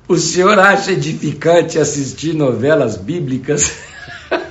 o 0.08 0.18
senhor 0.18 0.58
acha 0.58 0.92
edificante 0.92 1.78
assistir 1.78 2.34
novelas 2.34 2.98
bíblicas? 2.98 3.72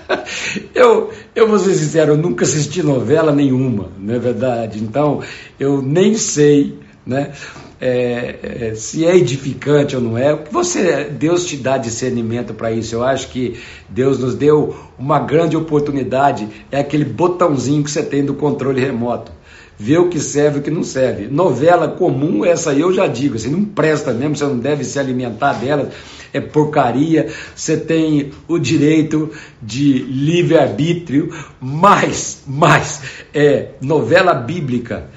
eu, 0.75 1.13
eu 1.35 1.49
vou 1.49 1.59
ser 1.59 1.75
sincero, 1.75 2.13
eu 2.13 2.17
nunca 2.17 2.45
assisti 2.45 2.83
novela 2.83 3.33
nenhuma, 3.33 3.91
não 3.99 4.15
é 4.15 4.19
verdade? 4.19 4.83
Então, 4.83 5.23
eu 5.59 5.83
nem 5.83 6.15
sei, 6.15 6.79
né? 7.07 7.33
É, 7.81 8.71
é, 8.71 8.75
se 8.75 9.05
é 9.05 9.15
edificante 9.15 9.95
ou 9.95 10.01
não 10.01 10.17
é, 10.17 10.35
você, 10.51 11.05
Deus 11.05 11.45
te 11.45 11.57
dá 11.57 11.77
discernimento 11.77 12.55
para 12.55 12.73
isso. 12.73 12.95
Eu 12.95 13.05
acho 13.05 13.29
que 13.29 13.61
Deus 13.89 14.19
nos 14.19 14.35
deu 14.35 14.75
uma 14.99 15.19
grande 15.19 15.57
oportunidade, 15.57 16.49
é 16.71 16.79
aquele 16.79 17.05
botãozinho 17.05 17.85
que 17.85 17.91
você 17.91 18.03
tem 18.03 18.25
do 18.25 18.35
controle 18.35 18.81
remoto 18.81 19.33
ver 19.77 19.99
o 19.99 20.09
que 20.09 20.21
serve 20.21 20.59
e 20.59 20.61
o 20.61 20.63
que 20.63 20.71
não 20.71 20.83
serve. 20.83 21.27
Novela 21.27 21.89
comum, 21.89 22.45
essa 22.45 22.73
eu 22.73 22.93
já 22.93 23.07
digo, 23.07 23.37
assim, 23.37 23.51
não 23.51 23.65
presta 23.65 24.13
mesmo, 24.13 24.37
você 24.37 24.45
não 24.45 24.59
deve 24.59 24.85
se 24.85 24.99
alimentar 24.99 25.55
dela, 25.55 25.91
é 26.35 26.41
porcaria, 26.41 27.29
você 27.55 27.77
tem 27.77 28.33
o 28.49 28.59
direito 28.59 29.31
de 29.63 29.99
livre-arbítrio, 30.01 31.33
mas, 31.61 32.43
mas, 32.45 33.01
é 33.33 33.69
novela 33.81 34.35
bíblica. 34.35 35.09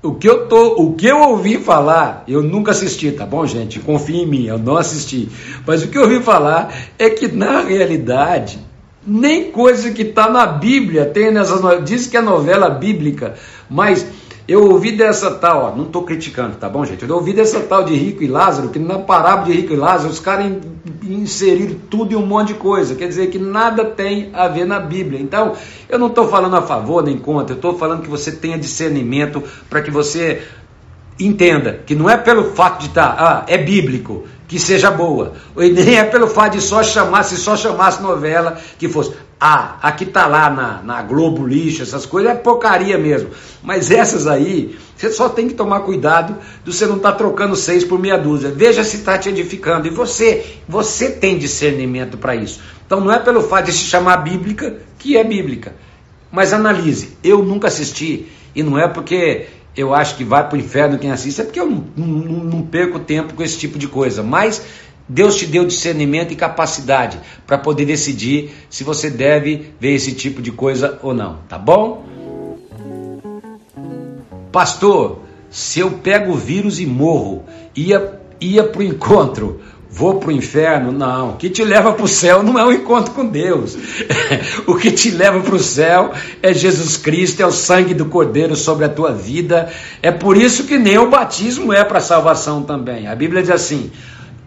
O 0.00 0.14
que 0.14 0.28
eu 0.28 0.46
tô, 0.46 0.80
o 0.80 0.94
que 0.94 1.08
eu 1.08 1.18
ouvi 1.18 1.58
falar, 1.58 2.24
eu 2.26 2.40
nunca 2.42 2.70
assisti, 2.70 3.10
tá 3.10 3.26
bom, 3.26 3.44
gente? 3.44 3.80
Confie 3.80 4.22
em 4.22 4.26
mim, 4.26 4.46
eu 4.46 4.58
não 4.58 4.76
assisti. 4.76 5.28
Mas 5.66 5.82
o 5.82 5.88
que 5.88 5.98
eu 5.98 6.02
ouvi 6.02 6.20
falar 6.20 6.72
é 6.96 7.10
que 7.10 7.26
na 7.26 7.62
realidade 7.62 8.60
nem 9.06 9.50
coisa 9.50 9.90
que 9.90 10.02
está 10.02 10.30
na 10.30 10.46
Bíblia 10.46 11.06
tem 11.06 11.30
nessas. 11.32 11.60
Diz 11.84 12.06
que 12.06 12.16
é 12.16 12.22
novela 12.22 12.70
bíblica, 12.70 13.34
mas 13.68 14.06
eu 14.50 14.68
ouvi 14.68 14.90
dessa 14.90 15.30
tal, 15.30 15.62
ó, 15.62 15.76
não 15.76 15.84
estou 15.84 16.02
criticando, 16.02 16.56
tá 16.56 16.68
bom, 16.68 16.84
gente? 16.84 17.08
Eu 17.08 17.14
ouvi 17.14 17.32
dessa 17.32 17.60
tal 17.60 17.84
de 17.84 17.94
Rico 17.94 18.24
e 18.24 18.26
Lázaro, 18.26 18.70
que 18.70 18.80
na 18.80 18.98
parábola 18.98 19.46
de 19.46 19.52
Rico 19.52 19.72
e 19.72 19.76
Lázaro, 19.76 20.10
os 20.10 20.18
caras 20.18 20.52
inseriram 21.04 21.76
tudo 21.88 22.12
e 22.14 22.16
um 22.16 22.26
monte 22.26 22.48
de 22.48 22.54
coisa. 22.54 22.96
Quer 22.96 23.06
dizer 23.06 23.28
que 23.28 23.38
nada 23.38 23.84
tem 23.84 24.30
a 24.32 24.48
ver 24.48 24.64
na 24.64 24.80
Bíblia. 24.80 25.20
Então, 25.20 25.52
eu 25.88 26.00
não 26.00 26.08
estou 26.08 26.26
falando 26.26 26.56
a 26.56 26.62
favor 26.62 27.00
nem 27.00 27.16
contra, 27.16 27.54
eu 27.54 27.58
estou 27.58 27.78
falando 27.78 28.02
que 28.02 28.08
você 28.08 28.32
tenha 28.32 28.58
discernimento 28.58 29.40
para 29.68 29.82
que 29.82 29.90
você 29.90 30.42
entenda 31.20 31.82
que 31.86 31.94
não 31.94 32.10
é 32.10 32.16
pelo 32.16 32.52
fato 32.52 32.80
de 32.80 32.86
estar, 32.86 33.14
tá, 33.14 33.16
ah, 33.18 33.44
é 33.46 33.56
bíblico 33.56 34.24
que 34.48 34.58
seja 34.58 34.90
boa. 34.90 35.34
E 35.56 35.70
nem 35.70 35.96
é 35.96 36.02
pelo 36.02 36.26
fato 36.26 36.54
de 36.54 36.60
só 36.60 36.82
chamar, 36.82 37.22
se 37.22 37.36
só 37.36 37.56
chamasse 37.56 38.02
novela 38.02 38.58
que 38.76 38.88
fosse. 38.88 39.12
Ah, 39.42 39.78
aqui 39.80 40.04
tá 40.04 40.26
lá 40.26 40.50
na, 40.50 40.82
na 40.82 41.02
Globo 41.02 41.46
Lixo, 41.46 41.82
essas 41.82 42.04
coisas 42.04 42.30
é 42.30 42.34
porcaria 42.34 42.98
mesmo. 42.98 43.30
Mas 43.62 43.90
essas 43.90 44.26
aí, 44.26 44.76
você 44.94 45.10
só 45.10 45.30
tem 45.30 45.48
que 45.48 45.54
tomar 45.54 45.80
cuidado 45.80 46.36
de 46.62 46.70
você 46.70 46.84
não 46.84 46.96
estar 46.96 47.12
tá 47.12 47.18
trocando 47.18 47.56
seis 47.56 47.82
por 47.82 47.98
meia 47.98 48.18
dúzia. 48.18 48.52
Veja 48.54 48.84
se 48.84 48.96
está 48.96 49.16
te 49.16 49.30
edificando. 49.30 49.86
E 49.86 49.90
você, 49.90 50.56
você 50.68 51.10
tem 51.10 51.38
discernimento 51.38 52.18
para 52.18 52.36
isso. 52.36 52.60
Então 52.84 53.00
não 53.00 53.10
é 53.10 53.18
pelo 53.18 53.40
fato 53.40 53.66
de 53.66 53.72
se 53.72 53.84
chamar 53.84 54.18
bíblica 54.18 54.76
que 54.98 55.16
é 55.16 55.24
bíblica. 55.24 55.74
Mas 56.30 56.52
analise. 56.52 57.16
Eu 57.24 57.42
nunca 57.42 57.68
assisti. 57.68 58.28
E 58.54 58.62
não 58.62 58.78
é 58.78 58.88
porque 58.88 59.46
eu 59.74 59.94
acho 59.94 60.16
que 60.16 60.24
vai 60.24 60.46
para 60.46 60.56
o 60.56 60.60
inferno 60.60 60.98
quem 60.98 61.10
assiste, 61.10 61.40
é 61.40 61.44
porque 61.44 61.60
eu 61.60 61.66
não, 61.66 61.86
não, 61.96 62.44
não 62.44 62.62
perco 62.62 62.98
tempo 62.98 63.34
com 63.34 63.42
esse 63.42 63.56
tipo 63.56 63.78
de 63.78 63.88
coisa. 63.88 64.22
Mas 64.22 64.62
Deus 65.10 65.34
te 65.34 65.44
deu 65.44 65.64
discernimento 65.64 66.32
e 66.32 66.36
capacidade 66.36 67.18
para 67.44 67.58
poder 67.58 67.84
decidir 67.84 68.52
se 68.70 68.84
você 68.84 69.10
deve 69.10 69.72
ver 69.80 69.96
esse 69.96 70.12
tipo 70.12 70.40
de 70.40 70.52
coisa 70.52 71.00
ou 71.02 71.12
não, 71.12 71.38
tá 71.48 71.58
bom? 71.58 72.06
Pastor, 74.52 75.22
se 75.50 75.80
eu 75.80 75.90
pego 75.90 76.32
o 76.32 76.36
vírus 76.36 76.78
e 76.78 76.86
morro, 76.86 77.42
ia, 77.74 78.20
ia 78.40 78.62
para 78.62 78.80
o 78.80 78.84
encontro, 78.84 79.60
vou 79.90 80.20
para 80.20 80.28
o 80.28 80.32
inferno? 80.32 80.92
Não. 80.92 81.30
O 81.30 81.36
que 81.36 81.50
te 81.50 81.64
leva 81.64 81.92
para 81.92 82.04
o 82.04 82.08
céu 82.08 82.44
não 82.44 82.56
é 82.56 82.64
o 82.64 82.72
encontro 82.72 83.12
com 83.12 83.26
Deus. 83.26 83.76
o 84.64 84.76
que 84.76 84.92
te 84.92 85.10
leva 85.10 85.40
para 85.40 85.56
o 85.56 85.58
céu 85.58 86.12
é 86.40 86.54
Jesus 86.54 86.96
Cristo, 86.96 87.42
é 87.42 87.46
o 87.46 87.50
sangue 87.50 87.94
do 87.94 88.04
Cordeiro 88.04 88.54
sobre 88.54 88.84
a 88.84 88.88
tua 88.88 89.10
vida. 89.10 89.72
É 90.00 90.12
por 90.12 90.36
isso 90.36 90.68
que 90.68 90.78
nem 90.78 90.98
o 90.98 91.10
batismo 91.10 91.72
é 91.72 91.82
para 91.82 91.98
salvação 91.98 92.62
também. 92.62 93.08
A 93.08 93.16
Bíblia 93.16 93.42
diz 93.42 93.50
assim: 93.50 93.90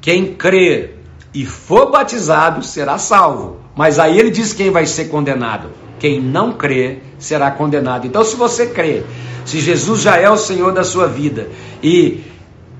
quem 0.03 0.35
crer 0.35 0.99
e 1.33 1.45
for 1.45 1.89
batizado 1.89 2.61
será 2.61 2.97
salvo. 2.97 3.61
Mas 3.73 3.99
aí 3.99 4.19
ele 4.19 4.29
diz 4.29 4.51
quem 4.51 4.69
vai 4.69 4.85
ser 4.85 5.05
condenado. 5.05 5.69
Quem 5.97 6.19
não 6.19 6.51
crê 6.51 6.97
será 7.17 7.49
condenado. 7.49 8.05
Então, 8.05 8.21
se 8.21 8.35
você 8.35 8.67
crê, 8.67 9.03
se 9.45 9.61
Jesus 9.61 10.01
já 10.01 10.17
é 10.17 10.29
o 10.29 10.35
Senhor 10.35 10.73
da 10.73 10.83
sua 10.83 11.07
vida 11.07 11.47
e 11.81 12.21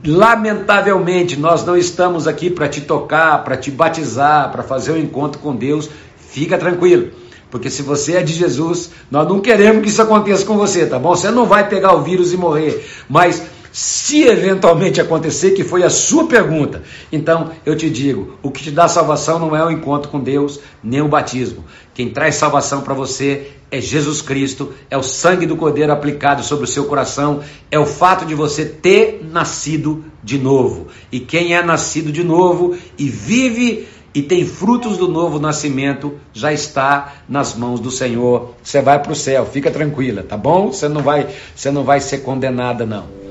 Lamentavelmente, 0.05 1.39
nós 1.39 1.65
não 1.65 1.77
estamos 1.77 2.27
aqui 2.27 2.49
para 2.49 2.67
te 2.67 2.81
tocar, 2.81 3.41
para 3.45 3.55
te 3.55 3.71
batizar, 3.71 4.51
para 4.51 4.61
fazer 4.61 4.91
um 4.91 4.97
encontro 4.97 5.39
com 5.39 5.55
Deus. 5.55 5.89
Fica 6.17 6.57
tranquilo, 6.57 7.11
porque 7.49 7.69
se 7.69 7.81
você 7.81 8.17
é 8.17 8.21
de 8.21 8.33
Jesus, 8.33 8.91
nós 9.09 9.25
não 9.29 9.39
queremos 9.39 9.81
que 9.81 9.87
isso 9.87 10.01
aconteça 10.01 10.45
com 10.45 10.57
você, 10.57 10.85
tá 10.85 10.99
bom? 10.99 11.15
Você 11.15 11.31
não 11.31 11.45
vai 11.45 11.69
pegar 11.69 11.95
o 11.95 12.01
vírus 12.01 12.33
e 12.33 12.37
morrer, 12.37 12.85
mas 13.07 13.41
se 13.73 14.21
eventualmente 14.21 15.01
acontecer, 15.01 15.51
que 15.51 15.63
foi 15.63 15.81
a 15.81 15.89
sua 15.89 16.27
pergunta, 16.27 16.83
então 17.11 17.49
eu 17.65 17.75
te 17.75 17.89
digo: 17.89 18.37
o 18.43 18.51
que 18.51 18.61
te 18.61 18.69
dá 18.69 18.87
salvação 18.87 19.39
não 19.39 19.55
é 19.55 19.65
o 19.65 19.71
encontro 19.71 20.11
com 20.11 20.19
Deus, 20.19 20.59
nem 20.83 21.01
o 21.01 21.07
batismo. 21.07 21.65
Quem 21.91 22.11
traz 22.11 22.35
salvação 22.35 22.81
para 22.81 22.93
você 22.93 23.51
é 23.71 23.81
Jesus 23.81 24.21
Cristo, 24.21 24.73
é 24.91 24.97
o 24.97 25.01
sangue 25.01 25.47
do 25.47 25.57
Cordeiro 25.57 25.91
aplicado 25.91 26.43
sobre 26.43 26.65
o 26.65 26.67
seu 26.67 26.85
coração, 26.85 27.41
é 27.71 27.79
o 27.79 27.85
fato 27.87 28.27
de 28.27 28.35
você 28.35 28.63
ter 28.63 29.27
nascido 29.27 30.05
de 30.23 30.37
novo. 30.37 30.89
E 31.11 31.19
quem 31.19 31.55
é 31.55 31.63
nascido 31.63 32.11
de 32.11 32.23
novo 32.23 32.77
e 32.95 33.09
vive 33.09 33.87
e 34.13 34.21
tem 34.21 34.45
frutos 34.45 34.97
do 34.97 35.07
novo 35.07 35.39
nascimento, 35.39 36.13
já 36.31 36.53
está 36.53 37.15
nas 37.27 37.55
mãos 37.55 37.79
do 37.79 37.89
Senhor. 37.89 38.53
Você 38.61 38.79
vai 38.79 39.01
para 39.01 39.13
o 39.13 39.15
céu, 39.15 39.47
fica 39.47 39.71
tranquila, 39.71 40.21
tá 40.21 40.37
bom? 40.37 40.71
Você 40.71 40.87
não 40.87 41.01
vai, 41.01 41.27
você 41.55 41.71
não 41.71 41.83
vai 41.83 41.99
ser 41.99 42.19
condenada 42.19 42.85
não. 42.85 43.22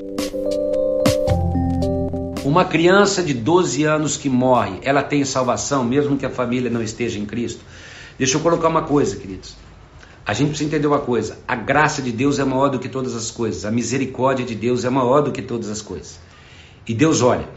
Uma 2.45 2.65
criança 2.65 3.23
de 3.23 3.33
12 3.33 3.83
anos 3.83 4.17
que 4.17 4.29
morre, 4.29 4.79
ela 4.83 5.01
tem 5.01 5.25
salvação, 5.25 5.83
mesmo 5.83 6.17
que 6.17 6.25
a 6.25 6.29
família 6.29 6.69
não 6.69 6.83
esteja 6.83 7.17
em 7.17 7.25
Cristo? 7.25 7.61
Deixa 8.17 8.37
eu 8.37 8.41
colocar 8.41 8.67
uma 8.67 8.83
coisa, 8.83 9.15
queridos. 9.15 9.55
A 10.25 10.33
gente 10.33 10.49
precisa 10.49 10.69
entender 10.69 10.87
uma 10.87 10.99
coisa: 10.99 11.39
a 11.47 11.55
graça 11.55 12.01
de 12.01 12.11
Deus 12.11 12.39
é 12.39 12.43
maior 12.43 12.69
do 12.69 12.79
que 12.79 12.89
todas 12.89 13.15
as 13.15 13.31
coisas, 13.31 13.65
a 13.65 13.71
misericórdia 13.71 14.45
de 14.45 14.55
Deus 14.55 14.85
é 14.85 14.89
maior 14.89 15.21
do 15.21 15.31
que 15.31 15.41
todas 15.41 15.69
as 15.69 15.81
coisas. 15.81 16.19
E 16.87 16.93
Deus 16.93 17.21
olha. 17.21 17.47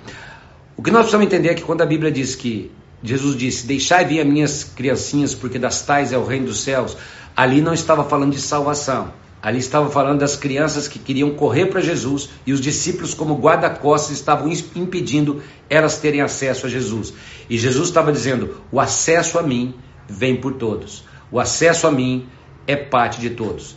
O 0.77 0.83
que 0.83 0.91
nós 0.91 1.01
precisamos 1.01 1.27
entender 1.27 1.49
é 1.51 1.55
que 1.55 1.63
quando 1.63 1.83
a 1.83 1.87
Bíblia 1.87 2.11
diz 2.11 2.35
que 2.35 2.71
Jesus 3.03 3.37
disse: 3.37 3.67
Deixai 3.67 4.05
vir 4.05 4.21
as 4.21 4.27
minhas 4.27 4.65
criancinhas, 4.65 5.35
porque 5.35 5.59
das 5.59 5.83
tais 5.83 6.13
é 6.13 6.19
o 6.19 6.25
reino 6.25 6.47
dos 6.47 6.61
céus, 6.61 6.97
ali 7.37 7.61
não 7.61 7.75
estava 7.75 8.05
falando 8.05 8.33
de 8.33 8.41
salvação 8.41 9.13
Ali 9.43 9.59
estava 9.59 9.91
falando 9.91 10.21
das 10.21 10.35
crianças 10.35 10.89
que 10.89 10.99
queriam 10.99 11.31
correr 11.31 11.67
para 11.67 11.81
Jesus 11.81 12.31
e 12.47 12.53
os 12.53 12.61
discípulos, 12.61 13.15
como 13.15 13.37
guarda-costas, 13.37 14.17
estavam 14.17 14.51
impedindo 14.75 15.43
elas 15.69 15.99
terem 15.99 16.21
acesso 16.21 16.67
a 16.67 16.69
Jesus. 16.69 17.13
E 17.49 17.57
Jesus 17.57 17.89
estava 17.89 18.11
dizendo: 18.11 18.57
o 18.73 18.81
acesso 18.81 19.39
a 19.39 19.43
mim 19.43 19.75
vem 20.09 20.37
por 20.37 20.55
todos, 20.55 21.05
o 21.31 21.39
acesso 21.39 21.87
a 21.87 21.93
mim 21.93 22.27
é 22.67 22.77
parte 22.77 23.21
de 23.21 23.31
todos. 23.31 23.77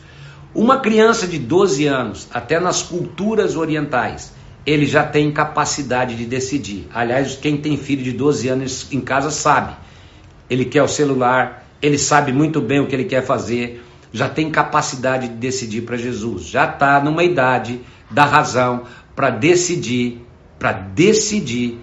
Uma 0.54 0.80
criança 0.80 1.28
de 1.28 1.38
12 1.38 1.86
anos, 1.86 2.28
até 2.32 2.60
nas 2.60 2.82
culturas 2.82 3.56
orientais, 3.56 4.34
ele 4.66 4.86
já 4.86 5.04
tem 5.04 5.32
capacidade 5.32 6.16
de 6.16 6.26
decidir. 6.26 6.88
Aliás, 6.94 7.36
quem 7.36 7.58
tem 7.58 7.78
filho 7.78 8.04
de 8.04 8.12
12 8.12 8.48
anos 8.48 8.88
em 8.92 9.00
casa 9.00 9.30
sabe. 9.30 9.76
Ele 10.50 10.66
quer 10.66 10.82
o 10.82 10.88
celular, 10.88 11.68
ele 11.82 11.98
sabe 11.98 12.34
muito 12.34 12.60
bem 12.60 12.80
o 12.80 12.88
que 12.88 12.96
ele 12.96 13.06
quer 13.06 13.24
fazer, 13.24 13.84
já 14.12 14.28
tem 14.28 14.50
capacidade 14.50 15.28
de 15.28 15.36
decidir 15.36 15.82
para 15.82 15.98
Jesus, 15.98 16.46
já 16.46 16.66
está 16.66 17.00
numa 17.02 17.24
idade 17.24 17.82
da 18.10 18.26
razão 18.26 18.84
para 19.16 19.30
decidir, 19.30 20.26
para 20.58 20.72
decidir 20.72 21.80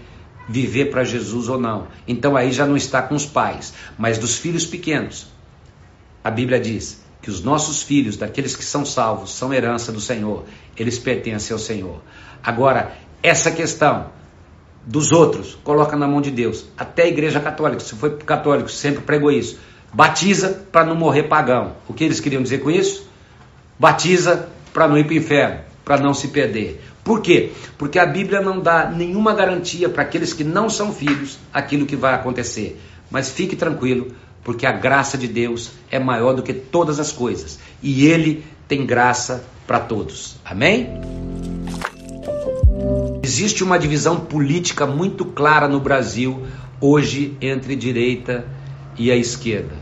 viver 0.49 0.87
para 0.87 1.05
Jesus 1.05 1.49
ou 1.49 1.59
não. 1.59 1.89
Então 2.07 2.37
aí 2.37 2.53
já 2.53 2.67
não 2.67 2.77
está 2.77 3.03
com 3.03 3.15
os 3.15 3.27
pais, 3.27 3.75
mas 3.99 4.19
dos 4.19 4.39
filhos 4.39 4.65
pequenos. 4.65 5.27
A 6.23 6.31
Bíblia 6.31 6.61
diz 6.61 7.05
que 7.23 7.31
os 7.31 7.43
nossos 7.43 7.83
filhos, 7.83 8.17
daqueles 8.17 8.55
que 8.55 8.65
são 8.65 8.85
salvos, 8.85 9.33
são 9.33 9.53
herança 9.53 9.91
do 9.93 10.01
Senhor, 10.01 10.45
eles 10.77 10.99
pertencem 10.99 11.53
ao 11.53 11.59
Senhor. 11.59 12.01
Agora, 12.43 12.93
essa 13.23 13.51
questão 13.51 14.11
dos 14.87 15.11
outros, 15.11 15.59
coloca 15.65 15.97
na 15.97 16.07
mão 16.07 16.21
de 16.21 16.31
Deus. 16.31 16.67
Até 16.79 17.03
a 17.03 17.09
igreja 17.09 17.41
católica, 17.41 17.81
se 17.81 17.97
foi 17.97 18.17
católico, 18.19 18.71
sempre 18.71 19.03
pregou 19.03 19.33
isso. 19.33 19.59
Batiza 19.93 20.67
para 20.71 20.85
não 20.85 20.95
morrer 20.95 21.25
pagão. 21.25 21.75
O 21.89 21.95
que 21.95 22.05
eles 22.05 22.21
queriam 22.21 22.43
dizer 22.43 22.59
com 22.59 22.71
isso? 22.71 23.09
Batiza 23.79 24.49
para 24.73 24.89
não 24.89 24.99
ir 24.99 25.05
para 25.05 25.15
o 25.15 25.17
inferno, 25.17 25.61
para 25.85 25.99
não 25.99 26.13
se 26.13 26.29
perder. 26.29 26.83
Por 27.03 27.21
quê? 27.23 27.53
Porque 27.79 27.99
a 27.99 28.07
Bíblia 28.07 28.41
não 28.41 28.61
dá 28.61 28.91
nenhuma 28.91 29.33
garantia 29.33 29.89
para 29.89 30.03
aqueles 30.03 30.33
que 30.33 30.43
não 30.43 30.69
são 30.69 30.93
filhos 30.93 31.39
aquilo 31.53 31.87
que 31.87 31.97
vai 31.97 32.15
acontecer. 32.15 32.81
Mas 33.11 33.31
fique 33.31 33.55
tranquilo, 33.55 34.09
porque 34.43 34.67
a 34.67 34.73
graça 34.73 35.17
de 35.17 35.29
Deus 35.29 35.71
é 35.91 35.99
maior 35.99 36.35
do 36.35 36.43
que 36.43 36.53
todas 36.53 36.99
as 36.99 37.13
coisas. 37.13 37.59
E 37.83 38.07
Ele 38.07 38.45
tem 38.67 38.85
graça 38.85 39.45
para 39.67 39.79
todos. 39.79 40.37
Amém? 40.45 41.01
Existe 43.23 43.65
uma 43.65 43.79
divisão 43.79 44.21
política 44.21 44.87
muito 44.87 45.25
clara 45.25 45.69
no 45.69 45.81
Brasil 45.81 46.47
hoje 46.81 47.37
entre 47.41 47.75
direita 47.75 48.45
e 48.45 48.56
a 48.99 49.17
esquerda. 49.17 49.75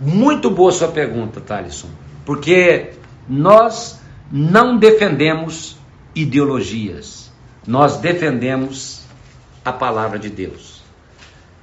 Muito 0.00 0.50
boa 0.50 0.70
sua 0.70 0.88
pergunta, 0.88 1.40
Thalisson, 1.40 1.88
porque 2.24 2.92
nós 3.28 4.00
não 4.30 4.78
defendemos 4.78 5.76
ideologias, 6.14 7.32
nós 7.66 7.98
defendemos 7.98 9.02
a 9.64 9.72
palavra 9.72 10.18
de 10.18 10.28
Deus. 10.28 10.82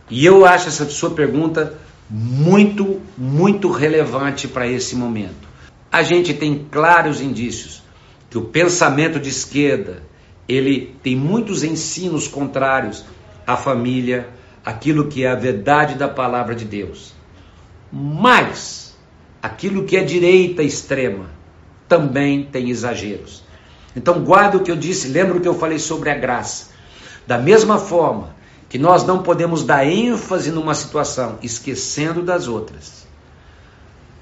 E 0.09 0.25
eu 0.25 0.45
acho 0.45 0.67
essa 0.67 0.85
sua 0.85 1.11
pergunta 1.11 1.77
muito, 2.09 3.01
muito 3.17 3.69
relevante 3.71 4.47
para 4.47 4.67
esse 4.67 4.95
momento. 4.95 5.47
A 5.91 6.03
gente 6.03 6.33
tem 6.33 6.67
claros 6.69 7.21
indícios 7.21 7.81
que 8.29 8.37
o 8.37 8.45
pensamento 8.45 9.19
de 9.19 9.29
esquerda, 9.29 10.03
ele 10.47 10.95
tem 11.01 11.15
muitos 11.15 11.63
ensinos 11.63 12.27
contrários 12.27 13.05
à 13.47 13.55
família, 13.55 14.29
aquilo 14.65 15.07
que 15.07 15.23
é 15.23 15.29
a 15.29 15.35
verdade 15.35 15.93
da 15.93 16.09
palavra 16.09 16.55
de 16.55 16.65
Deus. 16.65 17.13
Mas 17.91 18.97
aquilo 19.41 19.85
que 19.85 19.95
é 19.95 20.03
direita 20.03 20.63
extrema 20.63 21.29
também 21.87 22.43
tem 22.43 22.71
exageros. 22.71 23.43
Então 23.95 24.23
guarda 24.23 24.57
o 24.57 24.61
que 24.61 24.71
eu 24.71 24.75
disse, 24.75 25.07
lembra 25.07 25.37
o 25.37 25.41
que 25.41 25.47
eu 25.47 25.53
falei 25.53 25.77
sobre 25.77 26.09
a 26.09 26.15
graça. 26.15 26.71
Da 27.27 27.37
mesma 27.37 27.77
forma 27.77 28.35
que 28.67 28.79
nós 28.79 29.05
não 29.05 29.21
podemos 29.21 29.63
dar 29.63 29.85
ênfase 29.85 30.49
numa 30.51 30.73
situação 30.73 31.37
esquecendo 31.43 32.23
das 32.23 32.47
outras. 32.47 33.05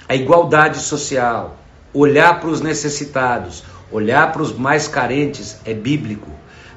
A 0.08 0.14
igualdade 0.14 0.80
social, 0.80 1.58
olhar 1.94 2.42
para 2.42 2.50
os 2.50 2.60
necessitados, 2.60 3.64
olhar 3.90 4.32
para 4.34 4.42
os 4.42 4.56
mais 4.56 4.88
carentes 4.88 5.58
é 5.64 5.74
bíblico 5.74 6.30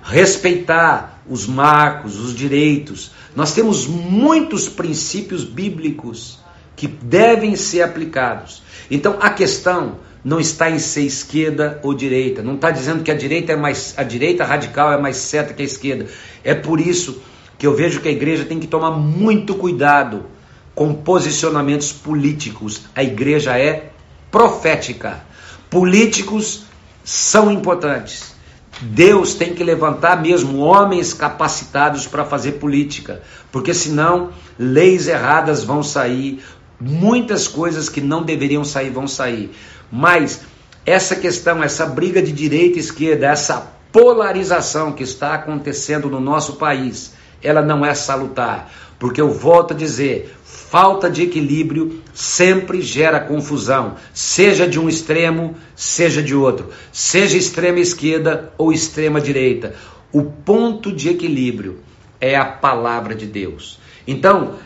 respeitar 0.06 1.20
os 1.28 1.46
marcos, 1.46 2.18
os 2.18 2.34
direitos. 2.34 3.10
Nós 3.34 3.52
temos 3.52 3.86
muitos 3.86 4.68
princípios 4.68 5.42
bíblicos 5.42 6.38
que 6.76 6.86
devem 6.86 7.56
ser 7.56 7.82
aplicados. 7.82 8.62
Então 8.90 9.16
a 9.20 9.30
questão 9.30 9.98
não 10.24 10.38
está 10.38 10.70
em 10.70 10.78
ser 10.78 11.02
esquerda 11.02 11.80
ou 11.82 11.92
direita. 11.92 12.42
Não 12.42 12.54
está 12.54 12.70
dizendo 12.70 13.02
que 13.02 13.10
a 13.10 13.14
direita 13.14 13.52
é 13.52 13.56
mais 13.56 13.94
a 13.96 14.04
direita 14.04 14.44
radical 14.44 14.92
é 14.92 14.98
mais 14.98 15.16
certa 15.16 15.52
que 15.52 15.62
a 15.62 15.64
esquerda. 15.64 16.06
É 16.44 16.54
por 16.54 16.80
isso 16.80 17.20
que 17.58 17.66
eu 17.66 17.74
vejo 17.74 18.00
que 18.00 18.08
a 18.08 18.12
igreja 18.12 18.44
tem 18.44 18.60
que 18.60 18.66
tomar 18.66 18.92
muito 18.92 19.54
cuidado 19.56 20.26
com 20.74 20.94
posicionamentos 20.94 21.92
políticos. 21.92 22.82
A 22.94 23.02
igreja 23.02 23.58
é 23.58 23.90
profética. 24.30 25.24
Políticos 25.68 26.64
são 27.02 27.50
importantes 27.50 28.35
Deus 28.80 29.34
tem 29.34 29.54
que 29.54 29.64
levantar 29.64 30.20
mesmo 30.20 30.58
homens 30.58 31.14
capacitados 31.14 32.06
para 32.06 32.24
fazer 32.24 32.52
política, 32.52 33.22
porque 33.50 33.72
senão 33.72 34.30
leis 34.58 35.08
erradas 35.08 35.64
vão 35.64 35.82
sair, 35.82 36.42
muitas 36.78 37.48
coisas 37.48 37.88
que 37.88 38.00
não 38.00 38.22
deveriam 38.22 38.64
sair 38.64 38.90
vão 38.90 39.08
sair. 39.08 39.50
Mas 39.90 40.42
essa 40.84 41.16
questão, 41.16 41.62
essa 41.62 41.86
briga 41.86 42.22
de 42.22 42.32
direita 42.32 42.76
e 42.76 42.80
esquerda, 42.80 43.26
essa 43.26 43.72
polarização 43.90 44.92
que 44.92 45.02
está 45.02 45.34
acontecendo 45.34 46.10
no 46.10 46.20
nosso 46.20 46.54
país, 46.56 47.14
ela 47.42 47.62
não 47.62 47.84
é 47.84 47.94
salutar, 47.94 48.70
porque 48.98 49.20
eu 49.20 49.30
volto 49.30 49.72
a 49.72 49.76
dizer, 49.76 50.36
falta 50.76 51.08
de 51.08 51.22
equilíbrio 51.22 52.02
sempre 52.12 52.82
gera 52.82 53.18
confusão, 53.18 53.94
seja 54.12 54.68
de 54.68 54.78
um 54.78 54.90
extremo, 54.90 55.56
seja 55.74 56.22
de 56.22 56.34
outro, 56.34 56.68
seja 56.92 57.38
extrema 57.38 57.80
esquerda 57.80 58.52
ou 58.58 58.70
extrema 58.70 59.18
direita. 59.18 59.74
O 60.12 60.22
ponto 60.22 60.92
de 60.92 61.08
equilíbrio 61.08 61.78
é 62.20 62.36
a 62.36 62.44
palavra 62.44 63.14
de 63.14 63.24
Deus. 63.24 63.80
Então, 64.06 64.56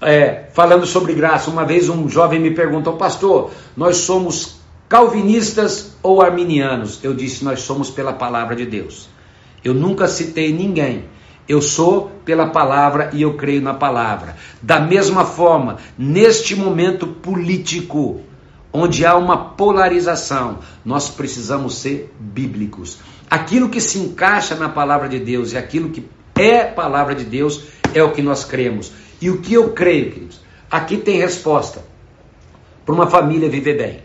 é, 0.00 0.44
falando 0.54 0.86
sobre 0.86 1.12
graça, 1.12 1.50
uma 1.50 1.66
vez 1.66 1.90
um 1.90 2.08
jovem 2.08 2.40
me 2.40 2.52
perguntou, 2.52 2.96
pastor, 2.96 3.50
nós 3.76 3.98
somos 3.98 4.62
calvinistas 4.88 5.94
ou 6.02 6.22
arminianos? 6.22 6.98
Eu 7.04 7.12
disse, 7.12 7.44
nós 7.44 7.60
somos 7.60 7.90
pela 7.90 8.14
palavra 8.14 8.56
de 8.56 8.64
Deus. 8.64 9.06
Eu 9.62 9.74
nunca 9.74 10.08
citei 10.08 10.50
ninguém 10.50 11.04
eu 11.48 11.62
sou 11.62 12.10
pela 12.24 12.48
palavra 12.48 13.10
e 13.12 13.22
eu 13.22 13.34
creio 13.34 13.62
na 13.62 13.72
palavra. 13.72 14.36
Da 14.60 14.78
mesma 14.78 15.24
forma, 15.24 15.78
neste 15.96 16.54
momento 16.54 17.06
político, 17.06 18.20
onde 18.72 19.06
há 19.06 19.16
uma 19.16 19.36
polarização, 19.36 20.58
nós 20.84 21.08
precisamos 21.08 21.78
ser 21.78 22.12
bíblicos. 22.20 22.98
Aquilo 23.30 23.68
que 23.70 23.80
se 23.80 23.98
encaixa 23.98 24.54
na 24.54 24.68
palavra 24.68 25.08
de 25.08 25.18
Deus 25.18 25.52
e 25.52 25.56
aquilo 25.56 25.90
que 25.90 26.06
é 26.34 26.64
palavra 26.64 27.14
de 27.14 27.24
Deus 27.24 27.64
é 27.94 28.02
o 28.02 28.12
que 28.12 28.22
nós 28.22 28.44
cremos. 28.44 28.92
E 29.20 29.30
o 29.30 29.40
que 29.40 29.54
eu 29.54 29.72
creio, 29.72 30.12
queridos? 30.12 30.40
Aqui 30.70 30.98
tem 30.98 31.18
resposta 31.18 31.82
para 32.84 32.94
uma 32.94 33.06
família 33.06 33.48
viver 33.48 33.76
bem. 33.76 34.02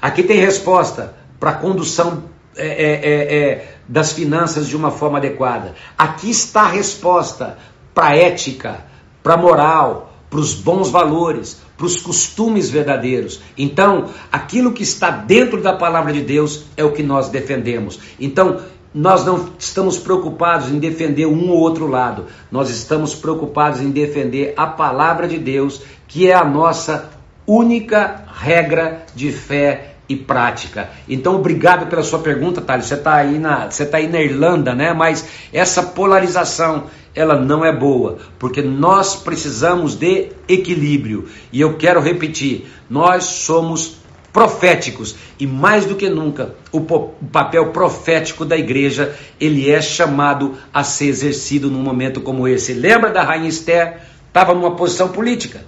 Aqui 0.00 0.22
tem 0.22 0.38
resposta 0.38 1.14
para 1.38 1.50
a 1.50 1.54
condução 1.54 2.24
é, 2.56 2.66
é, 2.66 2.92
é, 2.92 3.38
é, 3.38 3.74
das 3.86 4.12
finanças 4.12 4.66
de 4.66 4.76
uma 4.76 4.90
forma 4.90 5.18
adequada. 5.18 5.74
Aqui 5.96 6.30
está 6.30 6.62
a 6.62 6.68
resposta 6.68 7.58
para 7.94 8.08
a 8.08 8.16
ética, 8.16 8.84
para 9.22 9.34
a 9.34 9.36
moral, 9.36 10.14
para 10.30 10.40
os 10.40 10.54
bons 10.54 10.90
valores, 10.90 11.60
para 11.76 11.86
os 11.86 12.00
costumes 12.00 12.70
verdadeiros. 12.70 13.40
Então, 13.56 14.06
aquilo 14.32 14.72
que 14.72 14.82
está 14.82 15.10
dentro 15.10 15.62
da 15.62 15.72
palavra 15.72 16.12
de 16.12 16.22
Deus 16.22 16.64
é 16.76 16.84
o 16.84 16.92
que 16.92 17.02
nós 17.02 17.28
defendemos. 17.28 18.00
Então, 18.18 18.60
nós 18.94 19.26
não 19.26 19.50
estamos 19.58 19.98
preocupados 19.98 20.70
em 20.70 20.78
defender 20.78 21.26
um 21.26 21.50
ou 21.50 21.58
outro 21.58 21.86
lado, 21.86 22.26
nós 22.50 22.70
estamos 22.70 23.14
preocupados 23.14 23.80
em 23.82 23.90
defender 23.90 24.54
a 24.56 24.66
palavra 24.66 25.28
de 25.28 25.38
Deus, 25.38 25.82
que 26.08 26.30
é 26.30 26.34
a 26.34 26.44
nossa 26.44 27.10
única 27.46 28.24
regra 28.32 29.04
de 29.14 29.30
fé 29.30 29.95
e 30.08 30.16
prática. 30.16 30.90
Então, 31.08 31.36
obrigado 31.36 31.88
pela 31.88 32.02
sua 32.02 32.20
pergunta, 32.20 32.60
Thales. 32.60 32.86
Você 32.86 32.94
está 32.94 33.14
aí 33.14 33.38
na, 33.38 33.70
você 33.70 33.84
tá 33.84 33.98
aí 33.98 34.08
na 34.08 34.20
Irlanda, 34.20 34.74
né? 34.74 34.92
Mas 34.92 35.28
essa 35.52 35.82
polarização, 35.82 36.84
ela 37.14 37.40
não 37.40 37.64
é 37.64 37.72
boa, 37.72 38.18
porque 38.38 38.62
nós 38.62 39.16
precisamos 39.16 39.96
de 39.96 40.28
equilíbrio. 40.48 41.28
E 41.52 41.60
eu 41.60 41.76
quero 41.76 42.00
repetir, 42.00 42.66
nós 42.88 43.24
somos 43.24 43.96
proféticos 44.36 45.16
e 45.40 45.46
mais 45.46 45.86
do 45.86 45.94
que 45.94 46.10
nunca 46.10 46.54
o, 46.70 46.78
papel 46.82 47.70
profético 47.70 48.44
da 48.44 48.54
igreja 48.54 49.16
ele 49.40 49.70
é 49.70 49.80
chamado 49.80 50.58
a 50.74 50.84
ser 50.84 51.06
exercido 51.06 51.70
num 51.70 51.80
momento 51.80 52.20
como 52.20 52.46
esse. 52.46 52.74
Lembra 52.74 53.10
da 53.10 53.22
rainha 53.22 53.48
Esther? 53.48 53.96
Estava 54.28 54.54
numa 54.54 54.76
posição 54.76 55.08
política. 55.08 55.64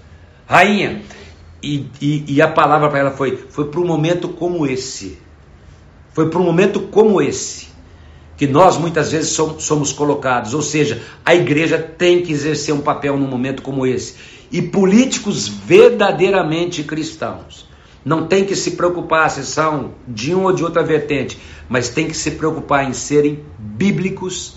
Rainha, 0.47 1.01
E, 1.63 1.87
e, 2.01 2.25
e 2.35 2.43
a 2.43 2.49
palavra 2.49 2.89
para 2.89 2.99
ela 2.99 3.11
foi: 3.11 3.37
foi 3.49 3.67
para 3.67 3.81
um 3.81 3.87
momento 3.87 4.29
como 4.29 4.67
esse. 4.67 5.19
Foi 6.13 6.29
para 6.29 6.39
um 6.39 6.45
momento 6.45 6.81
como 6.81 7.21
esse 7.21 7.69
que 8.39 8.47
nós 8.47 8.79
muitas 8.79 9.11
vezes 9.11 9.31
somos, 9.31 9.93
colocados. 9.93 10.55
Ou 10.55 10.63
seja, 10.63 11.03
a 11.25 11.35
igreja 11.35 11.77
tem 11.77 12.23
que 12.23 12.33
exercer 12.33 12.73
um 12.73 12.81
papel 12.81 13.19
num 13.19 13.27
momento 13.27 13.63
como 13.63 13.85
esse. 13.85 14.15
E 14.51 14.63
políticos 14.63 15.49
verdadeiramente 15.49 16.85
cristãos 16.85 17.67
não 18.05 18.27
tem 18.27 18.45
que 18.45 18.55
se 18.55 18.71
preocupar 18.71 19.29
se 19.29 19.45
são 19.45 19.93
de 20.07 20.33
uma 20.33 20.51
ou 20.51 20.53
de 20.55 20.63
outra 20.65 20.85
vertente, 20.85 21.37
mas 21.69 21.89
tem 21.89 22.07
que 22.07 22.17
se 22.17 22.31
preocupar 22.31 22.89
em 22.89 22.93
serem 22.93 23.45
bíblicos, 23.59 24.55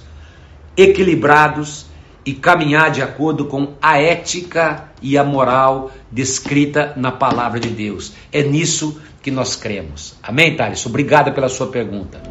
equilibrados 0.78 1.88
e 2.26 2.34
caminhar 2.34 2.92
de 2.92 3.02
acordo 3.02 3.46
com 3.46 3.74
a 3.82 4.00
ética 4.00 4.92
e 5.02 5.18
a 5.18 5.24
moral 5.24 5.92
descrita 6.12 6.94
na 6.96 7.12
palavra 7.12 7.60
de 7.60 7.70
Deus. 7.70 8.14
É 8.32 8.44
nisso 8.44 9.02
que 9.22 9.32
nós 9.32 9.56
cremos. 9.56 10.16
Amém, 10.22 10.56
Thales? 10.56 10.86
Obrigado 10.86 11.34
pela 11.34 11.50
sua 11.50 11.68
pergunta. 11.68 12.22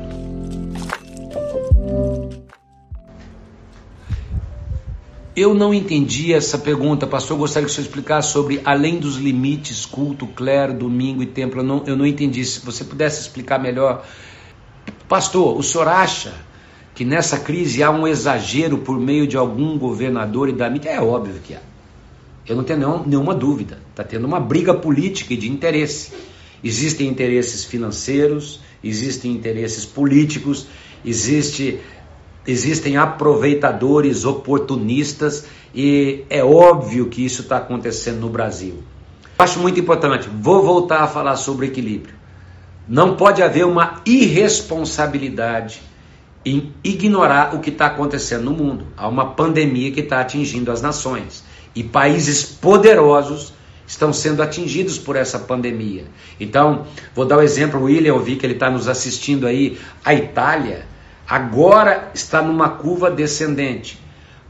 Eu 5.34 5.54
não 5.54 5.72
entendi 5.72 6.34
essa 6.34 6.58
pergunta, 6.58 7.06
pastor. 7.06 7.38
Gostaria 7.38 7.64
que 7.64 7.72
o 7.72 7.74
senhor 7.74 7.86
explicasse 7.86 8.32
sobre 8.32 8.60
além 8.64 8.98
dos 8.98 9.16
limites, 9.16 9.86
culto, 9.86 10.26
clero, 10.26 10.74
domingo 10.74 11.22
e 11.22 11.26
templo. 11.26 11.60
Eu 11.60 11.64
não, 11.64 11.82
eu 11.86 11.96
não 11.96 12.04
entendi. 12.04 12.44
Se 12.44 12.64
você 12.64 12.84
pudesse 12.84 13.22
explicar 13.22 13.58
melhor. 13.58 14.04
Pastor, 15.08 15.56
o 15.56 15.62
senhor 15.62 15.88
acha 15.88 16.34
que 16.94 17.04
nessa 17.04 17.38
crise 17.38 17.82
há 17.82 17.90
um 17.90 18.06
exagero 18.06 18.78
por 18.78 18.98
meio 18.98 19.26
de 19.26 19.36
algum 19.36 19.78
governador 19.78 20.48
e 20.48 20.52
da 20.52 20.68
mídia? 20.68 20.90
É 20.90 21.00
óbvio 21.00 21.40
que 21.42 21.54
há. 21.54 21.60
Eu 22.46 22.56
não 22.56 22.64
tenho 22.64 22.80
nenhum, 22.80 23.06
nenhuma 23.06 23.34
dúvida. 23.34 23.78
Está 23.90 24.02
tendo 24.02 24.26
uma 24.26 24.40
briga 24.40 24.74
política 24.74 25.34
e 25.34 25.36
de 25.36 25.50
interesse. 25.50 26.12
Existem 26.62 27.06
interesses 27.06 27.64
financeiros, 27.64 28.60
existem 28.82 29.32
interesses 29.32 29.86
políticos, 29.86 30.66
existe 31.04 31.78
existem 32.46 32.96
aproveitadores 32.96 34.24
oportunistas 34.24 35.44
e 35.74 36.24
é 36.28 36.42
óbvio 36.42 37.06
que 37.06 37.24
isso 37.24 37.42
está 37.42 37.58
acontecendo 37.58 38.20
no 38.20 38.28
Brasil. 38.28 38.82
Acho 39.38 39.60
muito 39.60 39.78
importante, 39.78 40.28
vou 40.28 40.62
voltar 40.62 41.02
a 41.02 41.06
falar 41.06 41.36
sobre 41.36 41.66
equilíbrio. 41.66 42.14
Não 42.88 43.14
pode 43.16 43.42
haver 43.42 43.64
uma 43.64 44.00
irresponsabilidade 44.04 45.80
em 46.44 46.72
ignorar 46.82 47.54
o 47.54 47.60
que 47.60 47.70
está 47.70 47.86
acontecendo 47.86 48.44
no 48.44 48.52
mundo. 48.52 48.86
Há 48.96 49.06
uma 49.08 49.34
pandemia 49.34 49.90
que 49.92 50.00
está 50.00 50.20
atingindo 50.20 50.72
as 50.72 50.80
nações 50.80 51.44
e 51.74 51.84
países 51.84 52.44
poderosos 52.44 53.52
estão 53.86 54.12
sendo 54.12 54.42
atingidos 54.42 54.98
por 54.98 55.16
essa 55.16 55.38
pandemia. 55.38 56.04
Então, 56.38 56.86
vou 57.14 57.24
dar 57.24 57.36
o 57.36 57.40
um 57.40 57.42
exemplo, 57.42 57.80
o 57.80 57.84
William, 57.84 58.10
eu 58.10 58.20
vi 58.20 58.36
que 58.36 58.46
ele 58.46 58.54
está 58.54 58.70
nos 58.70 58.88
assistindo 58.88 59.46
aí, 59.46 59.78
a 60.04 60.14
Itália 60.14 60.86
agora 61.28 62.10
está 62.14 62.40
numa 62.40 62.68
curva 62.68 63.10
descendente. 63.10 64.00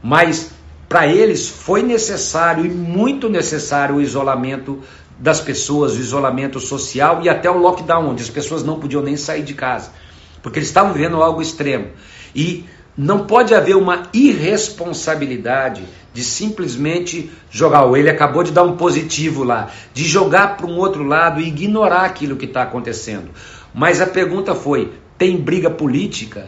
Mas 0.01 0.51
para 0.87 1.07
eles 1.07 1.47
foi 1.47 1.81
necessário 1.83 2.65
e 2.65 2.69
muito 2.69 3.29
necessário 3.29 3.95
o 3.95 4.01
isolamento 4.01 4.79
das 5.17 5.39
pessoas, 5.39 5.93
o 5.93 5.99
isolamento 5.99 6.59
social 6.59 7.21
e 7.21 7.29
até 7.29 7.49
o 7.49 7.57
lockdown, 7.57 8.09
onde 8.09 8.23
as 8.23 8.29
pessoas 8.29 8.63
não 8.63 8.79
podiam 8.79 9.03
nem 9.03 9.15
sair 9.15 9.43
de 9.43 9.53
casa, 9.53 9.91
porque 10.41 10.59
eles 10.59 10.69
estavam 10.69 10.93
vivendo 10.93 11.21
algo 11.21 11.41
extremo. 11.41 11.89
E 12.35 12.65
não 12.97 13.25
pode 13.25 13.55
haver 13.55 13.75
uma 13.75 14.03
irresponsabilidade 14.13 15.83
de 16.13 16.23
simplesmente 16.23 17.31
jogar. 17.49 17.87
Ele 17.97 18.09
acabou 18.09 18.43
de 18.43 18.51
dar 18.51 18.63
um 18.63 18.75
positivo 18.75 19.43
lá, 19.43 19.69
de 19.93 20.03
jogar 20.03 20.57
para 20.57 20.67
um 20.67 20.77
outro 20.77 21.03
lado 21.03 21.39
e 21.39 21.47
ignorar 21.47 22.05
aquilo 22.05 22.35
que 22.35 22.45
está 22.45 22.63
acontecendo. 22.63 23.29
Mas 23.73 24.01
a 24.01 24.07
pergunta 24.07 24.53
foi: 24.53 24.91
tem 25.17 25.37
briga 25.37 25.69
política? 25.69 26.47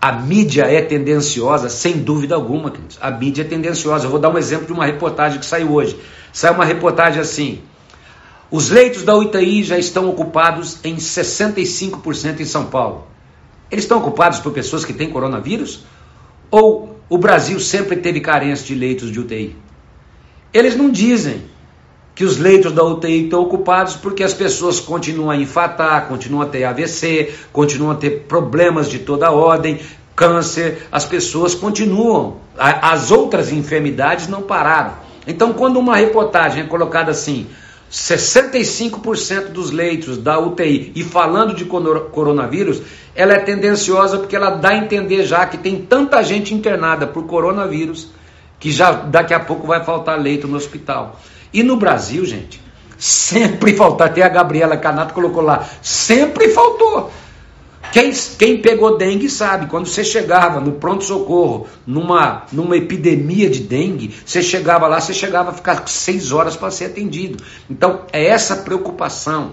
A 0.00 0.12
mídia 0.12 0.64
é 0.64 0.82
tendenciosa, 0.82 1.70
sem 1.70 2.02
dúvida 2.02 2.34
alguma. 2.34 2.70
A 3.00 3.10
mídia 3.10 3.40
é 3.40 3.44
tendenciosa. 3.46 4.04
Eu 4.04 4.10
vou 4.10 4.18
dar 4.18 4.28
um 4.28 4.36
exemplo 4.36 4.66
de 4.66 4.72
uma 4.72 4.84
reportagem 4.84 5.38
que 5.38 5.46
saiu 5.46 5.72
hoje. 5.72 5.98
Saiu 6.30 6.54
uma 6.54 6.64
reportagem 6.64 7.20
assim: 7.20 7.62
os 8.50 8.68
leitos 8.68 9.02
da 9.02 9.16
UTI 9.16 9.62
já 9.62 9.78
estão 9.78 10.08
ocupados 10.10 10.78
em 10.84 10.96
65% 10.96 12.40
em 12.40 12.44
São 12.44 12.66
Paulo. 12.66 13.13
Eles 13.70 13.84
estão 13.84 13.98
ocupados 13.98 14.38
por 14.38 14.52
pessoas 14.52 14.84
que 14.84 14.92
têm 14.92 15.10
coronavírus? 15.10 15.84
Ou 16.50 16.98
o 17.08 17.18
Brasil 17.18 17.58
sempre 17.60 17.96
teve 17.96 18.20
carência 18.20 18.66
de 18.66 18.74
leitos 18.74 19.10
de 19.10 19.20
UTI? 19.20 19.56
Eles 20.52 20.76
não 20.76 20.90
dizem 20.90 21.42
que 22.14 22.24
os 22.24 22.38
leitos 22.38 22.72
da 22.72 22.84
UTI 22.84 23.24
estão 23.24 23.40
ocupados 23.40 23.96
porque 23.96 24.22
as 24.22 24.32
pessoas 24.32 24.78
continuam 24.78 25.30
a 25.30 25.36
infartar, 25.36 26.06
continuam 26.06 26.42
a 26.42 26.46
ter 26.46 26.64
AVC, 26.64 27.34
continuam 27.52 27.90
a 27.90 27.96
ter 27.96 28.24
problemas 28.28 28.88
de 28.88 29.00
toda 29.00 29.32
ordem, 29.32 29.80
câncer, 30.14 30.86
as 30.92 31.04
pessoas 31.04 31.54
continuam, 31.54 32.36
as 32.56 33.10
outras 33.10 33.50
enfermidades 33.52 34.28
não 34.28 34.42
pararam. 34.42 34.94
Então, 35.26 35.52
quando 35.52 35.78
uma 35.78 35.96
reportagem 35.96 36.62
é 36.62 36.66
colocada 36.66 37.10
assim, 37.10 37.48
65% 37.90 39.48
dos 39.48 39.70
leitos 39.70 40.18
da 40.18 40.38
UTI 40.38 40.92
e 40.94 41.02
falando 41.02 41.54
de 41.54 41.64
coronavírus, 41.64 42.82
ela 43.14 43.34
é 43.34 43.38
tendenciosa 43.38 44.18
porque 44.18 44.34
ela 44.34 44.50
dá 44.50 44.70
a 44.70 44.76
entender 44.76 45.24
já 45.24 45.46
que 45.46 45.56
tem 45.56 45.80
tanta 45.80 46.22
gente 46.22 46.52
internada 46.52 47.06
por 47.06 47.26
coronavírus 47.26 48.10
que 48.58 48.70
já 48.70 48.92
daqui 48.92 49.34
a 49.34 49.40
pouco 49.40 49.66
vai 49.66 49.84
faltar 49.84 50.18
leito 50.18 50.48
no 50.48 50.56
hospital. 50.56 51.20
E 51.52 51.62
no 51.62 51.76
Brasil, 51.76 52.24
gente, 52.24 52.60
sempre 52.98 53.76
faltou. 53.76 54.06
Até 54.06 54.22
a 54.22 54.28
Gabriela 54.28 54.76
Canato 54.76 55.14
colocou 55.14 55.42
lá, 55.42 55.68
sempre 55.82 56.48
faltou. 56.48 57.12
Quem, 57.92 58.10
quem 58.10 58.60
pegou 58.60 58.96
dengue 58.96 59.30
sabe, 59.30 59.66
quando 59.66 59.86
você 59.86 60.02
chegava 60.02 60.60
no 60.60 60.72
pronto-socorro, 60.72 61.68
numa, 61.86 62.44
numa 62.50 62.76
epidemia 62.76 63.48
de 63.48 63.60
dengue, 63.60 64.12
você 64.24 64.42
chegava 64.42 64.88
lá, 64.88 65.00
você 65.00 65.14
chegava 65.14 65.50
a 65.50 65.54
ficar 65.54 65.86
seis 65.86 66.32
horas 66.32 66.56
para 66.56 66.72
ser 66.72 66.86
atendido. 66.86 67.44
Então, 67.70 68.00
é 68.12 68.26
essa 68.26 68.56
preocupação 68.56 69.52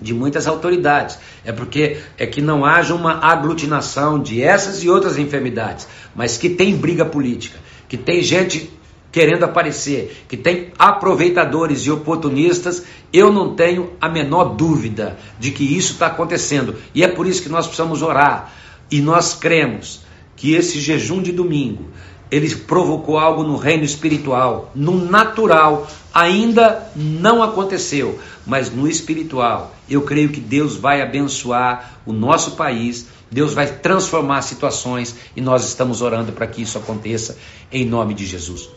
de 0.00 0.12
muitas 0.14 0.46
autoridades. 0.46 1.18
É 1.44 1.52
porque 1.52 1.98
é 2.18 2.26
que 2.26 2.40
não 2.40 2.64
haja 2.64 2.94
uma 2.94 3.24
aglutinação 3.24 4.20
de 4.20 4.42
essas 4.42 4.82
e 4.82 4.88
outras 4.88 5.18
enfermidades, 5.18 5.86
mas 6.14 6.36
que 6.36 6.50
tem 6.50 6.76
briga 6.76 7.04
política, 7.04 7.58
que 7.88 7.96
tem 7.96 8.22
gente 8.22 8.70
querendo 9.16 9.44
aparecer, 9.44 10.24
que 10.28 10.36
tem 10.36 10.72
aproveitadores 10.78 11.80
e 11.86 11.90
oportunistas, 11.90 12.82
eu 13.10 13.32
não 13.32 13.54
tenho 13.54 13.92
a 13.98 14.10
menor 14.10 14.56
dúvida 14.56 15.16
de 15.38 15.50
que 15.52 15.64
isso 15.64 15.94
está 15.94 16.08
acontecendo. 16.08 16.76
E 16.94 17.02
é 17.02 17.08
por 17.08 17.26
isso 17.26 17.42
que 17.42 17.48
nós 17.48 17.66
precisamos 17.66 18.02
orar. 18.02 18.52
E 18.90 19.00
nós 19.00 19.32
cremos 19.32 20.02
que 20.36 20.54
esse 20.54 20.78
jejum 20.78 21.22
de 21.22 21.32
domingo, 21.32 21.86
ele 22.30 22.54
provocou 22.54 23.18
algo 23.18 23.42
no 23.42 23.56
reino 23.56 23.84
espiritual, 23.84 24.70
no 24.74 25.04
natural, 25.04 25.86
ainda 26.12 26.90
não 26.94 27.42
aconteceu, 27.42 28.18
mas 28.46 28.70
no 28.70 28.88
espiritual, 28.88 29.74
eu 29.88 30.02
creio 30.02 30.30
que 30.30 30.40
Deus 30.40 30.76
vai 30.76 31.00
abençoar 31.00 32.00
o 32.04 32.12
nosso 32.12 32.52
país, 32.52 33.06
Deus 33.30 33.52
vai 33.52 33.66
transformar 33.66 34.42
situações 34.42 35.14
e 35.36 35.40
nós 35.40 35.66
estamos 35.66 36.02
orando 36.02 36.32
para 36.32 36.46
que 36.46 36.62
isso 36.62 36.78
aconteça 36.78 37.36
em 37.70 37.84
nome 37.84 38.14
de 38.14 38.26
Jesus. 38.26 38.68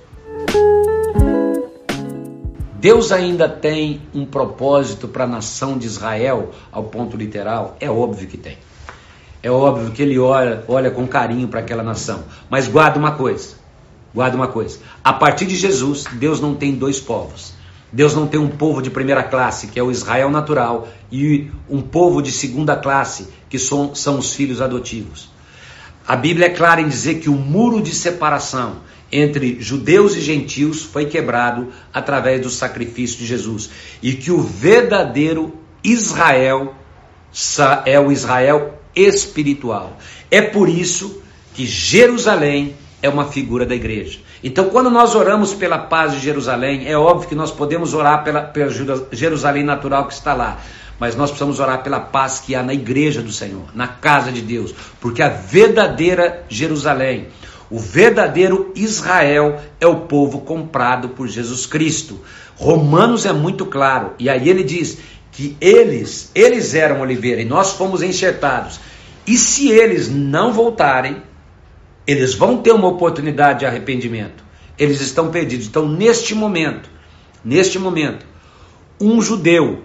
Deus 2.79 3.11
ainda 3.11 3.49
tem 3.49 4.01
um 4.13 4.25
propósito 4.25 5.07
para 5.07 5.25
a 5.25 5.27
nação 5.27 5.77
de 5.77 5.85
Israel, 5.85 6.51
ao 6.71 6.83
ponto 6.85 7.17
literal? 7.17 7.75
É 7.79 7.89
óbvio 7.89 8.27
que 8.27 8.37
tem. 8.37 8.57
É 9.41 9.49
óbvio 9.49 9.91
que 9.91 10.01
ele 10.01 10.19
olha, 10.19 10.63
olha 10.67 10.91
com 10.91 11.07
carinho 11.07 11.47
para 11.47 11.61
aquela 11.61 11.83
nação. 11.83 12.23
Mas 12.49 12.67
guarda 12.67 12.99
uma 12.99 13.13
coisa: 13.13 13.55
guarda 14.13 14.35
uma 14.35 14.47
coisa. 14.47 14.79
A 15.03 15.13
partir 15.13 15.45
de 15.45 15.55
Jesus, 15.55 16.05
Deus 16.13 16.41
não 16.41 16.55
tem 16.55 16.75
dois 16.75 16.99
povos. 16.99 17.53
Deus 17.91 18.13
não 18.13 18.27
tem 18.27 18.39
um 18.39 18.49
povo 18.49 18.81
de 18.81 18.91
primeira 18.91 19.23
classe, 19.23 19.67
que 19.67 19.79
é 19.79 19.83
o 19.83 19.89
Israel 19.89 20.29
natural, 20.29 20.87
e 21.11 21.49
um 21.67 21.81
povo 21.81 22.21
de 22.21 22.31
segunda 22.31 22.75
classe, 22.75 23.27
que 23.49 23.57
são, 23.57 23.95
são 23.95 24.19
os 24.19 24.33
filhos 24.33 24.61
adotivos. 24.61 25.29
A 26.07 26.15
Bíblia 26.15 26.47
é 26.47 26.49
clara 26.49 26.81
em 26.81 26.87
dizer 26.87 27.15
que 27.15 27.29
o 27.29 27.35
muro 27.35 27.81
de 27.81 27.93
separação 27.93 28.77
entre 29.11 29.59
judeus 29.59 30.15
e 30.15 30.21
gentios 30.21 30.83
foi 30.83 31.05
quebrado 31.05 31.69
através 31.91 32.41
do 32.41 32.49
sacrifício 32.49 33.17
de 33.17 33.25
Jesus 33.25 33.69
e 34.03 34.13
que 34.13 34.31
o 34.31 34.39
verdadeiro 34.39 35.55
Israel 35.83 36.75
é 37.85 37.99
o 37.99 38.11
Israel 38.11 38.78
espiritual. 38.99 39.97
É 40.29 40.41
por 40.41 40.67
isso 40.69 41.21
que 41.53 41.65
Jerusalém 41.65 42.75
é 43.01 43.09
uma 43.09 43.25
figura 43.25 43.65
da 43.65 43.75
igreja. 43.75 44.19
Então, 44.43 44.69
quando 44.69 44.89
nós 44.89 45.15
oramos 45.15 45.53
pela 45.53 45.77
paz 45.77 46.13
de 46.13 46.19
Jerusalém, 46.19 46.87
é 46.87 46.97
óbvio 46.97 47.27
que 47.27 47.35
nós 47.35 47.51
podemos 47.51 47.93
orar 47.93 48.23
pela, 48.23 48.41
pela 48.41 48.71
Jerusalém 49.11 49.63
natural 49.63 50.07
que 50.07 50.13
está 50.13 50.33
lá, 50.33 50.59
mas 50.97 51.15
nós 51.15 51.29
precisamos 51.29 51.59
orar 51.59 51.83
pela 51.83 51.99
paz 51.99 52.39
que 52.39 52.55
há 52.55 52.63
na 52.63 52.73
igreja 52.73 53.21
do 53.21 53.31
Senhor, 53.31 53.65
na 53.73 53.87
casa 53.87 54.31
de 54.31 54.41
Deus, 54.41 54.73
porque 55.01 55.21
a 55.21 55.29
verdadeira 55.29 56.45
Jerusalém, 56.49 57.27
O 57.71 57.77
verdadeiro 57.77 58.71
Israel 58.75 59.61
é 59.79 59.85
o 59.85 60.01
povo 60.01 60.39
comprado 60.41 61.09
por 61.09 61.27
Jesus 61.27 61.67
Cristo. 61.67 62.19
Romanos 62.55 63.27
é 63.27 63.31
muito 63.31 63.65
claro, 63.65 64.13
e 64.17 64.27
aí 64.27 64.49
ele 64.49 64.63
diz 64.63 64.97
que 65.39 65.55
eles, 65.61 66.31
eles 66.35 66.75
eram 66.75 66.99
oliveira 66.99 67.41
e 67.41 67.45
nós 67.45 67.71
fomos 67.71 68.01
enxertados. 68.01 68.77
E 69.25 69.37
se 69.37 69.69
eles 69.69 70.09
não 70.09 70.51
voltarem, 70.51 71.23
eles 72.05 72.33
vão 72.35 72.57
ter 72.57 72.73
uma 72.73 72.89
oportunidade 72.89 73.59
de 73.59 73.65
arrependimento. 73.65 74.43
Eles 74.77 74.99
estão 74.99 75.31
perdidos. 75.31 75.67
Então, 75.67 75.87
neste 75.87 76.35
momento, 76.35 76.89
neste 77.41 77.79
momento, 77.79 78.25
um 78.99 79.21
judeu, 79.21 79.81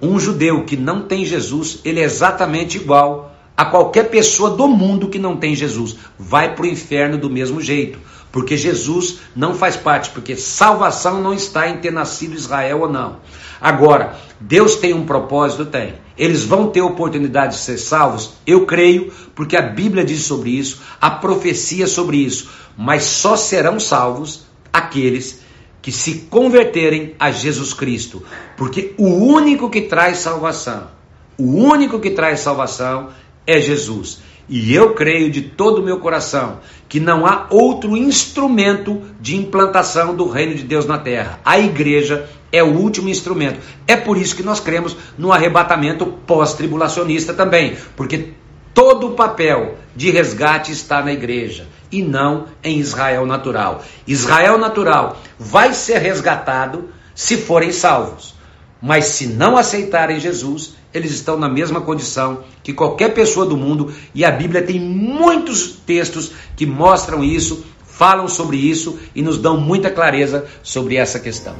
um 0.00 0.16
judeu 0.20 0.64
que 0.64 0.76
não 0.76 1.02
tem 1.02 1.24
Jesus, 1.24 1.80
ele 1.84 1.98
é 1.98 2.04
exatamente 2.04 2.76
igual 2.76 3.36
a 3.56 3.64
qualquer 3.64 4.04
pessoa 4.10 4.50
do 4.50 4.68
mundo 4.68 5.08
que 5.08 5.18
não 5.18 5.36
tem 5.36 5.56
Jesus. 5.56 5.96
Vai 6.16 6.54
para 6.54 6.62
o 6.62 6.68
inferno 6.68 7.18
do 7.18 7.28
mesmo 7.28 7.60
jeito. 7.60 7.98
Porque 8.30 8.56
Jesus 8.56 9.18
não 9.34 9.54
faz 9.54 9.74
parte, 9.74 10.10
porque 10.10 10.36
salvação 10.36 11.20
não 11.20 11.34
está 11.34 11.68
em 11.68 11.78
ter 11.78 11.90
nascido 11.90 12.36
Israel 12.36 12.82
ou 12.82 12.88
não. 12.88 13.16
Agora, 13.60 14.16
Deus 14.40 14.76
tem 14.76 14.94
um 14.94 15.04
propósito? 15.04 15.66
Tem. 15.66 15.94
Eles 16.16 16.44
vão 16.44 16.68
ter 16.68 16.80
oportunidade 16.80 17.54
de 17.54 17.60
ser 17.60 17.78
salvos? 17.78 18.34
Eu 18.46 18.66
creio, 18.66 19.12
porque 19.34 19.56
a 19.56 19.62
Bíblia 19.62 20.04
diz 20.04 20.22
sobre 20.24 20.50
isso, 20.50 20.80
a 21.00 21.10
profecia 21.10 21.86
sobre 21.86 22.18
isso. 22.18 22.50
Mas 22.76 23.04
só 23.04 23.36
serão 23.36 23.78
salvos 23.80 24.46
aqueles 24.72 25.40
que 25.80 25.92
se 25.92 26.26
converterem 26.30 27.14
a 27.18 27.30
Jesus 27.30 27.72
Cristo. 27.72 28.22
Porque 28.56 28.94
o 28.98 29.08
único 29.08 29.70
que 29.70 29.82
traz 29.82 30.18
salvação, 30.18 30.88
o 31.36 31.44
único 31.44 32.00
que 32.00 32.10
traz 32.10 32.40
salvação 32.40 33.10
é 33.46 33.60
Jesus. 33.60 34.20
E 34.48 34.74
eu 34.74 34.94
creio 34.94 35.30
de 35.30 35.42
todo 35.42 35.80
o 35.80 35.84
meu 35.84 35.98
coração 36.00 36.60
que 36.88 36.98
não 36.98 37.26
há 37.26 37.46
outro 37.50 37.96
instrumento 37.96 39.02
de 39.20 39.36
implantação 39.36 40.14
do 40.14 40.28
reino 40.28 40.54
de 40.54 40.62
Deus 40.62 40.86
na 40.86 40.98
terra. 40.98 41.38
A 41.44 41.58
igreja 41.58 42.28
é 42.50 42.62
o 42.62 42.74
último 42.78 43.10
instrumento. 43.10 43.60
É 43.86 43.94
por 43.94 44.16
isso 44.16 44.34
que 44.34 44.42
nós 44.42 44.58
cremos 44.58 44.96
no 45.18 45.32
arrebatamento 45.32 46.06
pós-tribulacionista 46.26 47.34
também, 47.34 47.76
porque 47.94 48.32
todo 48.72 49.08
o 49.08 49.14
papel 49.14 49.76
de 49.94 50.10
resgate 50.10 50.72
está 50.72 51.02
na 51.02 51.12
igreja 51.12 51.66
e 51.92 52.02
não 52.02 52.46
em 52.62 52.78
Israel 52.78 53.26
natural. 53.26 53.84
Israel 54.06 54.56
natural 54.56 55.20
vai 55.38 55.74
ser 55.74 55.98
resgatado 55.98 56.88
se 57.14 57.36
forem 57.36 57.72
salvos, 57.72 58.34
mas 58.80 59.06
se 59.06 59.26
não 59.26 59.56
aceitarem 59.56 60.20
Jesus, 60.20 60.74
eles 60.92 61.12
estão 61.12 61.36
na 61.36 61.48
mesma 61.48 61.80
condição 61.80 62.44
que 62.62 62.72
qualquer 62.72 63.14
pessoa 63.14 63.46
do 63.46 63.56
mundo, 63.56 63.92
e 64.14 64.24
a 64.24 64.30
Bíblia 64.30 64.62
tem 64.62 64.80
muitos 64.80 65.72
textos 65.86 66.32
que 66.56 66.66
mostram 66.66 67.22
isso, 67.22 67.64
falam 67.84 68.28
sobre 68.28 68.56
isso 68.56 68.98
e 69.14 69.22
nos 69.22 69.38
dão 69.38 69.60
muita 69.60 69.90
clareza 69.90 70.46
sobre 70.62 70.96
essa 70.96 71.18
questão. 71.18 71.54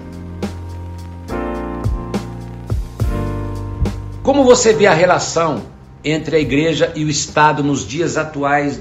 Como 4.23 4.45
você 4.45 4.73
vê 4.73 4.87
a 4.87 4.93
relação 4.95 5.63
entre 6.05 6.37
a 6.37 6.39
igreja 6.39 6.93
e 6.95 7.05
o 7.05 7.09
Estado 7.09 7.63
nos 7.63 7.87
dias 7.87 8.17
atuais 8.17 8.81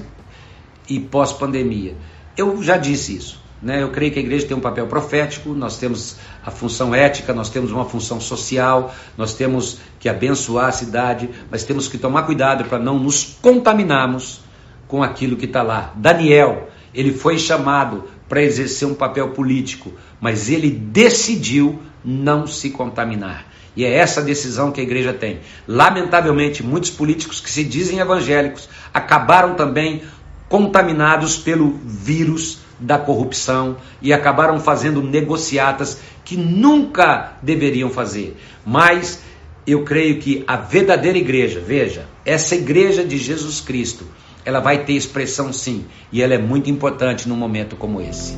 e 0.90 1.00
pós-pandemia? 1.00 1.96
Eu 2.36 2.62
já 2.62 2.78
disse 2.78 3.16
isso. 3.16 3.47
Né? 3.62 3.82
Eu 3.82 3.90
creio 3.90 4.12
que 4.12 4.20
a 4.20 4.22
igreja 4.22 4.48
tem 4.48 4.56
um 4.56 4.62
papel 4.62 4.88
profético, 4.88 5.54
nós 5.54 5.78
temos 5.78 6.18
a 6.46 6.52
função 6.52 6.94
ética, 6.94 7.34
nós 7.34 7.50
temos 7.50 7.72
uma 7.72 7.86
função 7.86 8.20
social, 8.20 8.94
nós 9.18 9.34
temos 9.34 9.80
que 10.00 10.08
abençoar 10.08 10.68
a 10.68 10.72
cidade, 10.72 11.30
mas 11.50 11.64
temos 11.64 11.88
que 11.88 11.98
tomar 11.98 12.24
cuidado 12.24 12.66
para 12.66 12.78
não 12.78 13.00
nos 13.00 13.38
contaminarmos 13.42 14.42
com 14.88 15.02
aquilo 15.02 15.36
que 15.36 15.46
está 15.46 15.64
lá. 15.64 15.92
Daniel, 15.96 16.70
ele 16.94 17.14
foi 17.14 17.38
chamado 17.38 18.06
para 18.30 18.42
exercer 18.42 18.88
um 18.88 18.94
papel 18.94 19.30
político, 19.30 19.92
mas 20.20 20.50
ele 20.50 20.70
decidiu 20.70 21.82
não 22.04 22.46
se 22.46 22.70
contaminar. 22.70 23.46
E 23.76 23.86
é 23.86 23.94
essa 23.94 24.22
decisão 24.22 24.72
que 24.72 24.82
a 24.82 24.84
igreja 24.84 25.14
tem. 25.14 25.40
Lamentavelmente, 25.68 26.64
muitos 26.64 26.90
políticos 26.90 27.40
que 27.40 27.50
se 27.50 27.64
dizem 27.64 28.00
evangélicos 28.00 28.68
acabaram 28.94 29.56
também 29.56 30.02
contaminados 30.50 31.38
pelo 31.38 31.80
vírus 31.86 32.60
da 32.80 32.98
corrupção 32.98 33.78
e 34.02 34.14
acabaram 34.14 34.60
fazendo 34.60 35.02
negociatas 35.02 36.00
que 36.24 36.38
nunca 36.38 37.34
deveriam 37.42 37.90
fazer. 37.90 38.38
Mas 38.66 39.22
eu 39.66 39.84
creio 39.84 40.20
que 40.20 40.44
a 40.48 40.56
verdadeira 40.56 41.18
igreja, 41.18 41.60
veja, 41.60 42.06
essa 42.26 42.56
igreja 42.56 43.04
de 43.04 43.18
Jesus 43.18 43.60
Cristo, 43.60 44.06
ela 44.46 44.60
vai 44.60 44.86
ter 44.86 44.94
expressão 44.94 45.52
sim, 45.52 45.86
e 46.12 46.22
ela 46.22 46.34
é 46.34 46.38
muito 46.38 46.70
importante 46.70 47.28
num 47.28 47.36
momento 47.36 47.76
como 47.76 48.00
esse. 48.00 48.38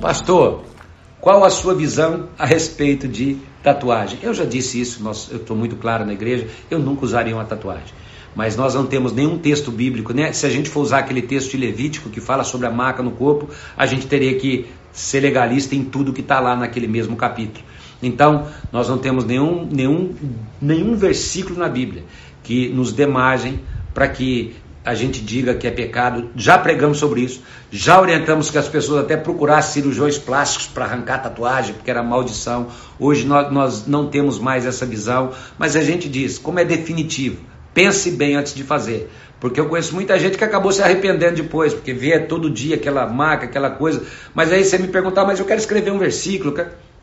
Pastor, 0.00 0.64
qual 1.20 1.44
a 1.44 1.50
sua 1.50 1.74
visão 1.74 2.28
a 2.38 2.44
respeito 2.44 3.06
de 3.06 3.38
tatuagem? 3.62 4.18
Eu 4.22 4.34
já 4.34 4.44
disse 4.44 4.80
isso, 4.80 5.00
eu 5.30 5.38
estou 5.38 5.56
muito 5.56 5.76
claro 5.76 6.04
na 6.04 6.12
igreja, 6.12 6.48
eu 6.70 6.78
nunca 6.78 7.04
usaria 7.04 7.34
uma 7.34 7.44
tatuagem 7.44 8.05
mas 8.36 8.54
nós 8.54 8.74
não 8.74 8.84
temos 8.84 9.12
nenhum 9.12 9.38
texto 9.38 9.72
bíblico, 9.72 10.12
né? 10.12 10.30
Se 10.32 10.44
a 10.44 10.50
gente 10.50 10.68
for 10.68 10.82
usar 10.82 10.98
aquele 10.98 11.22
texto 11.22 11.52
de 11.52 11.56
Levítico 11.56 12.10
que 12.10 12.20
fala 12.20 12.44
sobre 12.44 12.66
a 12.66 12.70
marca 12.70 13.02
no 13.02 13.12
corpo, 13.12 13.48
a 13.74 13.86
gente 13.86 14.06
teria 14.06 14.38
que 14.38 14.66
ser 14.92 15.20
legalista 15.20 15.74
em 15.74 15.82
tudo 15.82 16.12
que 16.12 16.20
está 16.20 16.38
lá 16.38 16.54
naquele 16.54 16.86
mesmo 16.86 17.16
capítulo. 17.16 17.64
Então, 18.02 18.46
nós 18.70 18.88
não 18.88 18.98
temos 18.98 19.24
nenhum, 19.24 19.66
nenhum, 19.66 20.14
nenhum 20.60 20.94
versículo 20.94 21.58
na 21.58 21.68
Bíblia 21.68 22.04
que 22.42 22.68
nos 22.68 22.92
dê 22.92 23.06
margem 23.06 23.60
para 23.94 24.06
que 24.06 24.54
a 24.84 24.94
gente 24.94 25.20
diga 25.20 25.54
que 25.54 25.66
é 25.66 25.70
pecado. 25.70 26.30
Já 26.36 26.58
pregamos 26.58 26.98
sobre 26.98 27.22
isso, 27.22 27.42
já 27.70 28.00
orientamos 28.00 28.50
que 28.50 28.58
as 28.58 28.68
pessoas 28.68 29.02
até 29.02 29.16
procurassem 29.16 29.82
cirurgiões 29.82 30.18
plásticos 30.18 30.66
para 30.68 30.84
arrancar 30.84 31.18
tatuagem, 31.18 31.74
porque 31.74 31.90
era 31.90 32.02
maldição. 32.02 32.68
Hoje 32.98 33.26
nós, 33.26 33.50
nós 33.50 33.86
não 33.86 34.08
temos 34.08 34.38
mais 34.38 34.66
essa 34.66 34.84
visão, 34.84 35.32
mas 35.58 35.74
a 35.74 35.82
gente 35.82 36.08
diz, 36.08 36.38
como 36.38 36.60
é 36.60 36.64
definitivo, 36.64 37.38
Pense 37.76 38.10
bem 38.12 38.36
antes 38.36 38.54
de 38.54 38.64
fazer. 38.64 39.10
Porque 39.38 39.60
eu 39.60 39.68
conheço 39.68 39.94
muita 39.94 40.18
gente 40.18 40.38
que 40.38 40.44
acabou 40.44 40.72
se 40.72 40.82
arrependendo 40.82 41.42
depois, 41.42 41.74
porque 41.74 41.92
vê 41.92 42.18
todo 42.18 42.48
dia 42.48 42.76
aquela 42.76 43.06
marca, 43.06 43.44
aquela 43.44 43.68
coisa. 43.68 44.02
Mas 44.34 44.50
aí 44.50 44.64
você 44.64 44.78
me 44.78 44.88
perguntar, 44.88 45.26
mas 45.26 45.38
eu 45.38 45.44
quero 45.44 45.60
escrever 45.60 45.90
um 45.90 45.98
versículo. 45.98 46.54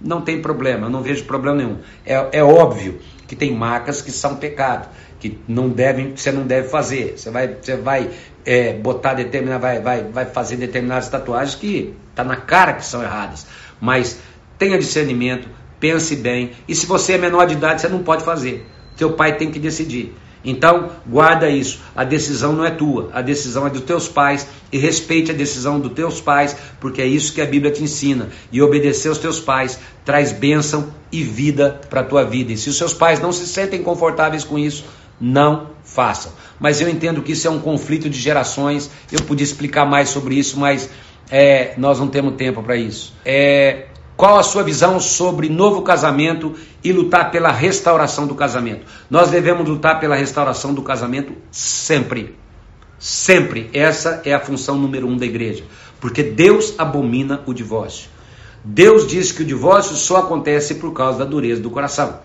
Não 0.02 0.22
tem 0.22 0.42
problema, 0.42 0.88
eu 0.88 0.90
não 0.90 1.04
vejo 1.04 1.26
problema 1.26 1.58
nenhum. 1.58 1.78
É, 2.04 2.40
é 2.40 2.44
óbvio 2.44 2.98
que 3.28 3.36
tem 3.36 3.54
marcas 3.54 4.02
que 4.02 4.12
são 4.12 4.38
pecado, 4.38 4.90
que 5.20 5.38
não 5.48 5.70
devem, 5.70 6.16
você 6.16 6.32
não 6.32 6.42
deve 6.42 6.70
fazer. 6.70 7.20
Você 7.20 7.30
vai, 7.30 7.56
você 7.62 7.76
vai 7.76 8.10
é, 8.44 8.74
botar 8.74 9.14
determinada, 9.14 9.60
vai, 9.60 9.80
vai, 9.80 10.04
vai 10.06 10.26
fazer 10.26 10.56
determinadas 10.56 11.08
tatuagens 11.08 11.54
que 11.54 11.94
está 12.10 12.24
na 12.24 12.38
cara 12.38 12.74
que 12.74 12.84
são 12.84 13.04
erradas. 13.04 13.46
Mas 13.80 14.18
tenha 14.58 14.80
discernimento, 14.80 15.48
pense 15.80 16.16
bem. 16.16 16.54
E 16.68 16.74
se 16.74 16.88
você 16.88 17.14
é 17.14 17.18
menor 17.20 17.46
de 17.46 17.54
idade, 17.54 17.80
você 17.80 17.88
não 17.88 18.02
pode 18.02 18.24
fazer. 18.24 18.68
Seu 18.96 19.14
pai 19.14 19.38
tem 19.38 19.52
que 19.52 19.60
decidir. 19.60 20.16
Então, 20.44 20.92
guarda 21.08 21.50
isso. 21.50 21.80
A 21.96 22.04
decisão 22.04 22.54
não 22.54 22.66
é 22.66 22.72
tua, 22.72 23.10
a 23.14 23.22
decisão 23.22 23.66
é 23.66 23.70
dos 23.70 23.84
teus 23.84 24.08
pais 24.08 24.48
e 24.72 24.78
respeite 24.78 25.32
a 25.32 25.34
decisão 25.34 25.80
dos 25.80 25.94
teus 25.94 26.20
pais, 26.20 26.56
porque 26.80 27.02
é 27.02 27.06
isso 27.06 27.34
que 27.34 27.42
a 27.42 27.46
Bíblia 27.46 27.72
te 27.72 27.84
ensina. 27.84 28.30
E 28.52 28.62
obedecer 28.62 29.10
aos 29.10 29.18
teus 29.18 29.40
pais 29.40 29.80
traz 30.04 30.32
bênção 30.32 30.94
e 31.12 31.24
vida 31.24 31.80
para 31.90 32.02
a 32.02 32.04
tua 32.04 32.24
vida. 32.24 32.52
E 32.52 32.58
se 32.58 32.70
os 32.70 32.78
seus 32.78 32.94
pais 32.94 33.20
não 33.20 33.32
se 33.32 33.48
sentem 33.48 33.82
confortáveis 33.82 34.44
com 34.44 34.60
isso, 34.60 34.84
não 35.20 35.70
façam. 35.84 36.32
Mas 36.60 36.82
eu 36.82 36.90
entendo 36.90 37.22
que 37.22 37.32
isso 37.32 37.48
é 37.48 37.52
um 37.52 37.60
conflito 37.60 38.10
de 38.10 38.20
gerações. 38.20 38.90
Eu 39.12 39.22
podia 39.24 39.44
explicar 39.44 39.86
mais 39.86 40.10
sobre 40.10 40.36
isso, 40.36 40.60
mas 40.60 40.90
é, 41.32 41.74
nós 41.78 42.00
não 42.00 42.08
temos 42.08 42.36
tempo 42.36 42.62
para 42.62 42.76
isso. 42.76 43.14
É, 43.24 43.88
qual 44.24 44.40
a 44.40 44.44
sua 44.44 44.64
visão 44.64 45.02
sobre 45.02 45.50
novo 45.50 45.82
casamento 45.82 46.56
e 46.82 46.94
lutar 46.94 47.30
pela 47.30 47.52
restauração 47.52 48.26
do 48.26 48.34
casamento? 48.34 48.86
Nós 49.10 49.30
devemos 49.30 49.68
lutar 49.68 50.00
pela 50.00 50.16
restauração 50.16 50.74
do 50.74 50.82
casamento 50.82 51.34
sempre. 51.52 52.34
Sempre. 52.98 53.70
Essa 53.74 54.22
é 54.24 54.34
a 54.34 54.40
função 54.40 54.78
número 54.78 55.10
um 55.10 55.18
da 55.18 55.26
igreja. 55.26 55.66
Porque 56.00 56.24
Deus 56.24 56.74
abomina 56.78 57.42
o 57.46 57.54
divórcio. 57.54 58.10
Deus 58.64 59.06
diz 59.06 59.34
que 59.34 59.42
o 59.42 59.46
divórcio 59.46 59.98
só 59.98 60.20
acontece 60.20 60.76
por 60.76 60.94
causa 60.94 61.20
da 61.20 61.26
dureza 61.26 61.62
do 61.62 61.70
coração. 61.70 62.22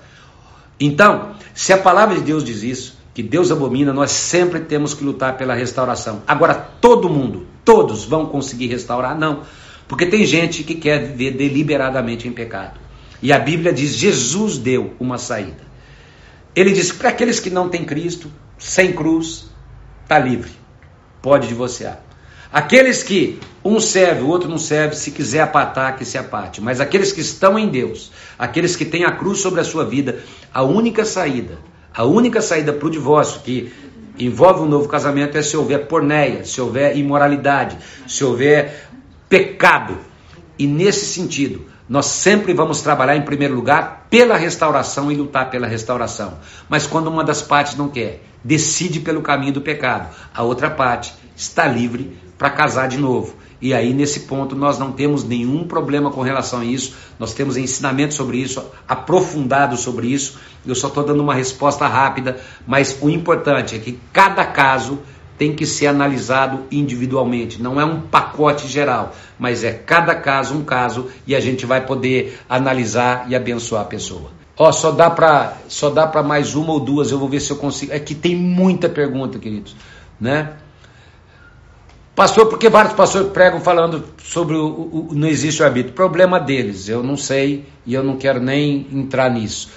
Então, 0.79 1.33
se 1.53 1.73
a 1.73 1.79
palavra 1.79 2.15
de 2.15 2.21
Deus 2.21 2.45
diz 2.45 2.63
isso, 2.63 2.97
que 3.13 3.25
Deus 3.25 3.51
abomina, 3.51 3.93
nós 3.93 4.13
sempre 4.13 4.61
temos 4.61 4.95
que 4.95 5.03
lutar 5.03 5.37
pela 5.37 5.53
restauração. 5.53 6.23
Agora, 6.29 6.55
todo 6.55 7.11
mundo, 7.11 7.45
todos 7.65 8.05
vão 8.05 8.25
conseguir 8.25 8.69
restaurar? 8.69 9.19
Não. 9.19 9.43
Porque 9.89 10.07
tem 10.07 10.25
gente 10.25 10.63
que 10.63 10.75
quer 10.75 10.99
viver 10.99 11.33
deliberadamente 11.33 12.29
em 12.29 12.33
pecado. 12.33 12.79
E 13.23 13.33
a 13.33 13.39
Bíblia 13.39 13.73
diz: 13.73 13.95
Jesus 13.95 14.59
deu 14.59 14.95
uma 15.01 15.19
saída. 15.19 15.67
Ele 16.55 16.73
diz: 16.73 16.93
para 16.93 17.09
aqueles 17.09 17.41
que 17.41 17.51
não 17.51 17.69
têm 17.69 17.85
Cristo, 17.85 18.31
sem 18.59 18.93
cruz, 18.93 19.51
está 20.03 20.19
livre, 20.19 20.51
pode 21.23 21.49
divorciar. 21.49 22.01
Aqueles 22.53 23.03
que 23.03 23.39
um 23.65 23.79
serve, 23.81 24.23
o 24.23 24.29
outro 24.29 24.49
não 24.49 24.59
serve, 24.59 24.97
se 24.97 25.11
quiser 25.11 25.41
apatar, 25.41 25.97
que 25.97 26.05
se 26.05 26.17
apate. 26.17 26.61
Mas 26.61 26.81
aqueles 26.81 27.13
que 27.13 27.21
estão 27.21 27.59
em 27.59 27.69
Deus, 27.69 28.11
aqueles 28.39 28.77
que 28.77 28.85
têm 28.85 29.05
a 29.05 29.13
cruz 29.13 29.41
sobre 29.41 29.61
a 29.61 29.65
sua 29.65 29.85
vida, 29.85 30.21
a 30.53 30.63
única 30.63 31.05
saída, 31.05 31.59
a 31.95 32.05
única 32.05 32.41
saída 32.41 32.73
para 32.73 32.87
o 32.87 32.91
divórcio, 32.91 33.41
que 33.43 33.71
Envolve 34.19 34.63
um 34.63 34.67
novo 34.67 34.89
casamento 34.89 35.39
é 35.39 35.43
se 35.43 35.57
houver 35.57 35.87
porneia, 35.87 36.45
se 36.45 36.61
houver 36.61 36.97
imoralidade, 36.97 37.79
se 38.09 38.25
houver 38.25 38.89
pecado. 39.29 39.99
E 40.59 40.67
nesse 40.67 41.07
sentido, 41.07 41.67
nós 41.89 42.07
sempre 42.07 42.53
vamos 42.53 42.83
trabalhar 42.83 43.17
em 43.17 43.23
primeiro 43.23 43.55
lugar 43.55 44.07
pela 44.11 44.37
restauração 44.37 45.11
e 45.11 45.17
lutar 45.17 45.51
pela 45.51 45.67
restauração. 45.67 46.39
Mas 46.69 46.87
quando 46.87 47.09
uma 47.09 47.25
das 47.25 47.41
partes 47.41 47.77
não 47.77 47.89
quer, 47.89 48.23
decide 48.45 49.01
pelo 49.01 49.23
caminho 49.23 49.55
do 49.55 49.61
pecado, 49.61 50.15
a 50.35 50.43
outra 50.43 50.71
parte 50.71 51.15
está 51.37 51.67
livre 51.67 52.17
para 52.37 52.51
casar 52.51 52.89
de 52.89 52.99
novo. 52.99 53.37
E 53.61 53.75
aí, 53.75 53.93
nesse 53.93 54.21
ponto, 54.21 54.55
nós 54.55 54.79
não 54.79 54.93
temos 54.93 55.25
nenhum 55.25 55.67
problema 55.67 56.13
com 56.13 56.23
relação 56.23 56.61
a 56.61 56.65
isso, 56.65 56.95
nós 57.19 57.35
temos 57.35 57.57
ensinamento 57.57 58.15
sobre 58.15 58.39
isso, 58.39 58.65
aprofundado 58.87 59.77
sobre 59.77 60.07
isso. 60.07 60.39
Eu 60.65 60.77
só 60.77 60.87
estou 60.87 61.03
dando 61.03 61.23
uma 61.23 61.35
resposta 61.35 61.87
rápida, 61.89 62.41
mas 62.67 62.99
o 63.01 63.11
importante 63.11 63.75
é 63.75 63.79
que 63.79 63.99
cada 64.13 64.45
caso 64.45 65.01
tem 65.39 65.55
que 65.55 65.65
ser 65.65 65.87
analisado 65.87 66.65
individualmente, 66.71 67.63
não 67.63 67.81
é 67.81 67.85
um 67.85 68.01
pacote 68.01 68.67
geral, 68.67 69.15
mas 69.39 69.63
é 69.63 69.73
cada 69.73 70.15
caso 70.15 70.55
um 70.55 70.65
caso 70.65 71.09
e 71.27 71.35
a 71.35 71.41
gente 71.41 71.65
vai 71.65 71.87
poder 71.87 72.41
analisar 72.49 73.27
e 73.29 73.37
abençoar 73.37 73.83
a 73.83 73.87
pessoa. 73.87 74.31
Ó, 74.57 74.73
só 74.73 74.91
dá 74.91 75.09
para 75.09 75.57
só 75.69 75.89
dá 75.89 76.05
para 76.07 76.23
mais 76.23 76.57
uma 76.57 76.73
ou 76.73 76.81
duas, 76.81 77.13
eu 77.13 77.19
vou 77.19 77.29
ver 77.29 77.41
se 77.41 77.53
eu 77.53 77.57
consigo. 77.57 77.93
É 77.93 78.01
que 78.01 78.15
tem 78.15 78.35
muita 78.35 78.89
pergunta, 78.89 79.39
queridos, 79.39 79.77
né? 80.21 80.55
Pastor, 82.17 82.47
porque 82.47 82.69
vários 82.69 82.95
pastores 82.95 83.29
pregam 83.29 83.61
falando 83.61 84.03
sobre 84.25 84.57
o, 84.57 84.67
o, 84.67 85.09
não 85.13 85.29
existe 85.29 85.63
o 85.63 85.65
arbítrio. 85.65 85.95
Problema 85.95 86.41
deles, 86.41 86.89
eu 86.89 87.01
não 87.01 87.17
sei 87.17 87.65
e 87.87 87.95
eu 87.95 88.03
não 88.03 88.17
quero 88.17 88.41
nem 88.41 88.89
entrar 88.93 89.31
nisso. 89.31 89.71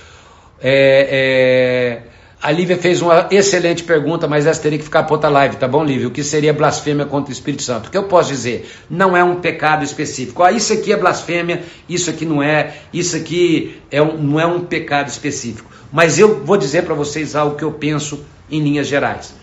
É, 0.60 2.02
é, 2.04 2.12
a 2.42 2.52
Lívia 2.52 2.76
fez 2.76 3.04
uma 3.04 3.28
excelente 3.30 3.84
pergunta, 3.84 4.28
mas 4.28 4.48
essa 4.48 4.60
teria 4.60 4.80
que 4.80 4.84
ficar 4.84 5.04
para 5.04 5.14
outra 5.14 5.30
live, 5.30 5.58
tá 5.58 5.68
bom, 5.68 5.84
Lívia? 5.84 6.08
O 6.08 6.12
que 6.12 6.24
seria 6.24 6.52
blasfêmia 6.52 7.06
contra 7.06 7.30
o 7.30 7.32
Espírito 7.32 7.62
Santo? 7.62 7.88
O 7.88 7.92
que 7.92 7.98
eu 7.98 8.06
posso 8.06 8.30
dizer? 8.30 8.68
Não 8.90 9.16
é 9.16 9.24
um 9.24 9.36
pecado 9.36 9.84
específico. 9.84 10.42
Ah, 10.42 10.52
isso 10.52 10.74
aqui 10.74 10.92
é 10.92 10.98
blasfêmia, 10.98 11.64
isso 11.88 12.10
aqui 12.10 12.26
não 12.26 12.42
é, 12.42 12.78
isso 12.92 13.16
aqui 13.16 13.80
é 13.92 14.02
um, 14.02 14.18
não 14.18 14.40
é 14.40 14.46
um 14.48 14.62
pecado 14.62 15.08
específico. 15.08 15.70
Mas 15.94 16.18
eu 16.18 16.44
vou 16.44 16.58
dizer 16.58 16.84
para 16.84 16.96
vocês 16.96 17.36
algo 17.36 17.56
que 17.56 17.64
eu 17.64 17.74
penso 17.74 18.26
em 18.50 18.60
linhas 18.60 18.88
gerais. 18.88 19.36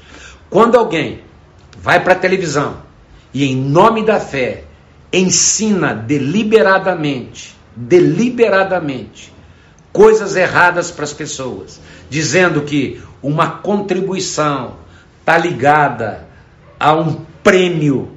Quando 0.51 0.77
alguém 0.77 1.21
vai 1.81 2.03
para 2.03 2.15
a 2.15 2.19
televisão 2.19 2.79
e 3.33 3.45
em 3.45 3.55
nome 3.55 4.05
da 4.05 4.19
fé 4.19 4.65
ensina 5.13 5.95
deliberadamente, 5.95 7.55
deliberadamente, 7.77 9.33
coisas 9.93 10.37
erradas 10.37 10.91
para 10.91 11.05
as 11.05 11.13
pessoas, 11.13 11.81
dizendo 12.09 12.63
que 12.63 13.03
uma 13.23 13.51
contribuição 13.51 14.77
está 15.21 15.37
ligada 15.37 16.27
a 16.79 16.95
um 16.95 17.25
prêmio 17.43 18.13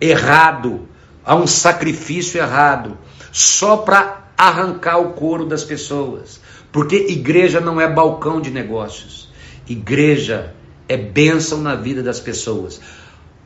errado, 0.00 0.88
a 1.24 1.34
um 1.34 1.46
sacrifício 1.46 2.40
errado, 2.40 2.96
só 3.32 3.78
para 3.78 4.24
arrancar 4.36 4.98
o 4.98 5.12
couro 5.12 5.46
das 5.46 5.64
pessoas. 5.64 6.40
Porque 6.72 6.96
igreja 6.96 7.60
não 7.60 7.80
é 7.80 7.88
balcão 7.88 8.40
de 8.40 8.50
negócios. 8.50 9.32
Igreja 9.68 10.54
é 10.88 10.96
bênção 10.96 11.60
na 11.60 11.74
vida 11.74 12.02
das 12.02 12.20
pessoas. 12.20 12.80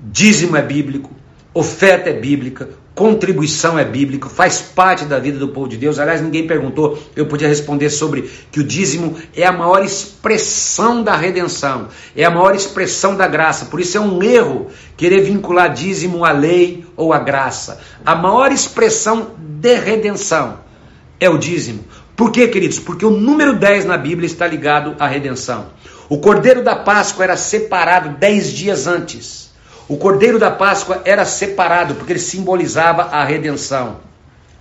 Dízimo 0.00 0.56
é 0.56 0.62
bíblico, 0.62 1.10
oferta 1.52 2.10
é 2.10 2.12
bíblica, 2.12 2.68
contribuição 2.94 3.78
é 3.78 3.84
bíblica, 3.84 4.28
faz 4.28 4.60
parte 4.60 5.04
da 5.04 5.18
vida 5.18 5.38
do 5.38 5.48
povo 5.48 5.68
de 5.68 5.76
Deus. 5.76 5.98
Aliás, 5.98 6.20
ninguém 6.20 6.46
perguntou, 6.46 6.98
eu 7.16 7.26
podia 7.26 7.48
responder 7.48 7.88
sobre 7.90 8.30
que 8.50 8.60
o 8.60 8.64
dízimo 8.64 9.16
é 9.34 9.46
a 9.46 9.52
maior 9.52 9.84
expressão 9.84 11.02
da 11.02 11.16
redenção, 11.16 11.88
é 12.14 12.24
a 12.24 12.30
maior 12.30 12.54
expressão 12.54 13.16
da 13.16 13.26
graça. 13.26 13.66
Por 13.66 13.80
isso 13.80 13.96
é 13.96 14.00
um 14.00 14.22
erro 14.22 14.68
querer 14.96 15.22
vincular 15.22 15.72
dízimo 15.72 16.24
à 16.24 16.32
lei 16.32 16.84
ou 16.96 17.12
à 17.12 17.18
graça. 17.18 17.80
A 18.04 18.14
maior 18.14 18.52
expressão 18.52 19.30
de 19.38 19.74
redenção 19.76 20.58
é 21.18 21.28
o 21.28 21.38
dízimo. 21.38 21.84
Por 22.16 22.30
quê, 22.30 22.48
queridos? 22.48 22.78
Porque 22.78 23.06
o 23.06 23.10
número 23.10 23.54
10 23.54 23.86
na 23.86 23.96
Bíblia 23.96 24.26
está 24.26 24.46
ligado 24.46 24.94
à 24.98 25.06
redenção. 25.06 25.68
O 26.08 26.18
cordeiro 26.18 26.62
da 26.62 26.76
Páscoa 26.76 27.24
era 27.24 27.36
separado 27.36 28.18
10 28.18 28.52
dias 28.52 28.86
antes. 28.86 29.49
O 29.90 29.96
cordeiro 29.96 30.38
da 30.38 30.52
Páscoa 30.52 31.02
era 31.04 31.24
separado 31.24 31.96
porque 31.96 32.12
ele 32.12 32.20
simbolizava 32.20 33.02
a 33.06 33.24
redenção. 33.24 33.96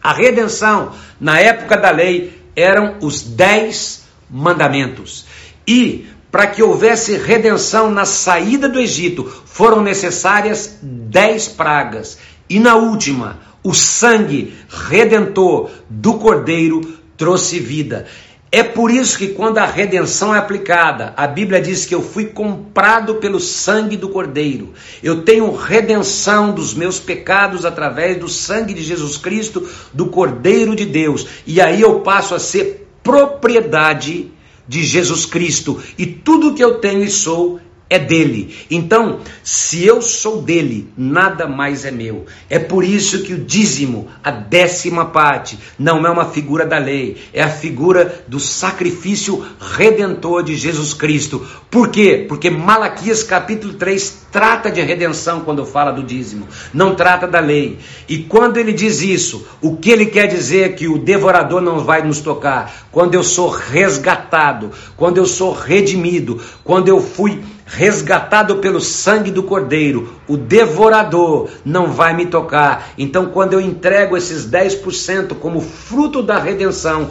A 0.01 0.11
redenção, 0.11 0.93
na 1.21 1.39
época 1.39 1.77
da 1.77 1.91
lei, 1.91 2.41
eram 2.55 2.95
os 2.99 3.21
dez 3.21 4.05
mandamentos. 4.27 5.27
E 5.67 6.07
para 6.31 6.47
que 6.47 6.63
houvesse 6.63 7.15
redenção 7.15 7.91
na 7.91 8.05
saída 8.05 8.67
do 8.67 8.79
Egito, 8.79 9.23
foram 9.45 9.83
necessárias 9.83 10.79
dez 10.81 11.47
pragas. 11.47 12.17
E 12.49 12.59
na 12.59 12.75
última, 12.75 13.37
o 13.63 13.71
sangue 13.71 14.57
redentor 14.67 15.69
do 15.87 16.15
cordeiro 16.15 16.81
trouxe 17.15 17.59
vida. 17.59 18.07
É 18.51 18.63
por 18.63 18.89
isso 18.89 19.15
que 19.15 19.27
quando 19.27 19.59
a 19.59 19.65
redenção 19.65 20.33
é 20.33 20.39
aplicada, 20.39 21.13
a 21.15 21.27
Bíblia 21.27 21.61
diz 21.61 21.85
que 21.85 21.93
eu 21.93 22.01
fui 22.01 22.25
comprado 22.25 23.15
pelo 23.15 23.39
sangue 23.39 23.95
do 23.95 24.09
Cordeiro. 24.09 24.73
Eu 25.03 25.21
tenho 25.23 25.55
redenção 25.55 26.51
dos 26.51 26.73
meus 26.73 26.97
pecados 26.97 27.63
através 27.63 28.17
do 28.17 28.27
sangue 28.27 28.73
de 28.73 28.81
Jesus 28.81 29.17
Cristo, 29.17 29.69
do 29.93 30.07
Cordeiro 30.07 30.75
de 30.75 30.85
Deus. 30.85 31.27
E 31.45 31.61
aí 31.61 31.81
eu 31.81 31.99
passo 31.99 32.33
a 32.33 32.39
ser 32.39 32.87
propriedade 33.03 34.31
de 34.67 34.83
Jesus 34.83 35.27
Cristo. 35.27 35.79
E 35.95 36.07
tudo 36.07 36.55
que 36.55 36.63
eu 36.63 36.79
tenho 36.79 37.03
e 37.03 37.09
sou 37.09 37.59
é 37.89 37.97
dele. 37.97 38.55
Então, 38.69 39.21
se 39.43 39.83
eu 39.83 40.01
sou 40.01 40.41
dele, 40.41 40.87
nada 40.95 41.47
mais 41.47 41.85
é 41.85 41.91
meu. 41.91 42.25
É 42.49 42.59
por 42.59 42.83
isso 42.83 43.23
que 43.23 43.33
o 43.33 43.43
dízimo, 43.43 44.07
a 44.23 44.29
décima 44.29 45.05
parte, 45.05 45.57
não 45.77 46.05
é 46.05 46.09
uma 46.09 46.25
figura 46.25 46.65
da 46.65 46.77
lei, 46.77 47.17
é 47.33 47.41
a 47.41 47.49
figura 47.49 48.23
do 48.27 48.39
sacrifício 48.39 49.43
redentor 49.59 50.43
de 50.43 50.55
Jesus 50.55 50.93
Cristo. 50.93 51.45
Por 51.71 51.89
quê? 51.89 52.25
Porque 52.27 52.49
Malaquias 52.49 53.23
capítulo 53.23 53.73
3 53.73 54.27
trata 54.31 54.69
de 54.69 54.81
redenção 54.81 55.41
quando 55.41 55.65
fala 55.65 55.91
do 55.91 56.03
dízimo, 56.03 56.47
não 56.73 56.95
trata 56.95 57.27
da 57.27 57.39
lei. 57.39 57.79
E 58.07 58.19
quando 58.19 58.57
ele 58.57 58.73
diz 58.73 59.01
isso, 59.01 59.47
o 59.61 59.77
que 59.77 59.89
ele 59.89 60.05
quer 60.05 60.27
dizer 60.27 60.61
é 60.65 60.69
que 60.69 60.87
o 60.87 60.99
devorador 60.99 61.61
não 61.61 61.79
vai 61.79 62.03
nos 62.03 62.21
tocar. 62.21 62.87
Quando 62.91 63.15
eu 63.15 63.23
sou 63.23 63.49
resgatado, 63.49 64.71
quando 64.95 65.17
eu 65.17 65.25
sou 65.25 65.53
redimido, 65.53 66.39
quando 66.63 66.87
eu 66.87 66.99
fui 66.99 67.41
resgatado 67.69 68.57
pelo 68.57 68.81
sangue 68.81 69.31
do 69.31 69.43
Cordeiro, 69.43 70.15
o 70.27 70.35
devorador 70.35 71.49
não 71.63 71.91
vai 71.91 72.15
me 72.15 72.25
tocar. 72.25 72.89
Então, 72.97 73.27
quando 73.27 73.53
eu 73.53 73.61
entrego 73.61 74.17
esses 74.17 74.49
10% 74.49 75.35
como 75.35 75.61
fruto 75.61 76.23
da 76.23 76.39
redenção, 76.39 77.09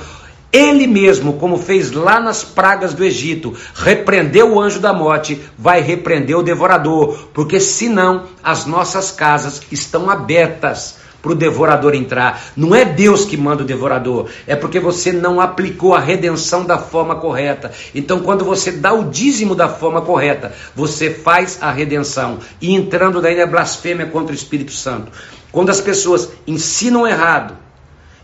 ele 0.53 0.87
mesmo, 0.87 1.35
como 1.35 1.59
fez 1.59 1.93
lá 1.93 2.19
nas 2.19 2.43
pragas 2.43 2.95
do 2.95 3.05
Egito, 3.05 3.55
repreendeu 3.75 4.55
o 4.55 4.61
anjo 4.61 4.81
da 4.81 4.93
morte, 4.93 5.41
vai 5.57 5.81
repreender 5.81 6.37
o 6.37 6.43
devorador, 6.43 7.29
porque 7.33 7.61
senão 7.61 8.25
as 8.43 8.65
nossas 8.65 9.11
casas 9.11 9.61
estão 9.71 10.11
abertas 10.11 10.97
para 11.23 11.33
o 11.33 11.35
devorador 11.35 11.95
entrar. 11.95 12.43
Não 12.57 12.74
é 12.74 12.85
Deus 12.85 13.24
que 13.24 13.36
manda 13.36 13.62
o 13.62 13.66
devorador, 13.66 14.28
é 14.47 14.55
porque 14.55 14.78
você 14.78 15.12
não 15.12 15.40
aplicou 15.40 15.95
a 15.95 16.01
redenção 16.01 16.65
da 16.65 16.78
forma 16.78 17.16
correta. 17.16 17.73
Então, 17.95 18.20
quando 18.20 18.45
você 18.45 18.73
dá 18.73 18.93
o 18.93 19.11
dízimo 19.11 19.55
da 19.55 19.69
forma 19.69 20.01
correta, 20.03 20.53
você 20.74 21.11
faz 21.11 21.59
a 21.61 21.70
redenção. 21.70 22.39
E 22.61 22.74
entrando 22.74 23.20
daí 23.20 23.39
é 23.39 23.47
blasfêmia 23.47 24.07
contra 24.07 24.32
o 24.32 24.36
Espírito 24.36 24.73
Santo. 24.73 25.11
Quando 25.51 25.70
as 25.70 25.81
pessoas 25.81 26.31
ensinam 26.47 27.07
errado, 27.07 27.57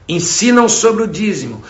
ensinam 0.08 0.68
sobre 0.68 1.02
o 1.02 1.08
dízimo, 1.08 1.62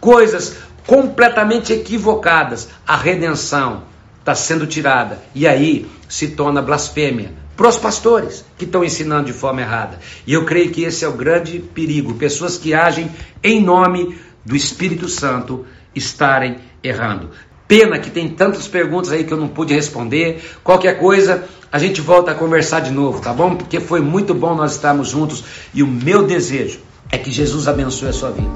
coisas 0.00 0.56
completamente 0.86 1.72
equivocadas, 1.72 2.68
a 2.86 2.96
redenção 2.96 3.82
está 4.18 4.34
sendo 4.34 4.66
tirada. 4.66 5.22
E 5.34 5.46
aí 5.46 5.86
se 6.08 6.28
torna 6.28 6.62
blasfêmia 6.62 7.43
para 7.56 7.68
os 7.68 7.76
pastores 7.76 8.44
que 8.58 8.64
estão 8.64 8.84
ensinando 8.84 9.26
de 9.26 9.32
forma 9.32 9.60
errada. 9.60 9.98
E 10.26 10.32
eu 10.32 10.44
creio 10.44 10.70
que 10.70 10.82
esse 10.82 11.04
é 11.04 11.08
o 11.08 11.12
grande 11.12 11.58
perigo: 11.58 12.14
pessoas 12.14 12.58
que 12.58 12.74
agem 12.74 13.10
em 13.42 13.62
nome 13.62 14.18
do 14.44 14.56
Espírito 14.56 15.08
Santo 15.08 15.64
estarem 15.94 16.58
errando. 16.82 17.30
Pena 17.66 17.98
que 17.98 18.10
tem 18.10 18.28
tantas 18.28 18.68
perguntas 18.68 19.10
aí 19.10 19.24
que 19.24 19.32
eu 19.32 19.38
não 19.38 19.48
pude 19.48 19.72
responder. 19.72 20.42
Qualquer 20.62 20.98
coisa, 20.98 21.44
a 21.72 21.78
gente 21.78 22.00
volta 22.00 22.30
a 22.30 22.34
conversar 22.34 22.80
de 22.80 22.90
novo, 22.90 23.20
tá 23.20 23.32
bom? 23.32 23.56
Porque 23.56 23.80
foi 23.80 24.00
muito 24.00 24.34
bom 24.34 24.54
nós 24.54 24.72
estarmos 24.72 25.08
juntos 25.08 25.44
e 25.72 25.82
o 25.82 25.86
meu 25.86 26.26
desejo 26.26 26.80
é 27.10 27.16
que 27.16 27.30
Jesus 27.30 27.66
abençoe 27.66 28.08
a 28.08 28.12
sua 28.12 28.30
vida, 28.30 28.52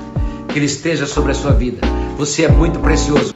que 0.49 0.59
Ele 0.59 0.67
esteja 0.67 1.07
sobre 1.07 1.33
a 1.33 1.35
sua 1.35 1.53
vida. 1.53 1.81
Você 2.19 2.45
é 2.45 2.49
muito 2.49 2.79
precioso. 2.81 3.35